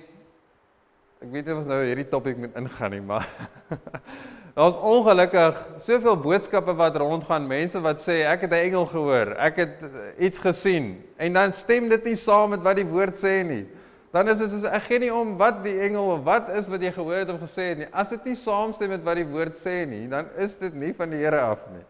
ek 1.21 1.29
weet 1.29 1.45
nie 1.45 1.53
of 1.53 1.59
ons 1.61 1.69
nou 1.69 1.77
hierdie 1.85 2.07
topik 2.09 2.39
moet 2.41 2.55
ingaan 2.57 2.95
nie, 2.95 3.03
maar 3.05 3.27
daar's 4.57 4.79
ongelukkig 4.81 5.59
soveel 5.85 6.17
boodskappe 6.19 6.73
wat 6.77 6.97
rondgaan, 6.97 7.45
mense 7.47 7.79
wat 7.85 8.01
sê 8.01 8.23
ek 8.27 8.47
het 8.47 8.55
'n 8.57 8.65
engel 8.71 8.87
gehoor, 8.89 9.35
ek 9.37 9.61
het 9.61 9.85
eh, 9.85 10.25
iets 10.25 10.41
gesien 10.41 10.97
en 11.17 11.37
dan 11.37 11.53
stem 11.53 11.87
dit 11.89 12.03
nie 12.03 12.17
saam 12.17 12.49
met 12.57 12.65
wat 12.65 12.81
die 12.81 12.89
woord 12.89 13.15
sê 13.15 13.43
nie. 13.45 13.65
Dan 14.13 14.27
is 14.29 14.37
dit 14.37 14.49
soos 14.49 14.65
ek 14.69 14.83
gee 14.89 14.99
nie 14.99 15.13
om 15.13 15.37
wat 15.37 15.63
die 15.63 15.79
engel 15.85 16.11
of 16.17 16.25
wat 16.25 16.49
is 16.53 16.67
wat 16.69 16.81
jy 16.81 16.91
gehoor 16.93 17.23
het 17.23 17.29
of 17.29 17.39
gesê 17.41 17.69
het 17.71 17.77
nie. 17.77 17.87
As 17.93 18.09
dit 18.09 18.25
nie 18.25 18.35
saamstem 18.35 18.89
met 18.89 19.05
wat 19.05 19.17
die 19.17 19.25
woord 19.25 19.55
sê 19.57 19.85
nie, 19.89 20.07
dan 20.07 20.29
is 20.37 20.53
dit 20.57 20.73
nie 20.73 20.93
van 20.93 21.09
die 21.09 21.21
Here 21.21 21.41
af 21.41 21.61
nie. 21.73 21.85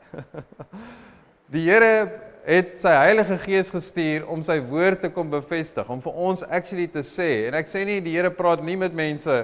die 1.56 1.66
Here 1.68 2.12
het 2.46 2.76
sy 2.82 2.92
Heilige 2.92 3.38
Gees 3.46 3.70
gestuur 3.72 4.26
om 4.32 4.44
sy 4.44 4.58
woord 4.68 5.04
te 5.06 5.10
kom 5.14 5.30
bevestig, 5.32 5.88
om 5.90 6.02
vir 6.04 6.24
ons 6.30 6.44
actually 6.44 6.88
te 6.92 7.04
sê. 7.08 7.48
En 7.48 7.58
ek 7.60 7.70
sê 7.72 7.86
nie 7.88 8.02
die 8.04 8.18
Here 8.18 8.32
praat 8.36 8.64
nie 8.64 8.78
met 8.80 8.96
mense 8.96 9.44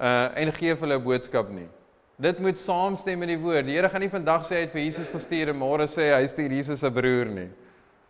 uh 0.00 0.28
en 0.40 0.50
gee 0.56 0.74
vir 0.74 0.86
hulle 0.86 0.98
'n 0.98 1.04
boodskap 1.04 1.50
nie. 1.52 1.68
Dit 2.20 2.38
moet 2.40 2.58
saamstem 2.58 3.18
met 3.18 3.28
die 3.28 3.38
woord. 3.38 3.66
Die 3.66 3.76
Here 3.76 3.88
gaan 3.88 4.00
nie 4.00 4.12
vandag 4.12 4.44
sê 4.44 4.54
hy 4.56 4.60
het 4.66 4.72
vir 4.72 4.82
Jesus 4.82 5.10
gestuur 5.10 5.50
en 5.50 5.60
môre 5.60 5.86
sê 5.86 6.12
hy 6.14 6.26
stuur 6.26 6.50
Jesus 6.50 6.80
se 6.80 6.90
broer 6.90 7.26
nie. 7.26 7.50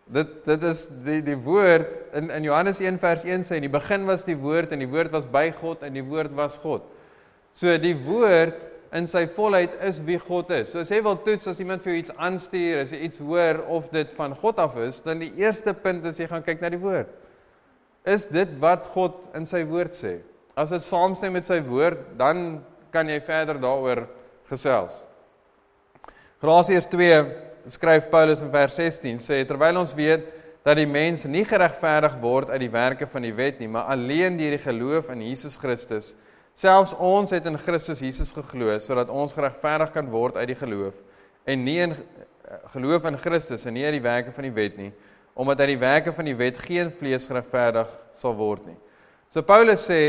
Dit 0.07 0.45
dit 0.45 0.63
is 0.63 0.89
die 1.05 1.21
die 1.21 1.35
woord 1.35 1.87
in 2.13 2.29
in 2.29 2.43
Johannes 2.43 2.79
1 2.79 2.99
vers 2.99 3.23
1 3.23 3.43
sê 3.43 3.55
in 3.55 3.67
die 3.67 3.77
begin 3.77 4.05
was 4.05 4.23
die 4.23 4.35
woord 4.35 4.71
en 4.71 4.79
die 4.79 4.89
woord 4.89 5.11
was 5.11 5.27
by 5.27 5.51
God 5.51 5.83
en 5.83 5.93
die 5.93 6.03
woord 6.03 6.33
was 6.35 6.57
God. 6.57 6.81
So 7.53 7.77
die 7.77 7.95
woord 7.95 8.70
in 8.95 9.07
sy 9.07 9.23
volheid 9.35 9.77
is 9.87 10.01
wie 10.03 10.19
God 10.19 10.49
is. 10.51 10.71
So 10.73 10.81
as 10.83 10.91
jy 10.91 10.99
wil 11.03 11.15
toets 11.23 11.47
as 11.47 11.59
iemand 11.63 11.83
vir 11.85 11.93
jou 11.93 11.99
iets 12.01 12.15
aanstuur, 12.17 12.81
as 12.83 12.91
jy 12.91 12.99
iets 13.07 13.21
hoor 13.23 13.61
of 13.71 13.87
dit 13.93 14.11
van 14.17 14.35
God 14.35 14.59
af 14.59 14.75
is, 14.83 14.99
dan 15.05 15.23
die 15.23 15.31
eerste 15.39 15.73
punt 15.73 16.05
is 16.09 16.19
jy 16.19 16.27
gaan 16.31 16.43
kyk 16.43 16.63
na 16.63 16.71
die 16.73 16.81
woord. 16.81 17.11
Is 18.07 18.25
dit 18.27 18.51
wat 18.59 18.89
God 18.91 19.29
in 19.37 19.47
sy 19.47 19.63
woord 19.69 19.95
sê? 19.95 20.17
As 20.59 20.73
dit 20.73 20.83
saamstem 20.83 21.31
met 21.37 21.47
sy 21.47 21.61
woord, 21.63 22.03
dan 22.19 22.59
kan 22.91 23.07
jy 23.07 23.21
verder 23.23 23.61
daaroor 23.61 24.03
gesels. 24.49 24.97
Galasiërs 26.41 26.89
2 26.91 27.21
skryf 27.71 28.09
Paulus 28.11 28.41
in 28.43 28.51
vers 28.51 28.75
16 28.75 29.21
sê 29.21 29.43
terwyl 29.47 29.79
ons 29.79 29.93
weet 29.95 30.25
dat 30.65 30.77
die 30.77 30.89
mens 30.89 31.23
nie 31.29 31.45
geregverdig 31.47 32.17
word 32.21 32.51
uit 32.51 32.63
die 32.65 32.73
werke 32.73 33.07
van 33.09 33.23
die 33.25 33.33
wet 33.37 33.61
nie, 33.61 33.69
maar 33.71 33.89
alleen 33.93 34.37
deur 34.37 34.57
die 34.57 34.61
geloof 34.61 35.09
in 35.13 35.23
Jesus 35.25 35.57
Christus 35.61 36.11
Selfs 36.53 36.93
ons 36.99 37.31
het 37.31 37.45
in 37.47 37.57
Christus 37.57 38.01
Jesus 38.03 38.33
geglo 38.35 38.73
sodat 38.83 39.09
ons 39.09 39.33
geregverdig 39.33 39.93
kan 39.93 40.09
word 40.11 40.35
uit 40.35 40.49
die 40.51 40.59
geloof 40.59 40.97
en 41.47 41.63
nie 41.63 41.79
in 41.79 41.95
eh, 41.95 42.57
geloof 42.73 43.07
in 43.07 43.17
Christus 43.17 43.65
en 43.65 43.73
nie 43.73 43.85
uit 43.85 43.95
die 43.95 44.03
werke 44.03 44.33
van 44.35 44.43
die 44.43 44.55
wet 44.55 44.77
nie 44.77 44.91
omdat 45.33 45.63
uit 45.63 45.73
die 45.73 45.79
werke 45.79 46.13
van 46.13 46.27
die 46.27 46.35
wet 46.35 46.59
geen 46.59 46.91
vlees 46.91 47.27
geregverdig 47.29 47.89
sal 48.13 48.35
word 48.35 48.65
nie. 48.67 48.77
So 49.31 49.41
Paulus 49.47 49.85
sê 49.87 50.01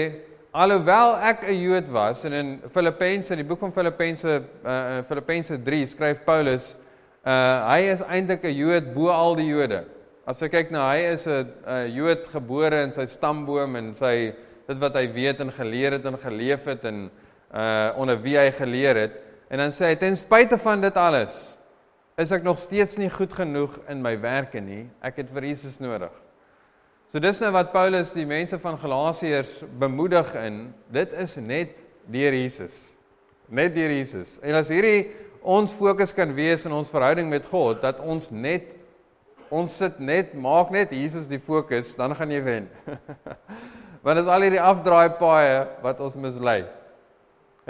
alhoewel 0.52 1.14
ek 1.22 1.46
'n 1.48 1.62
Jood 1.62 1.88
was 1.94 2.24
en 2.24 2.32
in 2.32 2.60
Filippense 2.74 3.30
in 3.30 3.38
die 3.38 3.46
boek 3.48 3.60
van 3.60 3.72
Filippense 3.72 4.42
uh 4.64 5.02
Filippense 5.08 5.58
3 5.62 5.86
skryf 5.86 6.24
Paulus 6.26 6.76
uh 7.24 7.70
hy 7.70 7.80
is 7.94 8.02
eintlik 8.02 8.44
'n 8.44 8.56
Jood 8.56 8.94
bo 8.94 9.08
al 9.08 9.36
die 9.36 9.46
Jode. 9.46 9.84
As 10.26 10.40
jy 10.42 10.48
kyk 10.48 10.70
na 10.70 10.90
hy 10.90 11.14
is 11.14 11.26
'n 11.26 11.46
Jood 11.94 12.26
gebore 12.26 12.82
in 12.82 12.92
sy 12.92 13.06
stamboom 13.06 13.76
en 13.76 13.94
sy 13.94 14.34
dit 14.72 14.80
wat 14.82 14.96
hy 14.98 15.06
weet 15.12 15.42
en 15.44 15.52
geleer 15.54 15.98
het 15.98 16.08
en 16.08 16.18
geleef 16.20 16.66
het 16.70 16.88
en 16.90 17.04
uh 17.52 17.92
onder 18.00 18.16
wie 18.24 18.38
hy 18.40 18.48
geleer 18.56 18.96
het 18.96 19.18
en 19.52 19.60
dan 19.60 19.74
sê 19.76 19.92
hy 19.92 19.96
ten 20.00 20.16
spyte 20.16 20.56
van 20.58 20.80
dit 20.80 20.96
alles 20.96 21.34
is 22.20 22.32
ek 22.32 22.44
nog 22.44 22.58
steeds 22.60 22.96
nie 23.00 23.10
goed 23.12 23.32
genoeg 23.36 23.76
in 23.92 24.00
my 24.04 24.14
werke 24.20 24.60
nie 24.60 24.86
ek 25.04 25.22
het 25.22 25.32
vir 25.32 25.52
Jesus 25.52 25.78
nodig. 25.80 26.12
So 27.12 27.20
dis 27.20 27.42
nou 27.44 27.50
wat 27.52 27.74
Paulus 27.74 28.08
die 28.14 28.24
mense 28.24 28.56
van 28.56 28.78
Galasiërs 28.80 29.58
bemoedig 29.80 30.30
in 30.40 30.62
dit 30.88 31.12
is 31.20 31.36
net 31.36 31.74
deur 32.08 32.32
Jesus. 32.32 32.94
Net 33.52 33.74
deur 33.76 33.92
Jesus. 33.92 34.38
En 34.40 34.56
as 34.56 34.72
hierdie 34.72 35.10
ons 35.42 35.74
fokus 35.76 36.14
kan 36.16 36.32
wees 36.32 36.64
in 36.64 36.72
ons 36.72 36.88
verhouding 36.88 37.28
met 37.28 37.44
God 37.50 37.82
dat 37.84 38.00
ons 38.00 38.30
net 38.32 38.78
ons 39.52 39.68
sit 39.82 40.00
net 40.00 40.32
maak 40.32 40.72
net 40.72 40.94
Jesus 40.96 41.28
die 41.28 41.42
fokus 41.42 41.92
dan 41.98 42.16
gaan 42.16 42.32
jy 42.32 42.40
wen. 42.46 42.72
Want 44.02 44.18
dit 44.18 44.26
is 44.26 44.32
al 44.34 44.42
hierdie 44.42 44.62
afdraai 44.62 45.14
paaie 45.18 45.58
wat 45.82 46.00
ons 46.02 46.16
mislei. 46.18 46.64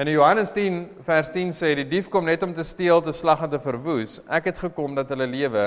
In 0.01 0.09
Johannes 0.09 0.49
10 0.57 0.79
vers 1.05 1.29
10 1.35 1.53
sê 1.53 1.75
die 1.77 1.85
dief 1.85 2.09
kom 2.09 2.25
net 2.25 2.42
om 2.47 2.55
te 2.57 2.64
steel, 2.64 3.03
te 3.05 3.12
slag 3.12 3.42
en 3.45 3.53
te 3.53 3.61
verwoes. 3.61 4.16
Ek 4.33 4.49
het 4.49 4.62
gekom 4.62 4.97
dat 4.97 5.12
hulle 5.12 5.29
lewe 5.29 5.66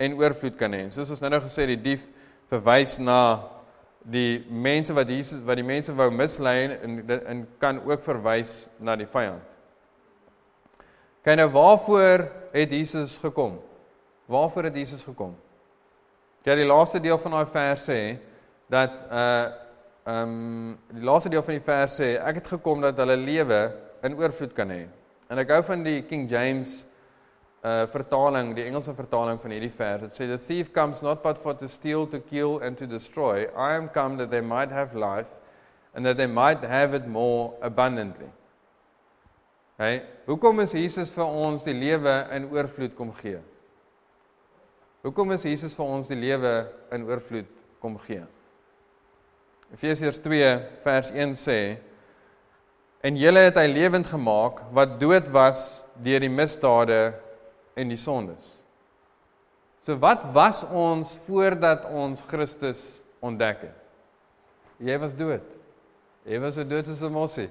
en 0.00 0.16
oorvloed 0.16 0.56
kan 0.56 0.72
hê. 0.72 0.86
Soos 0.88 1.12
ons 1.12 1.20
nou 1.20 1.28
nou 1.34 1.42
gesê 1.44 1.68
die 1.68 1.76
dief 1.76 2.06
verwys 2.48 2.96
na 2.96 3.20
die 4.00 4.40
mense 4.48 4.96
wat 4.96 5.12
Jesus 5.12 5.44
wat 5.44 5.60
die 5.60 5.68
mense 5.68 5.92
wou 5.92 6.08
mislei 6.08 6.56
en 6.80 6.98
en 7.20 7.44
kan 7.60 7.84
ook 7.84 8.00
verwys 8.08 8.70
na 8.80 8.96
die 8.96 9.08
vyand. 9.12 9.44
Kyk 11.20 11.36
nou 11.36 11.50
waarvoor 11.52 12.30
het 12.56 12.72
Jesus 12.72 13.20
gekom? 13.20 13.58
Waarvoor 14.24 14.70
het 14.70 14.76
Jesus 14.80 15.04
gekom? 15.04 15.34
Kyk 16.40 16.62
die 16.62 16.70
laaste 16.72 17.04
deel 17.04 17.20
van 17.20 17.36
daai 17.36 17.52
vers 17.52 17.90
sê 17.92 18.00
dat 18.72 19.02
uh 19.12 19.68
Ehm 20.08 20.22
um, 20.22 20.78
die 20.96 21.04
laaste 21.04 21.28
deel 21.28 21.42
van 21.44 21.58
die 21.58 21.64
vers 21.64 21.98
sê 22.00 22.14
ek 22.16 22.40
het 22.40 22.46
gekom 22.54 22.80
dat 22.80 22.96
hulle 23.02 23.18
lewe 23.20 23.58
in 24.06 24.16
oorvloed 24.16 24.54
kan 24.56 24.70
hê. 24.72 24.86
En 25.28 25.38
ek 25.38 25.52
hou 25.52 25.60
van 25.66 25.84
die 25.84 26.00
King 26.08 26.24
James 26.30 26.86
uh 27.60 27.84
vertaling, 27.92 28.54
die 28.56 28.64
Engelse 28.64 28.94
vertaling 28.96 29.36
van 29.42 29.52
hierdie 29.52 29.74
vers. 29.76 30.06
Dit 30.08 30.16
sê 30.16 30.28
the 30.30 30.38
thief 30.40 30.72
comes 30.72 31.02
not 31.04 31.22
but 31.22 31.38
for 31.38 31.52
to 31.54 31.68
steal, 31.68 32.06
to 32.06 32.18
kill 32.18 32.58
and 32.64 32.78
to 32.80 32.86
destroy. 32.88 33.44
I 33.52 33.76
am 33.76 33.90
come 33.92 34.16
that 34.16 34.30
they 34.30 34.40
might 34.40 34.72
have 34.72 34.96
life 34.96 35.28
and 35.94 36.06
that 36.06 36.16
they 36.16 36.26
might 36.26 36.64
have 36.64 36.94
it 36.94 37.06
more 37.06 37.52
abundantly. 37.60 38.32
Hey, 39.76 40.02
hoekom 40.26 40.64
is 40.64 40.72
Jesus 40.72 41.12
vir 41.12 41.28
ons 41.28 41.62
die 41.64 41.76
lewe 41.76 42.16
in 42.36 42.48
oorvloed 42.48 42.96
kom 42.96 43.12
gee? 43.20 43.38
Hoekom 45.04 45.32
is 45.36 45.44
Jesus 45.44 45.76
vir 45.76 45.88
ons 45.88 46.08
die 46.08 46.18
lewe 46.20 46.52
in 46.92 47.04
oorvloed 47.08 47.48
kom 47.80 48.00
gee? 48.08 48.24
Efesiërs 49.74 50.18
2 50.18 50.50
vers 50.84 51.10
1 51.14 51.34
sê 51.38 51.60
en 53.06 53.16
julle 53.16 53.46
het 53.46 53.56
hy 53.56 53.68
lewend 53.70 54.08
gemaak 54.10 54.64
wat 54.76 54.98
dood 55.00 55.28
was 55.32 55.84
deur 56.02 56.20
die 56.20 56.32
misdade 56.32 57.14
en 57.78 57.88
die 57.88 58.00
sondes. 58.00 58.56
So 59.86 59.96
wat 60.02 60.26
was 60.34 60.64
ons 60.66 61.14
voordat 61.26 61.86
ons 61.88 62.20
Christus 62.28 63.00
ontdek 63.24 63.64
het? 63.70 63.78
Jy 64.80 64.98
was 65.00 65.16
dood. 65.16 65.44
Jy 66.28 66.40
was 66.42 66.58
so 66.58 66.64
dood 66.64 66.86
soos 66.88 67.02
'n 67.02 67.12
mossie. 67.12 67.48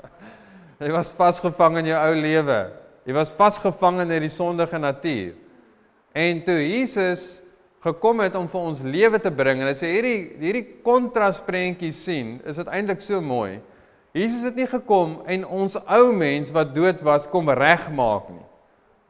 jy 0.82 0.90
was 0.94 1.10
vasgevang 1.10 1.78
in 1.78 1.90
jou 1.90 1.98
ou 1.98 2.14
lewe. 2.14 2.60
Jy 3.06 3.14
was 3.16 3.32
vasgevang 3.34 4.02
in 4.04 4.10
hierdie 4.14 4.30
sondige 4.30 4.78
natuur. 4.78 5.34
En 6.14 6.42
toe 6.44 6.58
Jesus 6.62 7.39
gekom 7.84 8.20
het 8.20 8.36
om 8.36 8.48
vir 8.48 8.60
ons 8.60 8.82
lewe 8.84 9.18
te 9.22 9.32
bring 9.32 9.62
en 9.62 9.70
as 9.70 9.80
jy 9.80 9.90
hierdie 9.94 10.20
hierdie 10.42 10.66
kontrasprentjie 10.84 11.92
sien, 11.96 12.38
is 12.44 12.60
dit 12.60 12.68
eintlik 12.68 13.00
so 13.00 13.20
mooi. 13.24 13.60
Jesus 14.16 14.42
het 14.48 14.56
nie 14.58 14.68
gekom 14.68 15.20
en 15.30 15.46
ons 15.46 15.78
ou 15.80 16.12
mens 16.12 16.50
wat 16.52 16.74
dood 16.74 17.02
was 17.06 17.28
kom 17.30 17.48
regmaak 17.54 18.30
nie. 18.34 18.46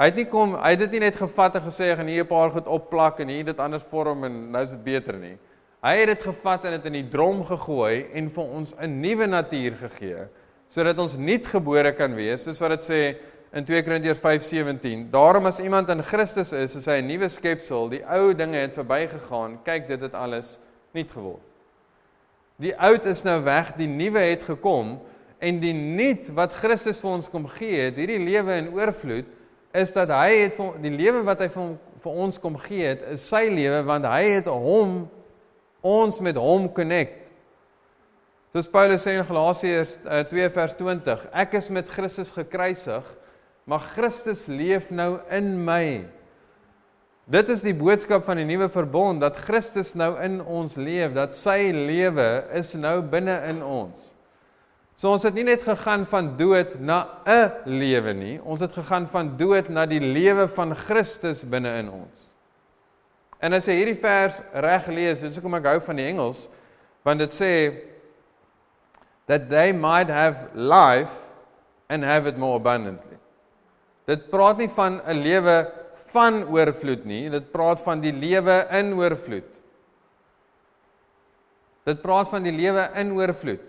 Hy 0.01 0.09
het 0.09 0.17
nie 0.17 0.27
kom, 0.33 0.55
hy 0.57 0.75
het 0.75 0.83
dit 0.85 0.97
nie 0.97 1.05
net 1.07 1.17
gevat 1.21 1.59
en 1.59 1.65
gesê 1.67 1.91
gaan 1.97 2.09
hier 2.09 2.25
'n 2.25 2.29
paar 2.29 2.51
goed 2.51 2.67
opplak 2.67 3.21
en 3.21 3.29
hier 3.29 3.45
dit 3.45 3.61
anders 3.61 3.85
vorm 3.91 4.25
en 4.25 4.51
nou 4.53 4.63
is 4.63 4.71
dit 4.71 4.85
beter 4.85 5.19
nie. 5.19 5.37
Hy 5.83 5.97
het 5.97 6.07
dit 6.07 6.23
gevat 6.23 6.65
en 6.65 6.73
dit 6.73 6.87
in 6.87 6.93
die 6.93 7.09
drom 7.09 7.45
gegooi 7.45 8.07
en 8.13 8.31
vir 8.31 8.45
ons 8.45 8.75
'n 8.79 9.01
nuwe 9.01 9.27
natuur 9.27 9.77
gegee 9.77 10.29
sodat 10.69 10.99
ons 10.99 11.17
nuut 11.17 11.47
gebore 11.47 11.93
kan 11.93 12.15
wees, 12.15 12.45
soos 12.45 12.61
wat 12.61 12.71
dit 12.71 12.87
sê 12.87 13.17
in 13.53 13.65
2 13.65 13.83
Korintiërs 13.83 14.19
5:17. 14.19 15.11
Daarom 15.11 15.47
as 15.47 15.59
iemand 15.59 15.89
in 15.89 16.03
Christus 16.03 16.53
is, 16.53 16.75
is 16.75 16.87
hy 16.87 17.01
'n 17.01 17.07
nuwe 17.07 17.29
skepsel. 17.29 17.89
Die 17.89 18.05
ou 18.07 18.35
dinge 18.35 18.57
het 18.57 18.73
verbygegaan. 18.73 19.63
Kyk, 19.63 19.89
dit 19.89 20.01
het 20.01 20.15
alles 20.15 20.59
nuut 20.93 21.11
geword. 21.11 21.43
Die 22.57 22.77
oud 22.77 23.05
is 23.05 23.23
nou 23.23 23.43
weg, 23.43 23.73
die 23.77 23.89
nuwe 23.89 24.19
het 24.19 24.43
gekom 24.43 24.99
en 25.39 25.61
die 25.61 25.73
nuut 25.73 26.29
wat 26.37 26.53
Christus 26.53 26.99
vir 27.01 27.11
ons 27.11 27.31
kom 27.33 27.47
gee, 27.49 27.87
het 27.89 27.97
hierdie 27.97 28.21
lewe 28.21 28.59
in 28.61 28.69
oorvloed, 28.75 29.25
is 29.73 29.93
dat 29.93 30.11
hy 30.13 30.43
het 30.43 30.59
vir 30.59 30.77
die 30.83 30.93
lewe 30.93 31.23
wat 31.25 31.41
hy 31.41 31.49
vir, 31.49 31.71
vir 32.05 32.13
ons 32.13 32.39
kom 32.39 32.59
gee 32.61 32.85
het, 32.85 33.07
is 33.15 33.25
sy 33.29 33.47
lewe 33.49 33.81
want 33.89 34.05
hy 34.05 34.23
het 34.37 34.51
hom 34.53 35.09
ons 35.81 36.21
met 36.21 36.37
hom 36.37 36.69
connect. 36.77 37.31
Soos 38.53 38.69
Paulus 38.69 39.07
sê 39.07 39.15
in 39.17 39.25
Galasiërs 39.25 39.97
2 40.29 40.45
uh, 40.45 40.53
vers 40.53 40.77
20, 40.77 41.27
ek 41.33 41.57
is 41.57 41.71
met 41.73 41.89
Christus 41.89 42.33
gekruisig 42.35 43.07
Maar 43.65 43.83
Christus 43.95 44.47
leef 44.47 44.91
nou 44.91 45.19
in 45.31 45.53
my. 45.65 46.05
Dit 47.31 47.51
is 47.53 47.63
die 47.63 47.75
boodskap 47.77 48.25
van 48.27 48.41
die 48.41 48.47
nuwe 48.49 48.67
verbond 48.73 49.23
dat 49.23 49.39
Christus 49.47 49.93
nou 49.95 50.17
in 50.23 50.41
ons 50.43 50.75
leef, 50.81 51.13
dat 51.15 51.37
sy 51.37 51.71
lewe 51.75 52.31
is 52.59 52.73
nou 52.75 52.97
binne 53.07 53.37
in 53.51 53.61
ons. 53.63 54.11
So 55.01 55.13
ons 55.15 55.25
het 55.25 55.37
nie 55.37 55.47
net 55.47 55.63
gegaan 55.65 56.03
van 56.11 56.35
dood 56.37 56.75
na 56.81 57.23
'n 57.25 57.71
lewe 57.79 58.13
nie, 58.13 58.41
ons 58.43 58.61
het 58.61 58.73
gegaan 58.73 59.07
van 59.09 59.37
dood 59.37 59.71
na 59.71 59.87
die 59.87 60.01
lewe 60.01 60.49
van 60.49 60.75
Christus 60.77 61.45
binne 61.45 61.73
in 61.79 61.89
ons. 61.89 62.35
En 63.41 63.53
as 63.53 63.65
jy 63.65 63.79
hierdie 63.79 64.01
vers 64.01 64.43
reg 64.53 64.87
lees, 64.87 65.21
dis 65.21 65.37
hoekom 65.39 65.55
ek 65.55 65.65
hou 65.65 65.81
van 65.81 65.97
die 65.97 66.07
Engels, 66.07 66.49
want 67.03 67.19
dit 67.19 67.33
sê 67.33 67.81
that 69.27 69.49
they 69.49 69.73
might 69.73 70.11
have 70.11 70.51
life 70.55 71.25
and 71.89 72.05
have 72.05 72.29
it 72.29 72.37
more 72.37 72.57
abundantly. 72.57 73.10
Dit 74.07 74.31
praat 74.31 74.59
nie 74.59 74.69
van 74.69 75.01
'n 75.07 75.23
lewe 75.23 75.73
van 76.13 76.45
oorvloed 76.49 77.05
nie, 77.05 77.31
dit 77.31 77.53
praat 77.53 77.81
van 77.81 78.01
die 78.01 78.13
lewe 78.13 78.67
in 78.71 78.95
oorvloed. 78.95 79.51
Dit 81.85 82.03
praat 82.03 82.29
van 82.29 82.43
die 82.43 82.55
lewe 82.55 82.89
in 83.01 83.13
oorvloed. 83.17 83.63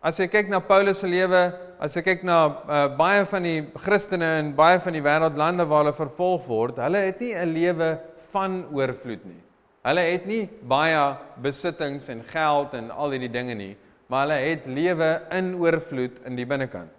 As 0.00 0.18
jy 0.20 0.28
kyk 0.30 0.48
na 0.48 0.60
Paulus 0.62 1.00
se 1.02 1.08
lewe, 1.10 1.40
as 1.82 1.96
jy 1.96 2.02
kyk 2.06 2.22
na 2.26 2.38
uh, 2.46 2.84
baie 2.98 3.24
van 3.26 3.42
die 3.42 3.58
Christene 3.82 4.38
in 4.38 4.52
baie 4.58 4.78
van 4.82 4.94
die 4.94 5.02
wêreldlande 5.02 5.66
waar 5.66 5.84
hulle 5.84 5.96
vervolg 5.96 6.46
word, 6.46 6.78
hulle 6.78 7.02
het 7.08 7.20
nie 7.20 7.34
'n 7.34 7.54
lewe 7.54 7.98
van 8.32 8.64
oorvloed 8.72 9.24
nie. 9.26 9.42
Hulle 9.82 10.04
het 10.04 10.26
nie 10.26 10.48
baie 10.62 11.16
besittings 11.42 12.08
en 12.08 12.22
geld 12.22 12.74
en 12.74 12.90
al 12.90 13.10
hierdie 13.10 13.32
dinge 13.32 13.54
nie, 13.54 13.76
maar 14.08 14.26
hulle 14.26 14.38
het 14.42 14.66
lewe 14.66 15.10
in 15.32 15.54
oorvloed 15.58 16.22
in 16.26 16.36
die 16.36 16.46
binnekant. 16.46 16.97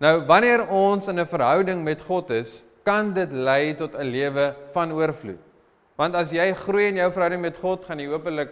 Nou 0.00 0.14
wanneer 0.24 0.64
ons 0.72 1.08
in 1.12 1.20
'n 1.20 1.28
verhouding 1.28 1.84
met 1.84 2.00
God 2.00 2.30
is, 2.30 2.64
kan 2.82 3.12
dit 3.12 3.30
lei 3.32 3.74
tot 3.74 3.94
'n 3.94 4.08
lewe 4.08 4.54
van 4.72 4.92
oorvloed. 4.92 5.38
Want 5.96 6.14
as 6.14 6.30
jy 6.30 6.54
groei 6.54 6.88
in 6.88 6.96
jou 6.96 7.12
verhouding 7.12 7.42
met 7.42 7.56
God, 7.56 7.84
gaan 7.84 7.98
jy 7.98 8.06
hopelik 8.06 8.48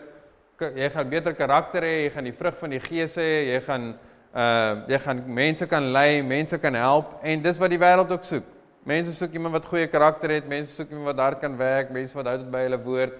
jy 0.60 0.90
gaan 0.90 1.08
beter 1.08 1.34
karakter 1.34 1.82
hê, 1.82 2.04
jy 2.04 2.10
gaan 2.10 2.24
die 2.24 2.32
vrug 2.32 2.56
van 2.58 2.70
die 2.70 2.80
Gees 2.80 3.14
hê, 3.16 3.54
jy 3.54 3.60
gaan 3.60 3.94
uh 4.34 4.82
jy 4.88 4.98
gaan 4.98 5.22
mense 5.26 5.66
kan 5.66 5.92
lei, 5.92 6.22
mense 6.22 6.58
kan 6.58 6.74
help 6.74 7.22
en 7.22 7.42
dis 7.42 7.58
wat 7.58 7.70
die 7.70 7.78
wêreld 7.78 8.10
ook 8.12 8.24
soek. 8.24 8.44
Mense 8.84 9.14
soek 9.14 9.32
iemand 9.32 9.54
wat 9.54 9.66
goeie 9.66 9.86
karakter 9.86 10.30
het, 10.30 10.48
mense 10.48 10.74
soek 10.74 10.90
iemand 10.90 11.06
wat 11.06 11.18
hard 11.18 11.40
kan 11.40 11.56
werk, 11.56 11.90
mense 11.90 12.14
wat 12.14 12.26
hou 12.26 12.38
by 12.44 12.66
hulle 12.66 12.78
woord, 12.84 13.14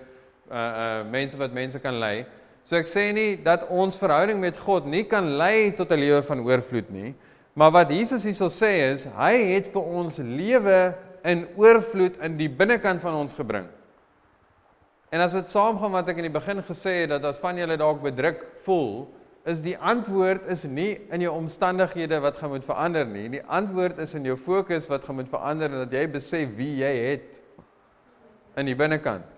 uh 0.51 0.57
uh 0.57 1.05
mense 1.11 1.37
wat 1.37 1.53
mense 1.53 1.79
kan 1.79 1.99
lei. 1.99 2.27
So 2.65 2.77
ek 2.77 2.87
sê 2.87 3.13
nie 3.15 3.37
dat 3.37 3.69
ons 3.71 3.97
verhouding 3.97 4.41
met 4.41 4.59
God 4.59 4.85
nie 4.85 5.05
kan 5.05 5.39
lei 5.39 5.71
tot 5.71 5.91
'n 5.91 6.01
lewe 6.01 6.23
van 6.23 6.41
oorvloed 6.41 6.91
nie, 6.91 7.15
maar 7.59 7.73
wat 7.75 7.91
Jesus 7.91 8.23
hierso 8.27 8.47
sê 8.53 8.71
is, 8.93 9.09
hy 9.19 9.35
het 9.51 9.73
vir 9.75 9.91
ons 10.01 10.21
lewe 10.23 10.79
in 11.27 11.45
oorvloed 11.59 12.21
in 12.25 12.37
die 12.39 12.51
binnekant 12.51 13.03
van 13.03 13.17
ons 13.19 13.35
gebring. 13.35 13.67
En 15.11 15.25
as 15.25 15.35
dit 15.35 15.51
saamgaan 15.51 15.95
wat 15.97 16.11
ek 16.13 16.21
in 16.21 16.29
die 16.29 16.35
begin 16.35 16.61
gesê 16.63 17.01
het 17.03 17.15
dat 17.17 17.25
as 17.27 17.41
van 17.43 17.59
julle 17.59 17.79
dalk 17.81 18.03
bedruk 18.05 18.45
voel, 18.67 19.09
is 19.49 19.63
die 19.65 19.77
antwoord 19.79 20.47
is 20.53 20.67
nie 20.69 20.99
in 21.15 21.25
jou 21.25 21.33
omstandighede 21.33 22.21
wat 22.21 22.37
gaan 22.39 22.53
moet 22.53 22.67
verander 22.67 23.07
nie. 23.09 23.27
Die 23.33 23.45
antwoord 23.45 23.99
is 24.05 24.13
in 24.19 24.29
jou 24.29 24.37
fokus 24.37 24.89
wat 24.91 25.07
gaan 25.09 25.19
moet 25.23 25.31
verander 25.33 25.73
en 25.73 25.87
dat 25.87 25.97
jy 25.97 26.05
besef 26.19 26.53
wie 26.59 26.75
jy 26.83 26.93
het 27.09 27.41
in 28.61 28.69
die 28.69 28.77
binnekant. 28.77 29.38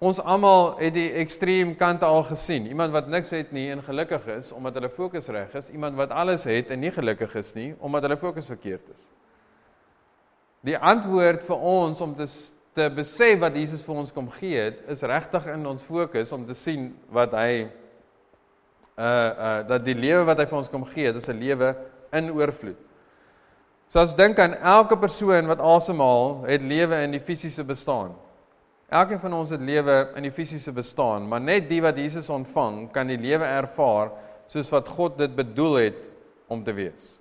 Ons 0.00 0.16
almal 0.24 0.78
het 0.78 0.94
die 0.96 1.10
ekstreem 1.20 1.74
kante 1.76 2.08
al 2.08 2.22
gesien. 2.24 2.64
Iemand 2.72 2.94
wat 2.94 3.10
niks 3.12 3.34
het 3.36 3.50
nie 3.52 3.66
en 3.68 3.82
gelukkig 3.84 4.24
is 4.32 4.48
omdat 4.56 4.78
hulle 4.78 4.88
fokus 4.88 5.28
reg 5.28 5.52
is, 5.58 5.68
iemand 5.68 5.98
wat 5.98 6.14
alles 6.16 6.46
het 6.48 6.70
en 6.72 6.80
nie 6.80 6.92
gelukkig 6.94 7.34
is 7.36 7.52
nie 7.54 7.74
omdat 7.78 8.06
hulle 8.08 8.16
fokus 8.16 8.48
verkeerd 8.48 8.86
is. 8.94 9.02
Die 10.64 10.78
antwoord 10.78 11.44
vir 11.44 11.68
ons 11.74 12.00
om 12.00 12.16
te 12.16 12.28
te 12.74 12.86
besef 12.94 13.40
wat 13.42 13.56
Jesus 13.58 13.82
vir 13.82 13.96
ons 13.98 14.12
kom 14.14 14.28
gee 14.30 14.60
het, 14.62 14.76
is 14.88 15.02
regtig 15.02 15.48
in 15.50 15.64
ons 15.66 15.82
fokus 15.82 16.30
om 16.32 16.44
te 16.46 16.54
sien 16.54 16.92
wat 17.12 17.34
hy 17.34 17.66
uh 18.96 19.04
uh 19.04 19.56
dat 19.66 19.84
die 19.84 19.96
lewe 19.98 20.22
wat 20.28 20.38
hy 20.38 20.46
vir 20.46 20.58
ons 20.60 20.70
kom 20.70 20.86
gee, 20.86 21.10
dit 21.12 21.20
is 21.20 21.28
'n 21.28 21.40
lewe 21.40 21.74
in 22.12 22.30
oorvloed. 22.30 22.78
So 23.90 23.98
as 23.98 24.14
dink 24.14 24.38
aan 24.38 24.54
elke 24.54 24.96
persoon 24.96 25.46
wat 25.50 25.60
asemhaal, 25.60 26.44
het 26.46 26.62
lewe 26.62 27.02
in 27.02 27.10
die 27.10 27.20
fisiese 27.20 27.64
bestaan. 27.64 28.14
Elkeen 28.90 29.20
van 29.22 29.34
ons 29.38 29.52
het 29.54 29.62
lewe 29.62 29.96
in 30.18 30.26
die 30.26 30.34
fisiese 30.34 30.72
bestaan, 30.74 31.28
maar 31.30 31.42
net 31.42 31.68
die 31.70 31.78
wat 31.82 31.98
Jesus 31.98 32.30
ontvang, 32.32 32.88
kan 32.90 33.06
die 33.06 33.20
lewe 33.20 33.46
ervaar 33.46 34.10
soos 34.50 34.70
wat 34.74 34.88
God 34.90 35.18
dit 35.20 35.34
bedoel 35.36 35.76
het 35.78 36.08
om 36.50 36.64
te 36.66 36.74
wees. 36.74 37.12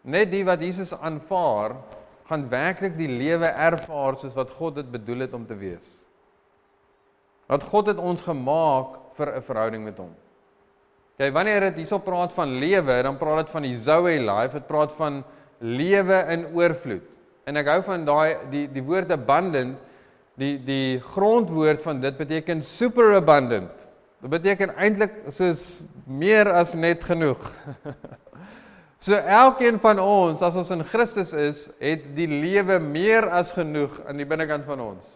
Net 0.00 0.30
die 0.32 0.44
wat 0.48 0.62
Jesus 0.64 0.94
aanvaar, 0.96 1.76
gaan 2.30 2.46
werklik 2.48 2.96
die 2.96 3.10
lewe 3.10 3.50
ervaar 3.52 4.16
soos 4.16 4.36
wat 4.38 4.52
God 4.56 4.78
dit 4.80 4.88
bedoel 4.88 5.26
het 5.26 5.36
om 5.36 5.44
te 5.44 5.58
wees. 5.60 5.90
Want 7.50 7.66
God 7.68 7.90
het 7.90 8.00
ons 8.00 8.22
gemaak 8.22 8.96
vir 9.18 9.36
'n 9.36 9.42
verhouding 9.42 9.84
met 9.84 9.98
hom. 9.98 10.14
Kyk, 11.18 11.34
wanneer 11.34 11.60
dit 11.60 11.82
hierso 11.82 11.98
praat 11.98 12.32
van 12.32 12.48
lewe, 12.48 13.02
dan 13.02 13.18
praat 13.18 13.44
dit 13.44 13.50
van 13.50 13.62
die 13.62 13.76
Zoe 13.76 14.16
life, 14.20 14.56
dit 14.56 14.66
praat 14.66 14.92
van 14.92 15.24
lewe 15.58 16.24
in 16.32 16.46
oorvloed. 16.54 17.08
En 17.44 17.56
ek 17.56 17.66
hou 17.66 17.82
van 17.82 18.04
daai 18.04 18.36
die 18.50 18.66
die 18.72 18.82
woord 18.82 19.12
abundant, 19.12 19.76
die 20.40 20.54
die 20.64 21.00
grondwoord 21.12 21.82
van 21.84 22.00
dit 22.00 22.16
beteken 22.16 22.64
super 22.64 23.12
abundant. 23.18 23.86
Dit 24.20 24.32
beteken 24.32 24.72
eintlik 24.76 25.14
soos 25.32 25.82
meer 26.04 26.48
as 26.52 26.74
net 26.74 27.04
genoeg. 27.04 27.52
So 29.00 29.16
elkeen 29.16 29.78
van 29.80 29.96
ons 30.04 30.42
as 30.44 30.58
ons 30.60 30.68
in 30.74 30.82
Christus 30.84 31.30
is, 31.32 31.62
het 31.80 32.02
die 32.12 32.26
lewe 32.28 32.74
meer 32.84 33.24
as 33.32 33.48
genoeg 33.56 33.94
aan 34.04 34.20
die 34.20 34.26
binnekant 34.28 34.66
van 34.68 34.82
ons. 34.84 35.14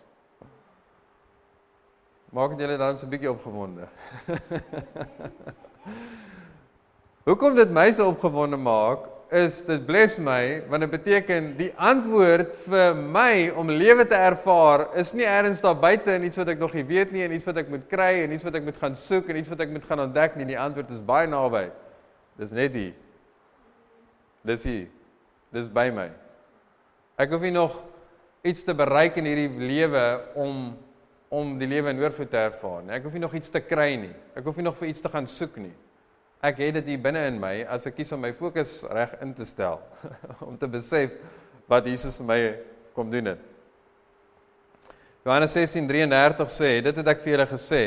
Maak 2.33 2.57
dit 2.57 2.65
julle 2.65 2.79
dan 2.81 2.97
so 2.97 3.05
'n 3.05 3.13
bietjie 3.13 3.29
opgewonde. 3.29 3.85
Hoekom 7.29 7.61
dit 7.61 7.77
my 7.77 7.93
so 7.93 8.09
opgewonde 8.09 8.57
maak, 8.57 9.05
is 9.35 9.57
dit 9.67 9.83
bless 9.87 10.15
my 10.23 10.63
want 10.71 10.85
dit 10.85 10.91
beteken 10.93 11.49
die 11.59 11.73
antwoord 11.75 12.53
vir 12.69 12.95
my 12.95 13.49
om 13.59 13.73
lewe 13.73 14.05
te 14.07 14.15
ervaar 14.15 14.87
is 15.01 15.11
nie 15.17 15.27
eers 15.27 15.63
daar 15.65 15.75
buite 15.75 16.13
en 16.15 16.27
iets 16.29 16.39
wat 16.39 16.53
ek 16.53 16.61
nog 16.63 16.75
nie 16.77 16.85
weet 16.87 17.11
nie 17.11 17.25
en 17.27 17.35
iets 17.35 17.47
wat 17.49 17.59
ek 17.65 17.73
moet 17.73 17.89
kry 17.91 18.23
en 18.23 18.37
iets 18.37 18.47
wat 18.47 18.61
ek 18.61 18.69
moet 18.69 18.79
gaan 18.79 18.95
soek 18.99 19.33
en 19.33 19.41
iets 19.41 19.51
wat 19.51 19.65
ek 19.67 19.73
moet 19.75 19.89
gaan 19.89 20.05
ontdek 20.07 20.39
nie. 20.39 20.47
Die 20.53 20.61
antwoord 20.61 20.93
is 20.95 21.03
baie 21.03 21.27
naby. 21.27 21.65
Dis 22.39 22.55
net 22.55 22.79
hier. 22.79 22.95
Dis 24.47 24.67
hier. 24.69 24.87
Dis 25.55 25.67
by 25.67 25.89
my. 25.95 26.09
Ek 27.19 27.35
hoef 27.35 27.43
nie 27.43 27.55
nog 27.55 27.81
iets 28.47 28.63
te 28.63 28.75
bereik 28.77 29.19
in 29.19 29.31
hierdie 29.31 29.51
lewe 29.75 30.05
om 30.39 30.67
om 31.35 31.57
die 31.59 31.67
lewe 31.67 31.91
in 31.91 31.99
oorvloed 31.99 32.31
te 32.31 32.39
ervaar 32.39 32.85
nie. 32.85 32.93
Ek 32.95 33.09
hoef 33.09 33.15
nie 33.17 33.25
nog 33.25 33.33
iets 33.35 33.51
te 33.51 33.59
kry 33.59 33.97
nie. 33.99 34.13
Ek 34.39 34.47
hoef 34.47 34.61
nie 34.61 34.69
nog 34.69 34.77
vir 34.79 34.93
iets 34.93 35.03
te 35.03 35.11
gaan 35.11 35.27
soek 35.27 35.57
nie. 35.59 35.73
Ek 36.45 36.59
het 36.61 36.77
dit 36.77 36.93
hier 36.93 37.01
binne 37.01 37.23
in 37.31 37.39
my 37.41 37.55
as 37.73 37.87
ek 37.89 37.97
kies 37.97 38.13
om 38.13 38.21
my 38.21 38.35
fokus 38.37 38.83
reg 38.93 39.15
in 39.25 39.33
te 39.37 39.47
stel 39.49 39.79
om 40.49 40.59
te 40.61 40.69
besef 40.69 41.15
wat 41.71 41.87
Jesus 41.89 42.19
vir 42.21 42.27
my 42.29 42.41
kom 42.97 43.09
doen 43.13 43.33
het. 43.33 43.41
Johannes 45.25 45.55
16:33 45.57 46.51
sê, 46.53 46.71
dit 46.85 46.99
het 47.01 47.09
ek 47.09 47.23
vir 47.25 47.33
julle 47.33 47.47
gesê 47.49 47.85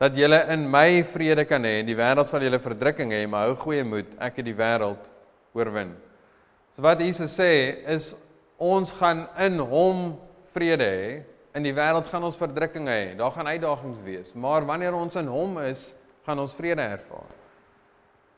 dat 0.00 0.16
julle 0.16 0.38
in 0.54 0.64
my 0.72 1.02
vrede 1.04 1.44
kan 1.44 1.62
hê. 1.68 1.82
Die 1.84 1.96
wêreld 1.98 2.30
sal 2.30 2.42
julle 2.42 2.58
verdrukking 2.58 3.12
hê, 3.12 3.26
maar 3.28 3.50
hou 3.50 3.58
goeie 3.60 3.84
moed. 3.84 4.16
Ek 4.16 4.40
het 4.40 4.48
die 4.48 4.56
wêreld 4.56 5.04
oorwin. 5.52 5.92
So 6.72 6.82
wat 6.88 7.04
Jesus 7.04 7.36
sê 7.36 7.50
is 7.92 8.14
ons 8.56 8.94
gaan 8.96 9.26
in 9.44 9.60
hom 9.60 10.16
vrede 10.56 10.88
hê. 10.88 11.12
In 11.52 11.68
die 11.68 11.76
wêreld 11.76 12.08
gaan 12.08 12.24
ons 12.24 12.40
verdrukking 12.40 12.88
hê. 12.88 13.02
Daar 13.20 13.36
gaan 13.36 13.52
uitdagings 13.52 14.00
wees, 14.08 14.32
maar 14.32 14.64
wanneer 14.64 14.96
ons 14.96 15.20
in 15.20 15.28
hom 15.28 15.60
is, 15.68 15.90
gaan 16.24 16.40
ons 16.40 16.56
vrede 16.56 16.88
ervaar. 16.96 17.41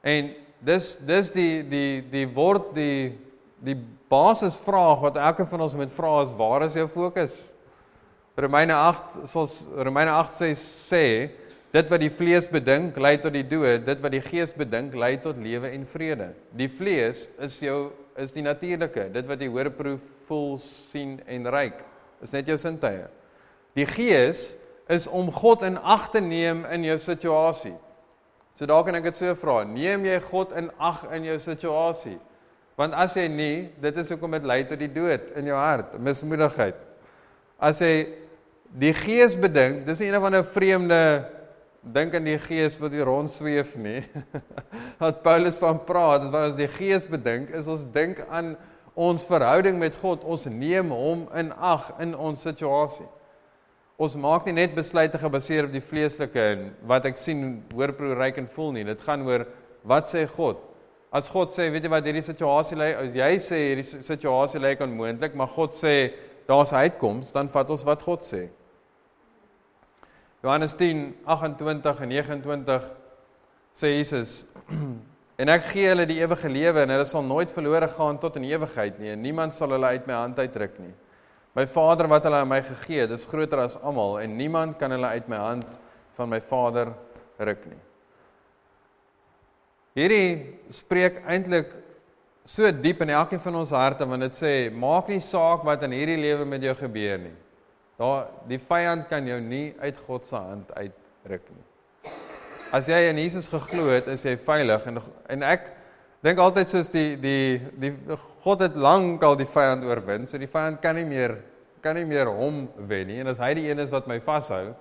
En 0.04 0.30
dis 0.64 0.90
dis 1.00 1.30
die 1.32 1.62
die 1.68 2.02
die 2.12 2.26
word 2.28 2.74
die 2.76 3.14
die 3.64 3.76
basisvraag 4.12 5.00
wat 5.06 5.16
elke 5.16 5.46
van 5.48 5.64
ons 5.64 5.76
moet 5.76 5.92
vra 5.96 6.18
is 6.22 6.34
waar 6.36 6.66
is 6.66 6.76
jou 6.76 6.86
fokus? 6.92 7.38
Romeine 8.36 8.74
8 8.76 9.24
soos 9.30 9.62
Romeine 9.72 10.12
8 10.12 10.36
sê 10.36 10.52
sê 10.58 11.06
Dit 11.74 11.88
wat 11.90 12.04
die 12.04 12.12
vlees 12.12 12.44
bedink 12.46 12.94
lei 13.02 13.16
tot 13.18 13.34
die 13.34 13.42
dood, 13.42 13.82
dit 13.82 14.02
wat 14.02 14.12
die 14.14 14.22
gees 14.22 14.52
bedink 14.54 14.92
lei 14.94 15.16
tot 15.18 15.40
lewe 15.42 15.72
en 15.74 15.82
vrede. 15.90 16.28
Die 16.54 16.68
vlees 16.70 17.24
is 17.42 17.56
jou 17.64 17.88
is 18.14 18.30
die 18.30 18.44
natuurlike, 18.46 19.08
dit 19.10 19.26
wat 19.26 19.40
jy 19.42 19.48
hoor, 19.50 19.72
proef, 19.74 20.04
voel, 20.28 20.52
sien 20.62 21.16
en 21.26 21.48
ruik. 21.50 21.80
Is 22.22 22.30
net 22.30 22.46
jou 22.46 22.54
sintuie. 22.62 23.08
Die 23.74 23.88
gees 23.90 24.52
is 24.86 25.08
om 25.10 25.32
God 25.34 25.64
in 25.66 25.80
ag 25.82 26.06
te 26.14 26.22
neem 26.22 26.62
in 26.70 26.86
jou 26.86 26.96
situasie. 27.02 27.74
So 28.54 28.66
dalk 28.70 28.86
kan 28.86 28.98
ek 29.00 29.08
dit 29.08 29.18
so 29.18 29.34
vra, 29.38 29.62
neem 29.66 30.04
jy 30.06 30.18
God 30.28 30.52
in 30.58 30.70
ag 30.78 31.02
in 31.16 31.26
jou 31.26 31.38
situasie? 31.42 32.18
Want 32.78 32.94
as 32.98 33.14
jy 33.18 33.28
nie, 33.30 33.54
dit 33.82 33.96
is 33.98 34.10
hoekom 34.10 34.34
dit 34.34 34.46
lei 34.46 34.60
tot 34.66 34.78
die 34.78 34.90
dood 34.90 35.30
in 35.38 35.50
jou 35.50 35.58
hart, 35.58 35.94
mismoedigheid. 36.02 36.78
As 37.58 37.82
jy 37.82 38.06
die 38.78 38.92
gees 38.98 39.34
bedink, 39.38 39.84
dis 39.86 40.02
nie 40.02 40.10
een 40.10 40.18
of 40.18 40.26
ander 40.26 40.46
vreemde 40.54 41.00
dink 41.94 42.14
aan 42.16 42.26
die 42.26 42.38
gees 42.40 42.78
wat 42.80 42.94
hier 42.94 43.06
rond 43.06 43.30
sweef 43.30 43.74
nie. 43.76 44.00
Wat 45.02 45.20
Paulus 45.24 45.58
van 45.60 45.82
praat, 45.84 46.24
is 46.24 46.30
wat 46.32 46.46
ons 46.48 46.56
die 46.56 46.70
gees 46.70 47.04
bedink, 47.10 47.50
is 47.52 47.66
ons 47.68 47.82
dink 47.92 48.22
aan 48.32 48.54
ons 48.94 49.26
verhouding 49.26 49.76
met 49.76 49.96
God. 50.00 50.22
Ons 50.24 50.46
neem 50.48 50.94
hom 50.94 51.26
in 51.36 51.50
ag 51.52 51.90
in 52.00 52.14
ons 52.16 52.46
situasie. 52.46 53.06
Ons 53.96 54.16
maak 54.18 54.46
nie 54.48 54.56
net 54.56 54.74
besluite 54.74 55.18
gebaseer 55.22 55.68
op 55.68 55.74
die 55.74 55.82
vleeslike 55.82 56.46
en 56.54 56.64
wat 56.90 57.04
ek 57.06 57.18
sien, 57.20 57.62
hoor, 57.70 57.92
proe, 57.94 58.16
ryk 58.18 58.40
en 58.42 58.48
voel 58.50 58.72
nie. 58.74 58.86
Dit 58.88 59.04
gaan 59.06 59.22
oor 59.26 59.46
wat 59.86 60.10
sê 60.10 60.24
God? 60.26 60.58
As 61.14 61.28
God 61.30 61.54
sê, 61.54 61.68
weet 61.70 61.86
jy 61.86 61.92
wat 61.92 62.08
hierdie 62.08 62.24
situasie 62.26 62.78
lê, 62.78 62.90
as 62.98 63.14
jy 63.14 63.30
sê 63.38 63.60
hierdie 63.68 63.86
situasie 63.86 64.58
lyk 64.58 64.82
onmoontlik, 64.82 65.36
maar 65.38 65.52
God 65.54 65.78
sê 65.78 66.10
daar's 66.48 66.72
'n 66.72 66.82
uitkoms, 66.90 67.30
dan 67.30 67.48
vat 67.48 67.70
ons 67.70 67.84
wat 67.86 68.02
God 68.02 68.26
sê. 68.26 68.48
Johannes 70.42 70.74
10:28 70.74 72.02
en 72.02 72.08
29 72.08 72.90
sê 73.74 73.94
Jesus 73.96 74.44
en 75.40 75.48
ek 75.48 75.70
gee 75.70 75.88
hulle 75.88 76.04
die 76.06 76.20
ewige 76.20 76.48
lewe 76.48 76.82
en 76.82 76.90
hulle 76.90 77.06
sal 77.06 77.22
nooit 77.22 77.50
verlore 77.50 77.88
gaan 77.88 78.18
tot 78.18 78.36
in 78.36 78.44
ewigheid 78.44 78.98
nie 78.98 79.14
en 79.14 79.22
niemand 79.22 79.54
sal 79.54 79.70
hulle 79.70 79.86
uit 79.86 80.06
my 80.06 80.12
hand 80.12 80.38
uitruk 80.38 80.76
nie. 80.78 80.92
My 81.54 81.66
Vader 81.70 82.08
wat 82.10 82.24
hulle 82.26 82.40
aan 82.42 82.50
my 82.50 82.60
gegee 82.66 83.04
het, 83.04 83.12
is 83.14 83.26
groter 83.30 83.62
as 83.62 83.76
almal 83.78 84.18
en 84.22 84.36
niemand 84.36 84.78
kan 84.78 84.90
hulle 84.90 85.12
uit 85.14 85.28
my 85.30 85.38
hand 85.38 85.78
van 86.18 86.30
my 86.30 86.40
Vader 86.42 86.90
ruk 87.38 87.66
nie. 87.70 87.80
Hierdie 89.94 90.28
spreek 90.74 91.20
eintlik 91.30 91.70
so 92.44 92.66
diep 92.74 93.04
in 93.04 93.12
elkeen 93.14 93.40
van 93.40 93.60
ons 93.62 93.72
harte 93.74 94.06
want 94.08 94.26
dit 94.26 94.36
sê 94.36 94.52
maak 94.74 95.08
nie 95.08 95.20
saak 95.22 95.62
wat 95.66 95.86
in 95.86 95.94
hierdie 95.94 96.18
lewe 96.18 96.46
met 96.48 96.66
jou 96.66 96.74
gebeur 96.82 97.22
nie. 97.22 97.36
Daar 98.02 98.26
die 98.50 98.58
vyand 98.58 99.06
kan 99.08 99.26
jou 99.30 99.38
nie 99.40 99.68
uit 99.78 100.02
God 100.08 100.26
se 100.26 100.36
hand 100.36 100.74
uitruk 100.74 101.46
nie. 101.54 101.64
As 102.74 102.90
jy 102.90 102.98
in 103.06 103.20
Jesus 103.22 103.46
geglo 103.52 103.86
het, 103.92 104.10
is 104.10 104.26
jy 104.26 104.34
veilig 104.42 104.90
en 104.90 104.98
en 105.30 105.46
ek 105.46 105.70
dink 106.24 106.40
altyd 106.40 106.70
soos 106.72 106.88
die 106.92 107.16
die 107.20 107.60
die 107.80 107.92
God 108.44 108.62
het 108.64 108.76
lank 108.80 109.22
al 109.24 109.36
die 109.36 109.48
vyand 109.48 109.84
oorwin, 109.84 110.28
so 110.28 110.40
die 110.40 110.48
vyand 110.48 110.80
kan 110.82 110.96
nie 110.96 111.04
meer 111.08 111.36
kan 111.84 111.96
nie 111.98 112.06
meer 112.08 112.30
hom 112.32 112.64
wen 112.88 113.10
nie 113.10 113.20
en 113.20 113.28
as 113.34 113.40
hy 113.42 113.52
die 113.58 113.66
een 113.68 113.82
is 113.84 113.90
wat 113.92 114.08
my 114.08 114.16
vashou, 114.24 114.72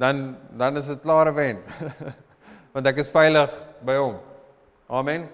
dan 0.00 0.36
dan 0.60 0.76
is 0.76 0.90
dit 0.92 1.00
klare 1.04 1.32
wen. 1.36 1.62
Want 2.74 2.86
ek 2.86 3.00
is 3.02 3.10
veilig 3.10 3.54
by 3.82 3.96
hom. 3.98 4.18
Amen. 4.86 5.24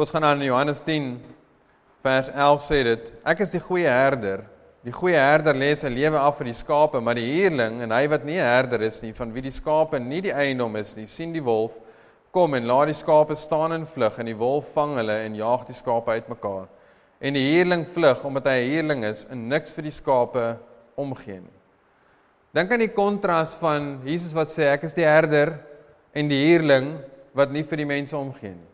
Ons 0.00 0.10
gaan 0.12 0.24
aan 0.24 0.42
Johannes 0.42 0.80
10 0.84 1.14
vers 2.04 2.30
11 2.32 2.64
sê 2.64 2.80
dit: 2.88 3.12
Ek 3.24 3.40
is 3.44 3.52
die 3.52 3.62
goeie 3.62 3.88
herder. 3.88 4.42
Die 4.84 4.94
goeie 4.96 5.20
herder 5.20 5.54
lê 5.56 5.70
sy 5.76 5.90
lewe 5.92 6.18
af 6.18 6.38
vir 6.40 6.48
die 6.48 6.56
skape, 6.56 7.02
maar 7.04 7.18
die 7.18 7.26
huurling 7.28 7.82
en 7.84 7.92
hy 7.92 8.06
wat 8.08 8.24
nie 8.24 8.38
'n 8.40 8.48
herder 8.48 8.82
is 8.88 9.02
nie, 9.02 9.12
van 9.12 9.32
wie 9.32 9.44
die 9.44 9.52
skape 9.52 10.00
nie 10.00 10.22
die 10.24 10.32
eiendom 10.32 10.76
is 10.76 10.96
nie, 10.96 11.06
sien 11.06 11.32
die 11.32 11.44
wolf 11.44 11.76
kom 12.34 12.54
en 12.54 12.66
laat 12.68 12.90
die 12.90 12.98
skape 12.98 13.34
staan 13.34 13.74
en 13.74 13.86
vlug 13.86 14.18
en 14.22 14.28
die 14.30 14.38
wolf 14.38 14.70
vang 14.76 14.96
hulle 15.00 15.16
en 15.24 15.38
jaag 15.38 15.64
die 15.66 15.76
skape 15.76 16.14
uitmekaar. 16.18 16.68
En 17.20 17.36
die 17.36 17.46
huurling 17.50 17.84
vlug 17.94 18.22
omdat 18.24 18.46
hy 18.46 18.58
'n 18.60 18.70
huurling 18.70 19.04
is 19.04 19.26
en 19.30 19.48
niks 19.48 19.74
vir 19.74 19.82
die 19.82 19.96
skape 19.96 20.58
omgee 20.96 21.40
nie. 21.40 21.58
Dink 22.54 22.72
aan 22.72 22.82
die 22.82 22.94
kontras 22.94 23.54
van 23.54 24.00
Jesus 24.04 24.32
wat 24.34 24.50
sê 24.50 24.72
ek 24.72 24.84
is 24.84 24.92
die 24.92 25.04
herder 25.04 25.58
en 26.14 26.28
die 26.28 26.40
huurling 26.46 26.98
wat 27.34 27.52
nie 27.52 27.62
vir 27.62 27.76
die 27.76 27.86
mense 27.86 28.16
omgee 28.16 28.54
nie. 28.54 28.70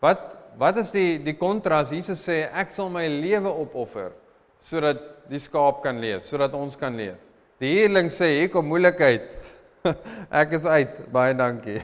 Wat 0.00 0.36
wat 0.58 0.78
is 0.78 0.90
die 0.90 1.18
die 1.18 1.36
kontras? 1.38 1.90
Jesus 1.90 2.20
sê 2.26 2.50
ek 2.52 2.70
sal 2.70 2.90
my 2.90 3.06
lewe 3.06 3.48
opoffer 3.48 4.12
sodat 4.60 5.00
die 5.30 5.38
skaap 5.38 5.82
kan 5.82 6.00
leef, 6.00 6.26
sodat 6.26 6.54
ons 6.54 6.76
kan 6.76 6.96
leef. 6.96 7.16
Die 7.60 7.70
huurling 7.78 8.10
sê 8.12 8.40
hier 8.40 8.48
kom 8.52 8.66
moeilikheid. 8.68 9.36
ek 10.42 10.56
is 10.58 10.66
uit. 10.66 10.96
Baie 11.12 11.34
dankie. 11.36 11.80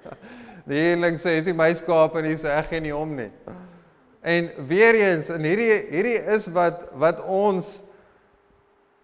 die 0.68 0.80
huurling 0.86 1.18
sê 1.20 1.38
dis 1.42 1.56
my 1.56 1.70
skaap 1.76 2.16
en 2.20 2.28
hy's 2.30 2.44
ek 2.48 2.72
geen 2.72 2.86
nie 2.86 2.94
om 2.96 3.14
nie. 3.18 3.30
En 4.22 4.52
weer 4.68 4.98
eens 5.00 5.32
en 5.34 5.42
hierdie 5.42 5.72
hierdie 5.90 6.20
is 6.36 6.46
wat 6.54 6.84
wat 7.02 7.24
ons 7.26 7.80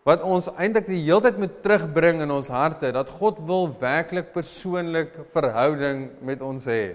wat 0.08 0.22
ons 0.24 0.46
eintlik 0.56 0.86
die 0.88 1.02
hele 1.02 1.20
tyd 1.26 1.40
moet 1.42 1.58
terugbring 1.64 2.22
in 2.24 2.30
ons 2.32 2.48
harte 2.52 2.92
dat 2.94 3.10
God 3.18 3.40
wil 3.48 3.66
werklik 3.80 4.30
persoonlik 4.32 5.16
verhouding 5.34 6.06
met 6.24 6.44
ons 6.44 6.68
hê. 6.70 6.94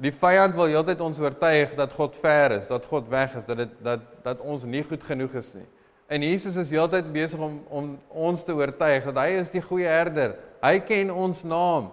Die 0.00 0.12
vyand 0.16 0.56
wil 0.56 0.72
heeltyd 0.72 1.02
ons 1.04 1.20
oortuig 1.20 1.76
dat 1.76 1.92
God 1.92 2.16
ver 2.22 2.56
is, 2.56 2.66
dat 2.70 2.86
God 2.88 3.10
weg 3.12 3.36
is, 3.36 3.44
dat 3.46 3.60
dit 3.60 3.76
dat 3.84 4.08
dat 4.24 4.40
ons 4.40 4.64
nie 4.64 4.82
goed 4.86 5.04
genoeg 5.04 5.36
is 5.42 5.52
nie. 5.58 5.68
En 6.10 6.22
Jesus 6.22 6.56
is 6.58 6.72
heeltyd 6.74 7.12
besig 7.14 7.38
om 7.38 7.60
om 7.70 7.90
ons 8.10 8.42
te 8.42 8.54
oortuig 8.54 9.04
dat 9.06 9.18
hy 9.22 9.36
is 9.38 9.52
die 9.52 9.62
goeie 9.62 9.86
herder. 9.86 10.34
Hy 10.58 10.80
ken 10.82 11.12
ons 11.14 11.44
naam. 11.46 11.92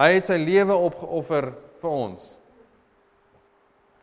Hy 0.00 0.10
het 0.18 0.28
sy 0.28 0.36
lewe 0.40 0.76
opgeoffer 0.76 1.48
vir 1.80 1.94
ons. 1.94 2.26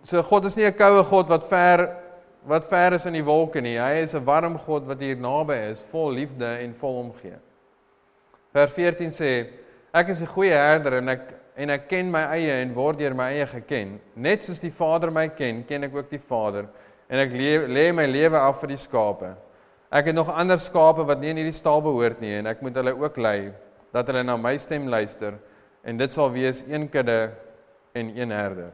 So 0.02 0.24
God 0.26 0.50
is 0.50 0.58
nie 0.58 0.66
'n 0.66 0.74
koue 0.74 1.04
God 1.04 1.30
wat 1.30 1.46
ver 1.46 1.86
wat 2.48 2.66
ver 2.66 2.94
is 2.94 3.06
in 3.06 3.14
die 3.14 3.26
wolke 3.26 3.62
nie. 3.62 3.78
Hy 3.78 4.02
is 4.02 4.16
'n 4.16 4.26
warm 4.26 4.58
God 4.58 4.88
wat 4.88 5.00
hier 5.00 5.16
naby 5.16 5.54
is, 5.72 5.86
vol 5.92 6.12
liefde 6.12 6.58
en 6.64 6.74
vol 6.74 7.00
omgee. 7.00 7.38
Vers 8.54 8.72
14 8.72 9.12
sê: 9.12 9.50
Ek 9.94 10.10
is 10.10 10.22
'n 10.22 10.34
goeie 10.34 10.54
herder 10.54 10.94
en 10.94 11.10
ek 11.10 11.34
en 11.56 11.70
ek 11.70 11.88
ken 11.90 12.12
my 12.12 12.24
eie 12.38 12.62
en 12.62 12.74
word 12.74 12.98
deur 12.98 13.14
my 13.14 13.32
eie 13.34 13.46
geken. 13.46 14.00
Net 14.16 14.44
soos 14.44 14.60
die 14.60 14.72
Vader 14.72 15.12
my 15.12 15.28
ken, 15.28 15.66
ken 15.66 15.84
ek 15.84 15.96
ook 15.96 16.10
die 16.10 16.22
Vader 16.28 16.68
en 17.10 17.24
ek 17.24 17.34
lê 17.34 17.90
my 17.96 18.06
lewe 18.06 18.40
af 18.40 18.60
vir 18.62 18.74
die 18.74 18.82
skape. 18.82 19.34
Ek 19.92 20.10
het 20.10 20.16
nog 20.16 20.32
ander 20.34 20.60
skape 20.60 21.06
wat 21.08 21.22
nie 21.22 21.32
in 21.32 21.40
hierdie 21.40 21.56
stal 21.56 21.82
behoort 21.84 22.20
nie 22.20 22.34
en 22.42 22.50
ek 22.52 22.62
moet 22.62 22.76
hulle 22.76 22.96
ook 22.98 23.18
lei 23.18 23.54
dat 23.96 24.10
hulle 24.12 24.26
na 24.28 24.36
my 24.38 24.58
stem 24.60 24.90
luister 24.92 25.38
en 25.88 26.00
dit 26.00 26.14
sal 26.14 26.32
wees 26.34 26.64
een 26.68 26.90
kudde 26.92 27.32
en 27.96 28.12
een 28.12 28.34
herder. 28.36 28.74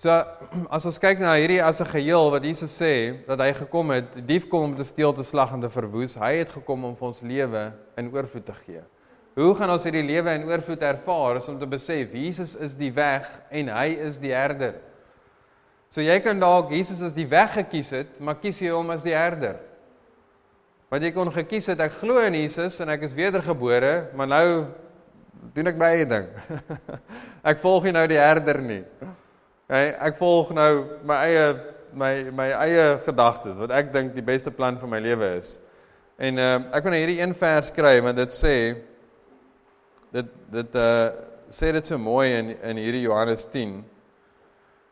So 0.00 0.08
as 0.76 0.86
ons 0.88 0.98
kyk 1.00 1.20
na 1.20 1.34
hierdie 1.36 1.60
as 1.60 1.82
'n 1.84 1.92
geheel 1.92 2.30
wat 2.32 2.44
Jesus 2.44 2.72
sê 2.72 3.20
dat 3.28 3.40
hy 3.44 3.52
gekom 3.52 3.92
het, 3.92 4.08
die 4.16 4.24
dief 4.32 4.48
kom 4.48 4.70
om 4.70 4.76
te 4.76 4.84
steel, 4.84 5.12
te 5.12 5.24
slag 5.24 5.52
en 5.52 5.60
te 5.60 5.68
verwoes. 5.68 6.16
Hy 6.16 6.40
het 6.40 6.56
gekom 6.56 6.84
om 6.88 6.96
vir 6.96 7.08
ons 7.08 7.20
lewe 7.20 7.64
in 8.00 8.08
oorvloed 8.08 8.46
te 8.46 8.56
gee. 8.64 8.82
Hoe 9.36 9.54
gaan 9.54 9.70
ons 9.70 9.84
hierdie 9.84 10.04
lewe 10.04 10.32
in 10.34 10.48
oorvloed 10.48 10.82
ervaar? 10.82 11.36
Is 11.36 11.48
om 11.48 11.58
te 11.58 11.68
besef 11.68 12.12
Jesus 12.16 12.56
is 12.56 12.72
die 12.74 12.90
weg 12.92 13.28
en 13.50 13.68
hy 13.68 13.88
is 14.08 14.16
die 14.18 14.32
herder. 14.32 14.80
So 15.90 16.04
jy 16.04 16.20
kan 16.22 16.38
dalk 16.38 16.70
Jesus 16.70 17.00
as 17.02 17.14
die 17.16 17.26
weg 17.26 17.56
gekies 17.56 17.88
het, 17.90 18.18
maar 18.22 18.36
kies 18.38 18.60
jy 18.62 18.70
hom 18.70 18.92
as 18.94 19.02
die 19.02 19.16
herder? 19.16 19.56
Want 20.90 21.02
jy 21.02 21.10
kon 21.14 21.30
gekies 21.34 21.66
het 21.72 21.82
ek 21.82 21.96
glo 21.98 22.20
in 22.22 22.36
Jesus 22.38 22.78
en 22.82 22.92
ek 22.94 23.08
is 23.08 23.16
wedergebore, 23.18 24.10
maar 24.14 24.30
nou 24.30 24.46
doen 25.54 25.70
ek 25.70 25.80
my 25.80 25.90
eie 25.96 26.06
ding. 26.06 26.28
ek 27.50 27.58
volg 27.62 27.88
nie 27.88 27.94
nou 27.96 28.06
die 28.10 28.20
herder 28.20 28.62
nie. 28.62 28.84
Hey, 29.70 29.92
ek 29.98 30.18
volg 30.18 30.54
nou 30.54 30.70
my 31.06 31.18
eie 31.26 31.44
my 31.90 32.12
my 32.38 32.46
eie 32.54 32.86
gedagtes 33.02 33.58
wat 33.58 33.72
ek 33.74 33.90
dink 33.94 34.14
die 34.14 34.22
beste 34.22 34.50
plan 34.54 34.78
vir 34.78 34.90
my 34.90 35.00
lewe 35.02 35.34
is. 35.40 35.56
En 36.22 36.38
uh 36.38 36.56
ek 36.70 36.86
wil 36.86 36.94
nou 36.94 37.00
hierdie 37.02 37.18
een 37.18 37.34
vers 37.34 37.70
kry 37.74 37.96
want 38.04 38.18
dit 38.20 38.36
sê 38.36 38.56
dit 40.14 40.36
dit 40.54 40.78
uh 40.78 41.08
sê 41.50 41.72
dit 41.74 41.86
so 41.86 41.98
mooi 41.98 42.28
in 42.30 42.52
in 42.54 42.78
hierdie 42.78 43.08
Johannes 43.08 43.46
10. 43.50 43.80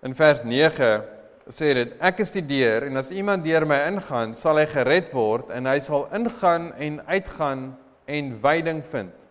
In 0.03 0.15
vers 0.15 0.45
9 0.45 0.91
sê 1.49 1.73
dit 1.75 1.95
ek 2.05 2.21
is 2.21 2.31
die 2.31 2.45
deur 2.45 2.87
en 2.87 3.01
as 3.01 3.11
iemand 3.11 3.45
deur 3.45 3.67
my 3.67 3.79
ingaan, 3.89 4.35
sal 4.37 4.61
hy 4.61 4.67
gered 4.69 5.13
word 5.17 5.51
en 5.51 5.67
hy 5.67 5.79
sal 5.81 6.07
ingaan 6.15 6.73
en 6.77 7.01
uitgaan 7.09 7.65
en 8.07 8.33
veiding 8.43 8.83
vind. 8.93 9.27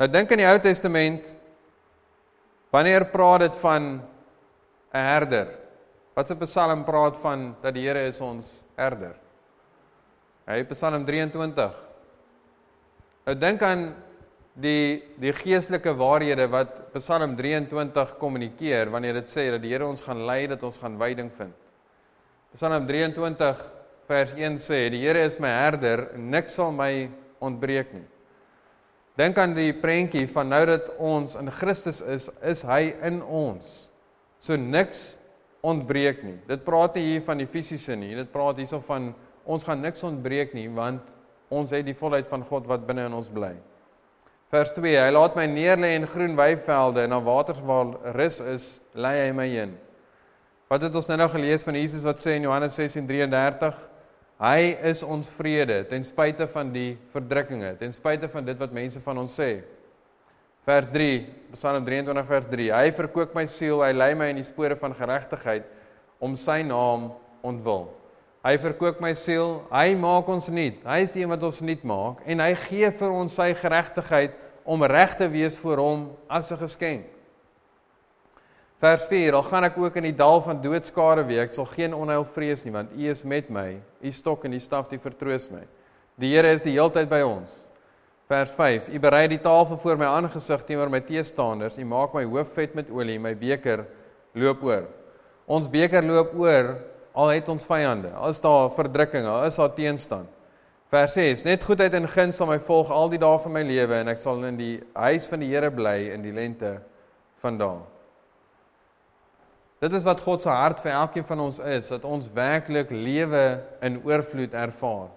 Nou 0.00 0.08
dink 0.10 0.32
aan 0.32 0.42
die 0.42 0.48
Ou 0.48 0.58
Testament 0.58 1.34
Wanneer 2.74 3.06
praat 3.06 3.40
dit 3.40 3.56
van 3.62 4.02
'n 4.92 5.04
herder? 5.12 5.48
Wat 6.14 6.26
se 6.26 6.36
Psalm 6.36 6.84
praat 6.84 7.16
van 7.16 7.56
dat 7.60 7.74
die 7.74 7.86
Here 7.86 8.06
is 8.06 8.20
ons 8.20 8.64
herder? 8.74 9.14
Hy 10.46 10.64
Psalm 10.64 11.04
23. 11.04 11.74
Nou 13.24 13.38
dink 13.38 13.62
aan 13.62 13.94
die 14.54 15.02
die 15.18 15.32
geestelike 15.34 15.92
waarhede 15.98 16.46
wat 16.50 16.92
Psalm 16.94 17.34
23 17.36 18.14
kommunikeer 18.20 18.90
wanneer 18.92 19.18
dit 19.18 19.30
sê 19.30 19.48
dat 19.50 19.62
die 19.62 19.72
Here 19.74 19.86
ons 19.86 20.02
gaan 20.04 20.22
lei 20.26 20.46
dat 20.46 20.62
ons 20.62 20.78
gaan 20.78 20.98
veiding 20.98 21.30
vind. 21.34 21.54
Psalm 22.54 22.86
23 22.86 23.64
vers 24.06 24.34
1 24.38 24.60
sê 24.62 24.86
die 24.94 25.02
Here 25.02 25.24
is 25.26 25.40
my 25.42 25.50
herder 25.50 26.06
niks 26.16 26.54
sal 26.54 26.70
my 26.72 27.08
ontbreek 27.42 27.92
nie. 27.96 28.06
Dink 29.18 29.38
aan 29.38 29.54
die 29.54 29.72
prentjie 29.78 30.26
van 30.30 30.48
nou 30.50 30.62
dat 30.66 30.88
ons 30.98 31.36
in 31.38 31.50
Christus 31.54 32.00
is, 32.02 32.30
is 32.42 32.64
hy 32.66 32.94
in 33.06 33.20
ons. 33.22 33.88
So 34.42 34.58
niks 34.58 35.16
ontbreek 35.64 36.22
nie. 36.26 36.38
Dit 36.46 36.64
praat 36.66 36.98
nie 36.98 37.04
hier 37.12 37.22
van 37.26 37.38
die 37.38 37.50
fisiese 37.50 37.94
nie. 37.98 38.14
Dit 38.18 38.32
praat 38.34 38.58
hierso 38.58 38.82
van 38.86 39.12
ons 39.46 39.66
gaan 39.66 39.82
niks 39.82 40.02
ontbreek 40.06 40.54
nie 40.54 40.66
want 40.72 41.10
ons 41.54 41.70
het 41.74 41.86
die 41.86 41.96
volheid 41.96 42.26
van 42.30 42.42
God 42.46 42.66
wat 42.70 42.86
binne 42.86 43.06
in 43.06 43.14
ons 43.14 43.30
bly. 43.30 43.54
Vers 44.54 44.70
2: 44.70 44.94
Hy 45.02 45.10
laat 45.10 45.34
my 45.34 45.48
neerlê 45.50 45.96
in 45.98 46.04
groen 46.06 46.36
weivelde 46.38 47.02
en 47.02 47.16
aan 47.16 47.24
waters 47.26 47.58
waar 47.66 47.88
rus 48.14 48.36
is, 48.38 48.66
lei 48.94 49.16
hy 49.24 49.32
my 49.34 49.48
heen. 49.50 49.72
Wat 50.70 50.84
het 50.86 50.94
ons 50.94 51.08
nou 51.10 51.16
nou 51.18 51.26
gelees 51.32 51.64
van 51.66 51.74
Jesus 51.74 52.04
wat 52.06 52.22
sê 52.22 52.36
in 52.38 52.46
Johannes 52.46 52.76
16:33? 52.78 53.80
Hy 54.44 54.60
is 54.90 55.02
ons 55.02 55.30
vrede 55.30 55.80
ten 55.90 56.06
spyte 56.06 56.46
van 56.52 56.70
die 56.74 56.92
verdrukkinge, 57.10 57.72
ten 57.80 57.90
spyte 57.94 58.30
van 58.30 58.46
dit 58.46 58.60
wat 58.60 58.76
mense 58.76 59.02
van 59.02 59.18
ons 59.24 59.34
sê. 59.34 59.64
Vers 60.64 60.86
3, 60.92 61.26
Psalm 61.56 61.84
23 61.84 62.30
vers 62.30 62.46
3. 62.54 62.70
Hy 62.70 62.94
verkoop 62.94 63.34
my 63.34 63.46
siel, 63.50 63.82
hy 63.82 63.90
lei 63.92 64.12
my 64.14 64.30
in 64.30 64.38
die 64.38 64.46
spore 64.46 64.78
van 64.78 64.94
geregtigheid 64.94 65.66
om 66.22 66.38
sy 66.38 66.62
naam 66.62 67.10
ontwil. 67.42 67.90
Hy 68.44 68.54
verkoop 68.60 69.02
my 69.02 69.14
siel, 69.18 69.64
hy 69.72 69.96
maak 69.98 70.30
ons 70.30 70.46
nuut. 70.52 70.78
Hy 70.86 71.02
is 71.02 71.12
die 71.12 71.24
een 71.24 71.34
wat 71.34 71.42
ons 71.42 71.62
nuut 71.64 71.82
maak 71.82 72.22
en 72.22 72.42
hy 72.44 72.52
gee 72.68 72.90
vir 73.02 73.18
ons 73.18 73.34
sy 73.34 73.50
geregtigheid 73.58 74.43
om 74.64 74.84
reg 74.84 75.14
te 75.16 75.28
wees 75.28 75.58
voor 75.60 75.78
hom 75.78 76.16
as 76.28 76.50
'n 76.52 76.58
geskenk. 76.58 77.04
Vers 78.80 79.04
4: 79.08 79.34
Al 79.34 79.42
gaan 79.42 79.64
ek 79.64 79.78
ook 79.78 79.96
in 79.96 80.02
die 80.02 80.16
dal 80.16 80.42
van 80.42 80.60
doodskare 80.60 81.24
week, 81.24 81.52
sal 81.52 81.64
geen 81.64 81.94
onheil 81.94 82.24
vrees 82.24 82.64
nie, 82.64 82.72
want 82.72 82.90
U 82.92 83.06
is 83.08 83.22
met 83.24 83.48
my. 83.48 83.80
U 84.02 84.10
stok 84.10 84.44
en 84.44 84.52
U 84.52 84.58
staf, 84.60 84.88
die 84.88 84.98
vertroos 84.98 85.48
my. 85.50 85.62
Die 86.20 86.34
Here 86.34 86.50
is 86.52 86.62
die 86.62 86.74
heeltyd 86.76 87.08
by 87.08 87.22
ons. 87.22 87.62
Vers 88.28 88.50
5: 88.50 88.88
U 88.88 88.98
berei 88.98 89.28
die 89.28 89.40
tafel 89.40 89.78
voor 89.78 89.96
my 90.00 90.04
aangesig 90.04 90.64
teenoor 90.64 90.90
my 90.90 91.00
teestanders. 91.00 91.78
U 91.78 91.84
maak 91.84 92.14
my 92.14 92.24
hoof 92.24 92.52
vet 92.54 92.74
met 92.74 92.90
olie, 92.90 93.18
my 93.18 93.34
beker 93.34 93.86
loop 94.34 94.62
oor. 94.64 94.88
Ons 95.46 95.68
beker 95.68 96.04
loop 96.04 96.32
oor 96.36 96.74
al 97.14 97.34
het 97.36 97.48
ons 97.48 97.66
vyande. 97.68 98.10
Al 98.16 98.32
is 98.34 98.40
daar 98.42 98.72
verdrukking, 98.74 99.26
al 99.28 99.46
is 99.46 99.56
daar 99.60 99.74
teenstand. 99.76 100.28
Vers 100.92 101.12
6: 101.16 101.42
Net 101.44 101.64
goedheid 101.64 101.94
en 101.96 102.08
guns 102.08 102.36
sal 102.36 102.48
my 102.50 102.58
volg 102.62 102.90
al 102.92 103.10
die 103.12 103.20
dae 103.20 103.38
van 103.40 103.54
my 103.56 103.62
lewe 103.66 103.96
en 104.02 104.12
ek 104.12 104.20
sal 104.20 104.42
in 104.44 104.58
die 104.60 104.76
huis 104.92 105.26
van 105.30 105.42
die 105.42 105.50
Here 105.50 105.70
bly 105.72 106.10
in 106.14 106.22
die 106.22 106.34
lente 106.34 106.76
van 107.42 107.58
dae. 107.58 107.82
Dit 109.84 109.92
is 109.98 110.06
wat 110.06 110.22
God 110.24 110.44
se 110.44 110.48
hart 110.48 110.80
vir 110.80 110.94
elkeen 110.96 111.26
van 111.28 111.40
ons 111.44 111.58
is, 111.58 111.90
dat 111.92 112.04
ons 112.08 112.30
werklik 112.32 112.92
lewe 112.94 113.44
in 113.84 113.98
oorvloed 114.06 114.54
ervaar. 114.56 115.10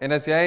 En 0.00 0.14
as 0.16 0.28
jy 0.28 0.42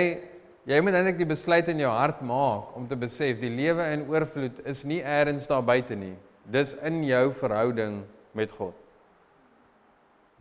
jy 0.70 0.78
moet 0.82 0.94
eintlik 0.94 1.18
die 1.18 1.30
besluit 1.30 1.68
in 1.74 1.82
jou 1.82 1.90
hart 1.92 2.22
maak 2.22 2.76
om 2.78 2.86
te 2.88 2.98
besef 2.98 3.40
die 3.42 3.50
lewe 3.50 3.86
in 3.96 4.06
oorvloed 4.10 4.62
is 4.70 4.84
nie 4.86 5.02
eers 5.02 5.50
daar 5.50 5.66
buite 5.66 5.98
nie. 5.98 6.16
Dis 6.46 6.76
in 6.86 7.02
jou 7.06 7.32
verhouding 7.38 8.04
met 8.38 8.54
God. 8.54 8.81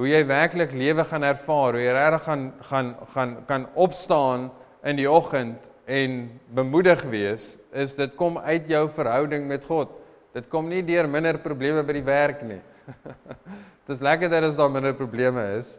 Hoe 0.00 0.08
jy 0.08 0.22
werklik 0.24 0.70
lewe 0.72 1.04
gaan 1.04 1.26
ervaar, 1.28 1.76
hoe 1.76 1.82
jy 1.82 1.90
regtig 1.92 2.22
gaan 2.24 2.44
gaan 2.64 2.86
gaan 3.12 3.32
kan 3.44 3.64
opstaan 3.76 4.46
in 4.88 4.96
die 4.96 5.04
oggend 5.04 5.66
en 5.84 6.14
bemoedig 6.56 7.02
wees, 7.12 7.58
is 7.76 7.92
dit 7.98 8.14
kom 8.16 8.38
uit 8.40 8.70
jou 8.72 8.86
verhouding 8.96 9.44
met 9.44 9.66
God. 9.68 9.90
Dit 10.32 10.46
kom 10.48 10.70
nie 10.72 10.80
deur 10.88 11.04
minder 11.04 11.36
probleme 11.44 11.82
by 11.84 11.98
die 11.98 12.06
werk 12.06 12.40
nie. 12.48 12.62
Dit 13.84 13.98
is 13.98 14.00
lekker 14.00 14.30
dat 14.32 14.56
daar 14.56 14.70
minder 14.72 14.94
probleme 14.96 15.42
is, 15.58 15.74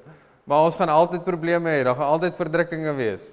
maar 0.45 0.67
ons 0.67 0.78
gaan 0.78 0.91
altyd 0.93 1.24
probleme 1.26 1.72
hê, 1.74 1.80
daar 1.88 1.97
gaan 1.97 2.13
altyd 2.13 2.38
verdrukkinge 2.38 2.93
wees. 2.99 3.26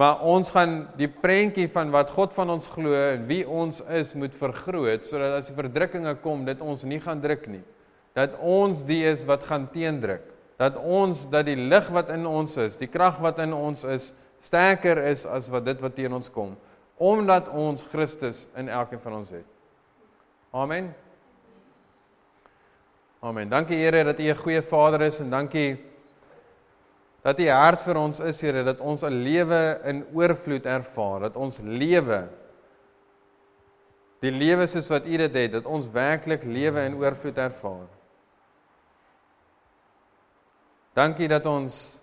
Maar 0.00 0.22
ons 0.24 0.48
gaan 0.54 0.86
die 0.96 1.10
prentjie 1.12 1.66
van 1.68 1.92
wat 1.92 2.14
God 2.16 2.32
van 2.32 2.54
ons 2.56 2.72
glo 2.72 2.94
en 2.94 3.28
wie 3.28 3.42
ons 3.44 3.82
is 4.00 4.14
moet 4.16 4.32
vergroot 4.32 5.04
sodat 5.04 5.42
as 5.42 5.52
die 5.52 5.58
verdrukkinge 5.60 6.16
kom, 6.24 6.46
dit 6.48 6.64
ons 6.64 6.86
nie 6.88 7.02
gaan 7.04 7.20
druk 7.20 7.44
nie. 7.52 7.62
Dat 8.16 8.36
ons 8.38 8.84
die 8.84 9.04
is 9.06 9.24
wat 9.24 9.44
gaan 9.46 9.68
teendruk. 9.70 10.24
Dat 10.60 10.76
ons 10.76 11.22
dat 11.30 11.46
die 11.46 11.56
lig 11.56 11.86
wat 11.88 12.10
in 12.12 12.26
ons 12.26 12.56
is, 12.60 12.76
die 12.76 12.90
krag 12.90 13.20
wat 13.24 13.38
in 13.40 13.54
ons 13.56 13.84
is, 13.84 14.10
sterker 14.44 14.98
is 15.08 15.26
as 15.28 15.48
wat 15.52 15.64
dit 15.64 15.80
wat 15.80 15.94
teen 15.96 16.12
ons 16.12 16.28
kom, 16.32 16.56
omdat 17.00 17.48
ons 17.48 17.84
Christus 17.92 18.46
in 18.60 18.68
elkeen 18.68 19.00
van 19.00 19.20
ons 19.20 19.30
het. 19.32 19.46
Amen. 20.52 20.90
Amen. 23.20 23.48
Dankie 23.48 23.76
Here 23.76 24.04
dat 24.04 24.20
U 24.20 24.28
'n 24.28 24.36
goeie 24.36 24.62
Vader 24.62 25.02
is 25.02 25.20
en 25.20 25.30
dankie 25.30 25.78
dat 27.22 27.40
U 27.40 27.48
hart 27.48 27.80
vir 27.80 27.96
ons 27.96 28.20
is 28.20 28.40
Here 28.40 28.64
dat 28.64 28.80
ons 28.80 29.02
'n 29.02 29.22
lewe 29.22 29.80
in 29.84 30.04
oorvloed 30.12 30.66
ervaar, 30.66 31.20
dat 31.20 31.36
ons 31.36 31.58
lewe 31.62 32.28
die 34.20 34.30
lewe 34.30 34.66
soos 34.66 34.88
wat 34.88 35.06
U 35.06 35.16
dit 35.16 35.34
het, 35.34 35.52
dat 35.52 35.64
ons 35.64 35.88
werklik 35.88 36.44
lewe 36.44 36.80
in 36.80 36.96
oorvloed 36.96 37.38
ervaar. 37.38 37.99
Dankie 40.96 41.28
dat 41.30 41.46
ons 41.46 42.00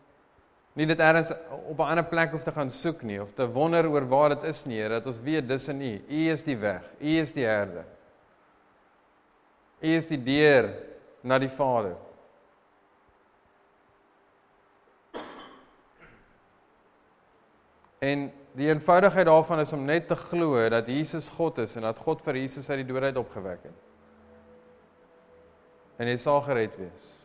nie 0.78 0.86
dit 0.86 1.00
eers 1.00 1.32
op 1.68 1.80
'n 1.80 1.90
ander 1.90 2.06
plek 2.06 2.32
hoef 2.32 2.44
te 2.44 2.52
gaan 2.52 2.70
soek 2.70 3.02
nie 3.02 3.22
of 3.22 3.34
te 3.34 3.48
wonder 3.52 3.90
oor 3.90 4.08
waar 4.08 4.30
dit 4.30 4.44
is 4.44 4.66
nie, 4.66 4.78
Here, 4.78 4.90
dat 4.90 5.06
ons 5.06 5.20
weet 5.20 5.48
dis 5.48 5.68
in 5.68 5.82
U. 5.82 6.02
U 6.10 6.30
is 6.32 6.44
die 6.44 6.58
weg, 6.58 6.84
U 7.02 7.08
is 7.08 7.32
die 7.34 7.46
herde. 7.46 7.84
U 9.82 9.88
is 9.88 10.06
die 10.06 10.24
deur 10.24 10.74
na 11.22 11.40
die 11.40 11.50
Vader. 11.50 11.96
En 18.00 18.32
die 18.54 18.70
eenvoudigheid 18.70 19.26
daarvan 19.26 19.60
is 19.60 19.74
om 19.74 19.86
net 19.86 20.08
te 20.08 20.16
glo 20.16 20.70
dat 20.70 20.88
Jesus 20.88 21.30
God 21.30 21.58
is 21.58 21.76
en 21.76 21.82
dat 21.82 21.98
God 21.98 22.22
vir 22.22 22.36
Jesus 22.36 22.70
uit 22.70 22.86
die 22.86 22.94
dood 22.94 23.04
uit 23.04 23.18
opgewek 23.18 23.64
het. 23.64 23.86
En 25.98 26.08
jy 26.08 26.18
sal 26.18 26.42
gered 26.42 26.78
wees. 26.78 27.17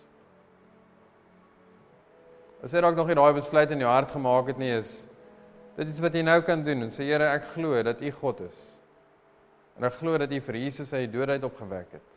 As 2.62 2.70
jy 2.70 2.82
dalk 2.82 2.96
nog 2.96 3.08
nie 3.10 3.18
daai 3.18 3.32
besluit 3.34 3.72
in 3.74 3.82
jou 3.82 3.90
hart 3.90 4.12
gemaak 4.14 4.52
het 4.52 4.60
nie 4.60 4.70
is 4.76 5.02
dit 5.76 5.88
is 5.88 6.00
wat 6.04 6.14
jy 6.14 6.22
nou 6.22 6.38
kan 6.44 6.60
doen 6.62 6.84
en 6.86 6.90
sê 6.92 7.06
Here 7.08 7.30
ek 7.32 7.48
glo 7.54 7.80
dat 7.82 8.02
U 8.04 8.10
God 8.12 8.42
is. 8.44 8.58
En 9.78 9.86
ek 9.88 9.96
glo 9.98 10.18
dat 10.20 10.32
U 10.32 10.40
vir 10.48 10.58
Jesus 10.60 10.92
uit 10.92 11.06
die 11.06 11.14
dood 11.14 11.32
uit 11.32 11.46
opgewek 11.48 11.94
het. 11.96 12.08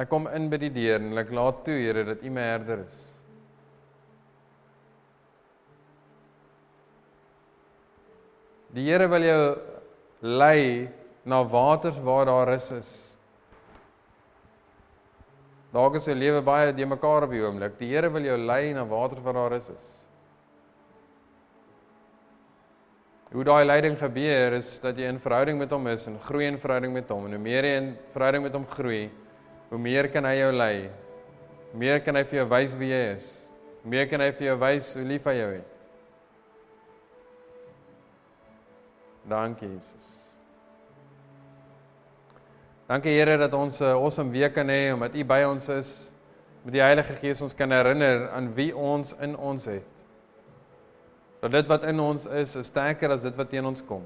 Ek 0.00 0.08
kom 0.08 0.30
in 0.32 0.48
by 0.48 0.56
die 0.62 0.72
deur 0.72 0.96
en 1.02 1.20
ek 1.20 1.32
laat 1.34 1.60
toe, 1.66 1.76
Here, 1.76 2.06
dat 2.08 2.24
U 2.24 2.32
my 2.32 2.46
herder 2.54 2.86
is. 2.86 2.98
Die 8.72 8.86
Here 8.86 9.10
wil 9.10 9.26
jou 9.26 9.42
lei 10.22 10.88
na 11.28 11.42
waters 11.44 12.00
waar 12.00 12.30
daar 12.30 12.54
rus 12.54 12.70
is. 12.78 13.09
Dalk 15.70 16.00
is 16.00 16.08
jou 16.08 16.16
lewe 16.18 16.42
baie 16.42 16.72
de 16.74 16.86
mekaar 16.86 17.28
op 17.28 17.30
die 17.34 17.42
oomblik. 17.44 17.76
Die 17.78 17.92
Here 17.92 18.10
wil 18.10 18.26
jou 18.26 18.36
lei 18.38 18.72
na 18.74 18.84
waters 18.84 19.22
waar 19.22 19.38
daar 19.38 19.52
rus 19.54 19.68
is. 19.70 19.88
Hoe 23.30 23.44
daai 23.46 23.62
leiding 23.64 23.94
gebeur 23.98 24.56
is 24.56 24.72
dat 24.82 24.98
jy 24.98 25.06
in 25.06 25.20
verhouding 25.22 25.60
met 25.60 25.70
hom 25.70 25.86
is 25.86 26.08
en 26.10 26.18
groei 26.18 26.48
in 26.50 26.58
verhouding 26.58 26.92
met 26.92 27.12
hom 27.14 27.28
en 27.28 27.36
hoe 27.36 27.42
meer 27.42 27.68
jy 27.68 27.76
in 27.78 27.92
verhouding 28.10 28.42
met 28.42 28.56
hom 28.58 28.66
groei, 28.66 29.04
hoe 29.70 29.78
meer 29.78 30.10
kan 30.10 30.26
hy 30.26 30.34
jou 30.40 30.50
lei. 30.56 30.90
Meer 31.78 32.02
kan 32.02 32.18
hy 32.18 32.24
vir 32.26 32.40
jou 32.40 32.48
wys 32.50 32.74
wie 32.80 32.90
jy 32.90 33.02
is. 33.14 33.28
Meer 33.86 34.10
kan 34.10 34.24
hy 34.24 34.32
vir 34.34 34.50
jou 34.50 34.56
wys 34.66 34.94
hoe 34.98 35.06
lief 35.06 35.30
hy 35.30 35.36
jou 35.38 35.52
het. 35.54 35.76
Dankie 39.30 39.70
Jesus. 39.70 40.19
Dankie 42.90 43.12
Here 43.14 43.36
dat 43.38 43.52
ons 43.54 43.78
'n 43.80 43.84
awesome 43.84 44.32
week 44.32 44.54
kan 44.54 44.66
hê 44.66 44.92
omdat 44.92 45.14
U 45.14 45.24
by 45.24 45.44
ons 45.46 45.68
is. 45.68 46.12
Met 46.64 46.72
die 46.74 46.82
Heilige 46.82 47.14
Gees 47.14 47.40
ons 47.40 47.54
kan 47.54 47.70
herinner 47.70 48.30
aan 48.30 48.54
wie 48.54 48.76
ons 48.76 49.14
in 49.20 49.36
ons 49.36 49.64
het. 49.64 49.84
Dat 51.40 51.52
dit 51.52 51.66
wat 51.66 51.84
in 51.84 52.00
ons 52.00 52.26
is, 52.26 52.56
is 52.56 52.66
sterker 52.66 53.10
as 53.10 53.20
dit 53.20 53.36
wat 53.36 53.50
teen 53.50 53.64
ons 53.64 53.84
kom. 53.84 54.02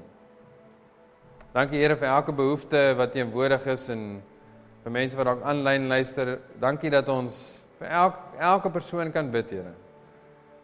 Dankie 1.53 1.79
Here 1.79 1.95
vir 1.95 2.07
elke 2.07 2.31
behoefte 2.31 2.93
wat 2.97 3.11
teenwoordig 3.11 3.65
is 3.65 3.89
en 3.89 4.21
vir 4.83 4.91
mense 4.91 5.17
wat 5.17 5.25
dalk 5.25 5.43
aanlyn 5.43 5.87
luister, 5.87 6.39
dankie 6.59 6.89
dat 6.89 7.09
ons 7.09 7.65
vir 7.79 7.87
elke 7.87 8.37
elke 8.39 8.69
persoon 8.69 9.11
kan 9.11 9.31
bid, 9.31 9.49
Here. 9.49 9.73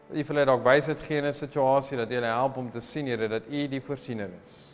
Dat 0.09 0.17
U 0.17 0.24
vir 0.24 0.36
hulle 0.36 0.45
dalk 0.45 0.63
wysheid 0.63 1.01
gee 1.01 1.17
in 1.17 1.26
'n 1.26 1.34
situasie 1.34 1.97
dat 1.97 2.09
hulle 2.09 2.28
help 2.28 2.57
om 2.57 2.69
te 2.72 2.82
sien, 2.82 3.07
Here, 3.07 3.28
dat 3.28 3.49
U 3.49 3.67
die 3.67 3.82
voorsiener 3.82 4.30
is. 4.30 4.70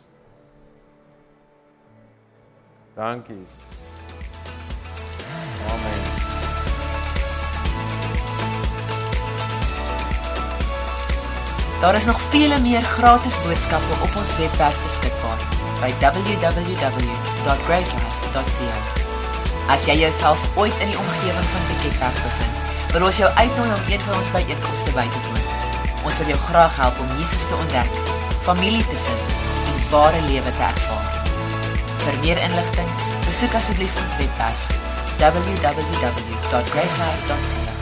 Dankie, 2.98 3.34
Jesus. 3.34 3.56
Amen. 5.70 6.00
Daar 11.80 11.94
is 11.94 12.04
nog 12.04 12.20
vele 12.20 12.60
meer 12.60 12.82
gratis 12.82 13.42
boodskappe 13.42 13.92
op 14.02 14.16
ons 14.16 14.36
webwerf 14.36 14.82
beskikbaar 14.82 15.38
by 15.80 15.92
www.gracelife.ca. 15.98 18.78
As 19.68 19.84
jy 19.86 19.98
jouself 20.00 20.56
ooit 20.56 20.74
in 20.82 20.88
die 20.90 20.98
omgewing 20.98 21.48
van 21.52 21.62
Piketberg 21.68 22.22
bevind, 22.22 22.54
wil 22.92 23.04
ons 23.06 23.16
jou 23.22 23.30
uitnooi 23.34 23.72
om 23.76 23.82
een 23.92 24.02
van 24.08 24.16
ons 24.18 24.32
byeenkomste 24.34 24.90
by 24.98 25.06
te 25.14 25.20
woon. 25.28 25.44
Ons 26.02 26.18
wil 26.18 26.28
jou 26.34 26.40
graag 26.48 26.74
help 26.82 26.96
om 26.98 27.14
Jesus 27.20 27.46
te 27.46 27.54
ontdek, 27.54 27.90
familie 28.42 28.86
te 28.90 28.98
vind 29.06 29.22
en 29.70 29.76
ware 29.94 30.20
lewe 30.26 30.50
te 30.50 30.66
ervaar. 30.72 31.17
Vir 32.08 32.16
meer 32.24 32.38
inligting, 32.40 32.88
besoek 33.26 33.52
asseblief 33.58 33.92
ons 34.00 34.14
webwerf 34.16 34.62
www.gracelife.ca. 35.20 37.77